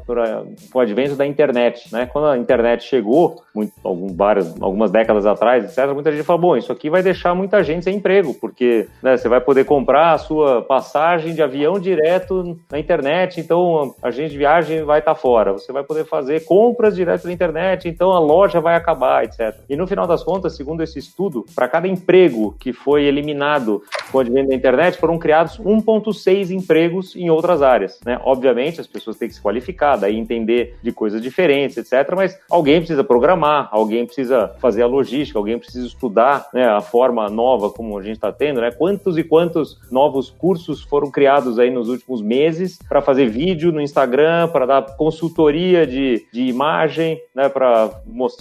o 0.74 0.80
advento 0.80 1.16
da 1.16 1.26
internet, 1.26 1.92
né? 1.92 2.06
Quando 2.06 2.28
a 2.28 2.38
internet 2.38 2.84
chegou, 2.84 3.42
muito, 3.54 3.72
algum, 3.82 4.14
várias, 4.14 4.60
algumas 4.60 4.90
décadas 4.90 5.26
atrás, 5.26 5.64
etc., 5.64 5.92
muita 5.92 6.12
gente 6.12 6.24
falou, 6.24 6.42
bom, 6.42 6.56
isso 6.56 6.72
aqui 6.72 6.90
vai 6.90 7.02
deixar 7.02 7.34
muita 7.34 7.62
gente 7.62 7.84
sem 7.84 7.96
emprego, 7.96 8.34
porque 8.34 8.88
né, 9.02 9.16
você 9.16 9.28
vai 9.28 9.40
poder 9.40 9.64
comprar 9.64 10.12
a 10.12 10.18
sua 10.18 10.62
passagem 10.62 11.34
de 11.34 11.42
avião 11.42 11.78
direto 11.78 12.58
na 12.70 12.78
internet, 12.78 13.40
então 13.40 13.94
a 14.02 14.10
gente 14.10 14.34
de 14.34 14.44
viagem 14.54 14.84
vai 14.84 15.00
estar 15.00 15.14
tá 15.14 15.20
fora. 15.20 15.52
Você 15.52 15.72
vai 15.72 15.82
poder 15.82 16.04
fazer 16.04 16.44
compras 16.44 16.94
direto 16.94 17.24
na 17.24 17.32
internet, 17.32 17.88
então 17.88 18.12
a 18.12 18.18
loja 18.18 18.60
vai 18.60 18.74
acabar, 18.76 19.24
etc. 19.24 19.56
E 19.68 19.76
no 19.76 19.86
final 19.86 20.06
das 20.06 20.22
contas, 20.22 20.56
segundo 20.56 20.82
esse 20.82 20.98
estudo, 20.98 21.44
para 21.54 21.68
cada 21.68 21.88
emprego 21.88 22.54
que 22.58 22.72
foi 22.72 23.04
eliminado 23.04 23.82
com 24.10 24.18
o 24.18 24.20
advento 24.20 24.48
da 24.48 24.54
internet, 24.54 24.98
foram 24.98 25.18
criados 25.18 25.58
1,6 25.58 26.50
empregos 26.50 27.16
em 27.16 27.30
outras 27.30 27.62
áreas. 27.62 27.98
Né? 28.04 28.20
Obviamente, 28.24 28.80
as 28.80 28.86
pessoas 28.86 29.16
têm 29.16 29.28
que 29.28 29.34
se 29.34 29.42
qualificar, 29.42 29.96
daí 29.96 30.16
entender 30.16 30.76
de 30.82 30.92
coisas 30.92 31.20
diferentes, 31.20 31.76
etc. 31.76 32.14
Mas 32.14 32.38
alguém 32.50 32.78
precisa 32.78 33.02
programar, 33.02 33.68
alguém 33.72 34.06
precisa 34.06 34.54
fazer 34.60 34.82
a 34.82 34.86
logística, 34.86 35.38
alguém 35.38 35.58
precisa 35.58 35.86
estudar 35.86 36.48
né, 36.52 36.66
a 36.66 36.80
forma 36.80 37.28
nova 37.28 37.70
como 37.70 37.98
a 37.98 38.02
gente 38.02 38.16
está 38.16 38.32
tendo, 38.32 38.60
né? 38.60 38.70
Quantos 38.70 39.16
e 39.18 39.24
quantos 39.24 39.78
novos 39.90 40.30
cursos 40.30 40.82
foram 40.82 41.10
criados 41.10 41.58
aí 41.58 41.70
nos 41.70 41.88
últimos 41.88 42.22
meses 42.22 42.78
para 42.88 43.00
fazer 43.00 43.26
vídeo 43.28 43.72
no 43.72 43.80
Instagram, 43.80 44.33
para 44.52 44.66
dar 44.66 44.82
consultoria 44.96 45.86
de, 45.86 46.26
de 46.32 46.42
imagem, 46.42 47.20
né, 47.34 47.48
para 47.48 47.90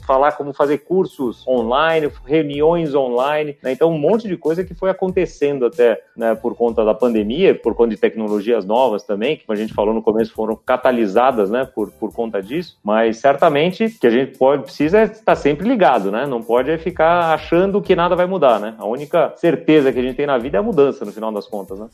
falar 0.06 0.34
como 0.34 0.54
fazer 0.54 0.80
cursos 0.80 1.48
online, 1.48 2.12
reuniões 2.26 2.94
online. 2.94 3.58
Né? 3.62 3.72
Então, 3.72 3.90
um 3.90 3.98
monte 3.98 4.28
de 4.28 4.36
coisa 4.38 4.64
que 4.64 4.74
foi 4.74 4.90
acontecendo 4.90 5.66
até 5.66 6.02
né, 6.16 6.36
por 6.36 6.56
conta 6.56 6.84
da 6.84 6.94
pandemia, 6.94 7.56
por 7.56 7.76
conta 7.76 7.92
de 7.92 7.98
tecnologias 7.98 8.66
novas 8.66 9.04
também, 9.04 9.38
que 9.38 9.46
a 9.48 9.56
gente 9.56 9.74
falou 9.74 9.94
no 9.94 10.02
começo, 10.02 10.34
foram 10.34 10.56
catalisadas 10.56 11.50
né, 11.50 11.66
por, 11.66 11.92
por 11.92 12.14
conta 12.14 12.42
disso. 12.42 12.78
Mas 12.84 13.18
certamente 13.18 13.90
que 13.90 14.08
a 14.08 14.10
gente 14.10 14.38
pode 14.38 14.64
precisa 14.64 15.04
estar 15.04 15.36
sempre 15.36 15.68
ligado, 15.68 16.12
né? 16.12 16.26
Não 16.26 16.42
pode 16.42 16.78
ficar 16.78 17.34
achando 17.34 17.82
que 17.82 17.96
nada 17.96 18.16
vai 18.16 18.26
mudar, 18.26 18.60
né? 18.60 18.76
A 18.78 18.86
única 18.86 19.34
certeza 19.36 19.92
que 19.92 20.00
a 20.00 20.02
gente 20.02 20.16
tem 20.16 20.26
na 20.26 20.38
vida 20.38 20.58
é 20.58 20.60
a 20.60 20.64
mudança, 20.64 21.06
no 21.06 21.12
final 21.12 21.32
das 21.32 21.48
contas, 21.48 21.80
né? 21.80 21.88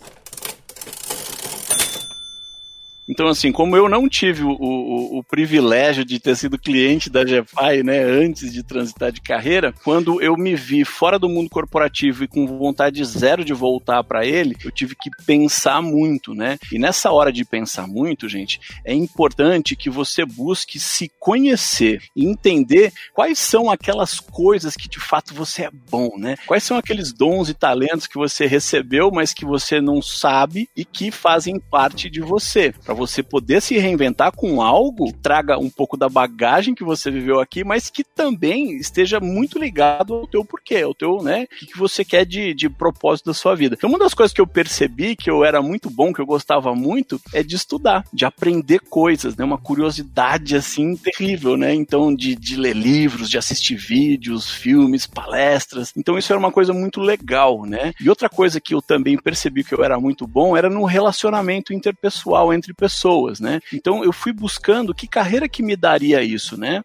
Então, 3.10 3.28
assim, 3.28 3.52
como 3.52 3.76
eu 3.76 3.90
não 3.90 4.08
tive 4.08 4.44
o, 4.44 4.52
o, 4.52 5.18
o, 5.18 5.24
privilégio 5.24 6.06
de 6.06 6.20
ter 6.20 6.36
sido 6.36 6.60
cliente 6.60 7.10
da 7.10 7.24
GFI, 7.24 7.82
né, 7.84 8.04
antes 8.04 8.54
de 8.54 8.62
transitar 8.62 9.12
de 9.12 9.20
carreira, 9.20 9.74
quando 9.84 10.22
eu 10.22 10.38
me 10.38 10.56
vi 10.56 10.86
fora 10.86 11.18
do 11.18 11.28
mundo 11.28 11.50
corporativo 11.50 12.24
e 12.24 12.28
com 12.28 12.46
vontade 12.46 13.04
zero 13.04 13.44
de 13.44 13.52
voltar 13.52 14.04
para 14.04 14.26
ele, 14.26 14.56
eu 14.64 14.72
tive 14.72 14.96
que 14.96 15.10
pensar 15.26 15.82
muito, 15.82 16.36
né? 16.36 16.60
E 16.72 16.78
nessa 16.78 17.12
hora 17.12 17.32
de 17.32 17.44
pensar 17.44 17.88
muito, 17.88 18.30
gente, 18.30 18.60
é 18.86 18.94
importante 18.94 19.76
que 19.76 19.90
você 19.90 20.24
busque 20.24 20.80
se 20.80 21.12
conhecer 21.20 22.04
e 22.16 22.28
entender 22.28 22.94
quais 23.14 23.40
são 23.40 23.72
aquelas 23.72 24.20
coisas 24.20 24.76
que 24.76 24.88
de 24.88 25.00
fato 25.00 25.34
você 25.34 25.64
é 25.64 25.72
bom, 25.90 26.16
né? 26.16 26.36
Quais 26.46 26.64
são 26.64 26.78
aqueles 26.78 27.12
dons 27.12 27.50
e 27.50 27.56
talentos 27.56 28.06
que 28.06 28.18
você 28.18 28.46
recebeu, 28.46 29.10
mas 29.12 29.34
que 29.34 29.46
você 29.46 29.82
não 29.82 30.00
sabe 30.00 30.70
e 30.78 30.86
que 30.86 31.10
fazem 31.10 31.60
parte 31.60 32.08
de 32.08 32.22
você. 32.22 32.72
Você 33.00 33.24
poder 33.24 33.62
se 33.62 33.78
reinventar 33.78 34.32
com 34.36 34.62
algo 34.62 35.06
que 35.06 35.14
traga 35.14 35.58
um 35.58 35.70
pouco 35.70 35.96
da 35.96 36.10
bagagem 36.10 36.76
que 36.76 36.84
você 36.84 37.10
viveu 37.10 37.40
aqui, 37.40 37.64
mas 37.64 37.90
que 37.90 38.04
também 38.04 38.76
esteja 38.76 39.22
muito 39.22 39.58
ligado 39.58 40.14
ao 40.14 40.28
teu 40.28 40.44
porquê, 40.44 40.82
ao 40.82 40.94
teu, 40.94 41.24
né, 41.24 41.48
o 41.62 41.66
que 41.66 41.78
você 41.78 42.04
quer 42.04 42.26
de, 42.26 42.54
de 42.54 42.70
propósito 42.70 43.28
da 43.28 43.34
sua 43.34 43.56
vida. 43.56 43.76
Então, 43.78 43.90
uma 43.90 43.98
das 43.98 44.14
coisas 44.14 44.34
que 44.34 44.42
eu 44.42 44.48
percebi 44.48 45.16
que 45.16 45.30
eu 45.30 45.46
era 45.46 45.62
muito 45.62 45.90
bom, 45.90 46.12
que 46.12 46.20
eu 46.20 46.26
gostava 46.26 46.76
muito, 46.76 47.22
é 47.34 47.42
de 47.42 47.56
estudar, 47.56 48.04
de 48.14 48.26
aprender 48.26 48.80
coisas, 48.82 49.36
né, 49.38 49.46
uma 49.46 49.58
curiosidade 49.58 50.58
assim 50.58 50.96
terrível, 50.98 51.56
né? 51.56 51.74
Então, 51.74 52.14
de, 52.14 52.36
de 52.36 52.58
ler 52.58 52.76
livros, 52.76 53.30
de 53.30 53.38
assistir 53.38 53.76
vídeos, 53.76 54.50
filmes, 54.50 55.08
palestras. 55.08 55.94
Então, 55.96 56.18
isso 56.18 56.34
era 56.34 56.40
uma 56.40 56.52
coisa 56.52 56.74
muito 56.74 57.00
legal, 57.00 57.66
né? 57.66 57.94
E 58.02 58.10
outra 58.10 58.28
coisa 58.28 58.60
que 58.60 58.74
eu 58.74 58.82
também 58.82 59.18
percebi 59.18 59.64
que 59.64 59.74
eu 59.74 59.84
era 59.84 60.00
muito 60.00 60.28
bom 60.28 60.58
era 60.58 60.70
no 60.70 60.84
relacionamento 60.84 61.74
interpessoal 61.74 62.54
entre 62.54 62.74
pessoas 62.74 62.89
pessoas, 62.90 63.40
né? 63.40 63.60
Então 63.72 64.04
eu 64.04 64.12
fui 64.12 64.34
buscando 64.34 64.94
que 64.94 65.08
carreira 65.08 65.48
que 65.48 65.62
me 65.62 65.76
daria 65.76 66.24
isso, 66.24 66.60
né? 66.60 66.82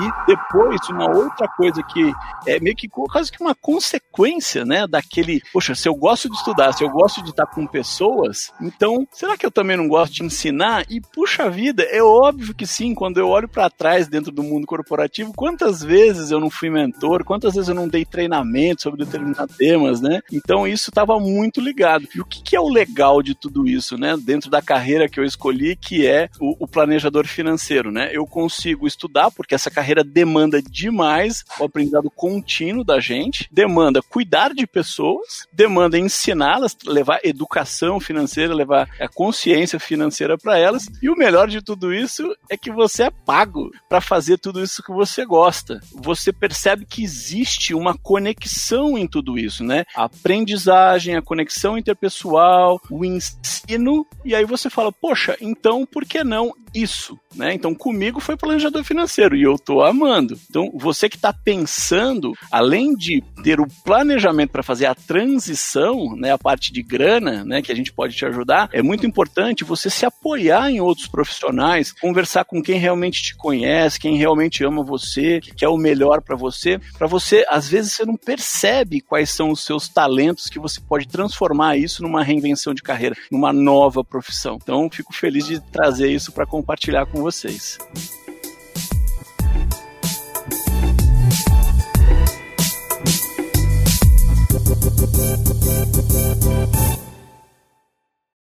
E 0.00 0.26
depois 0.26 0.80
uma 0.88 1.10
outra 1.10 1.48
coisa 1.48 1.82
que 1.82 2.12
é 2.46 2.60
meio 2.60 2.76
que 2.76 2.88
quase 2.88 3.32
que 3.32 3.42
uma 3.42 3.54
consequência, 3.54 4.64
né, 4.64 4.86
daquele, 4.86 5.42
poxa, 5.52 5.74
se 5.74 5.88
eu 5.88 5.94
gosto 5.94 6.30
de 6.30 6.36
estudar, 6.36 6.72
se 6.72 6.84
eu 6.84 6.88
gosto 6.88 7.22
de 7.22 7.30
estar 7.30 7.46
com 7.46 7.66
pessoas, 7.66 8.52
então 8.60 9.06
será 9.10 9.36
que 9.36 9.44
eu 9.44 9.50
também 9.50 9.76
não 9.76 9.88
gosto 9.88 10.14
de 10.14 10.24
ensinar? 10.24 10.86
E 10.88 11.00
puxa 11.00 11.50
vida, 11.50 11.82
é 11.82 12.02
óbvio 12.02 12.54
que 12.54 12.66
sim, 12.66 12.94
quando 12.94 13.18
eu 13.18 13.28
olho 13.28 13.48
para 13.48 13.68
trás 13.68 14.06
dentro 14.06 14.30
do 14.30 14.42
mundo 14.42 14.66
corporativo, 14.66 15.32
quantas 15.34 15.82
vezes 15.82 16.30
eu 16.30 16.38
não 16.38 16.48
fui 16.48 16.70
mentor, 16.70 17.24
quantas 17.24 17.54
vezes 17.54 17.68
eu 17.68 17.74
não 17.74 17.88
dei 17.88 18.04
treinamento 18.04 18.82
sobre 18.82 19.04
determinados 19.04 19.56
temas, 19.56 20.00
né? 20.00 20.20
Então 20.32 20.66
isso 20.66 20.90
estava 20.90 21.18
muito 21.18 21.60
ligado. 21.60 22.06
E 22.14 22.20
o 22.20 22.24
que, 22.24 22.42
que 22.42 22.56
é 22.56 22.60
o 22.60 22.68
legal 22.68 23.22
de 23.22 23.34
tudo 23.34 23.66
isso, 23.66 23.98
né? 23.98 24.16
Dentro 24.16 24.50
da 24.50 24.62
carreira 24.62 25.08
que 25.08 25.18
eu 25.18 25.24
escolhi 25.24 25.39
escolhi, 25.40 25.74
que 25.74 26.06
é 26.06 26.28
o, 26.38 26.64
o, 26.64 26.68
planejador 26.68 27.26
financeiro, 27.26 27.90
né? 27.90 28.10
Eu 28.12 28.26
consigo 28.26 28.86
estudar, 28.86 29.30
porque 29.30 29.54
essa 29.54 29.70
carreira 29.70 30.04
demanda 30.04 30.60
demais 30.60 31.42
o 31.58 31.64
aprendizado 31.64 32.10
contínuo 32.10 32.84
da 32.84 33.00
gente, 33.00 33.48
demanda 33.50 34.02
cuidar 34.02 34.52
de 34.52 34.66
pessoas, 34.66 35.46
demanda 35.52 35.98
ensiná-las, 35.98 36.76
levar 36.84 37.20
educação 37.24 37.98
financeira, 37.98 38.54
levar 38.54 38.88
a 39.00 39.08
consciência 39.08 39.80
financeira 39.80 40.36
para 40.36 40.58
elas, 40.58 40.86
e 41.02 41.08
o 41.08 41.16
melhor 41.16 41.48
de 41.48 41.62
tudo 41.62 41.94
isso 41.94 42.36
é 42.48 42.56
que 42.56 42.70
você 42.70 43.04
é 43.04 43.10
pago 43.10 43.70
para 43.88 44.00
fazer 44.00 44.38
tudo 44.38 44.62
isso 44.62 44.82
que 44.82 44.92
você 44.92 45.24
gosta. 45.24 45.80
Você 45.94 46.32
percebe 46.32 46.84
que 46.84 47.02
existe 47.02 47.74
uma 47.74 47.96
conexão 47.96 48.98
em 48.98 49.06
tudo 49.06 49.38
isso, 49.38 49.64
né? 49.64 49.84
A 49.96 50.04
aprendizagem, 50.04 51.16
a 51.16 51.22
conexão 51.22 51.78
interpessoal, 51.78 52.80
o 52.90 53.04
ensino, 53.04 54.06
e 54.24 54.34
aí 54.34 54.44
você 54.44 54.68
fala, 54.68 54.92
poxa, 54.92 55.19
poxa, 55.20 55.36
então 55.40 55.84
por 55.84 56.04
que 56.04 56.24
não 56.24 56.52
isso? 56.74 57.18
Né? 57.34 57.54
Então 57.54 57.74
comigo 57.74 58.20
foi 58.20 58.36
planejador 58.36 58.82
financeiro 58.84 59.36
e 59.36 59.42
eu 59.42 59.56
tô 59.58 59.82
amando. 59.82 60.38
Então 60.48 60.70
você 60.74 61.08
que 61.08 61.16
está 61.16 61.32
pensando, 61.32 62.32
além 62.50 62.94
de 62.94 63.22
ter 63.42 63.60
o 63.60 63.66
planejamento 63.84 64.50
para 64.50 64.62
fazer 64.62 64.86
a 64.86 64.94
transição, 64.94 66.16
né, 66.16 66.32
a 66.32 66.38
parte 66.38 66.72
de 66.72 66.82
grana, 66.82 67.44
né, 67.44 67.62
que 67.62 67.70
a 67.70 67.74
gente 67.74 67.92
pode 67.92 68.16
te 68.16 68.24
ajudar, 68.24 68.68
é 68.72 68.82
muito 68.82 69.06
importante 69.06 69.64
você 69.64 69.90
se 69.90 70.06
apoiar 70.06 70.70
em 70.70 70.80
outros 70.80 71.06
profissionais, 71.06 71.92
conversar 71.92 72.44
com 72.44 72.62
quem 72.62 72.78
realmente 72.78 73.22
te 73.22 73.36
conhece, 73.36 74.00
quem 74.00 74.16
realmente 74.16 74.64
ama 74.64 74.82
você, 74.82 75.40
que 75.40 75.54
quer 75.54 75.68
o 75.68 75.76
melhor 75.76 76.22
para 76.22 76.36
você, 76.36 76.80
para 76.98 77.06
você 77.06 77.44
às 77.48 77.68
vezes 77.68 77.92
você 77.92 78.04
não 78.04 78.16
percebe 78.16 79.00
quais 79.00 79.30
são 79.30 79.50
os 79.50 79.64
seus 79.64 79.88
talentos 79.88 80.48
que 80.48 80.58
você 80.58 80.80
pode 80.80 81.06
transformar 81.06 81.76
isso 81.76 82.02
numa 82.02 82.24
reinvenção 82.24 82.74
de 82.74 82.82
carreira, 82.82 83.16
numa 83.30 83.52
nova 83.52 84.04
profissão. 84.04 84.58
Então 84.60 84.88
fico 85.10 85.12
feliz 85.12 85.46
de 85.46 85.60
trazer 85.60 86.10
isso 86.10 86.32
para 86.32 86.46
compartilhar 86.46 87.06
com 87.06 87.20
vocês. 87.20 87.78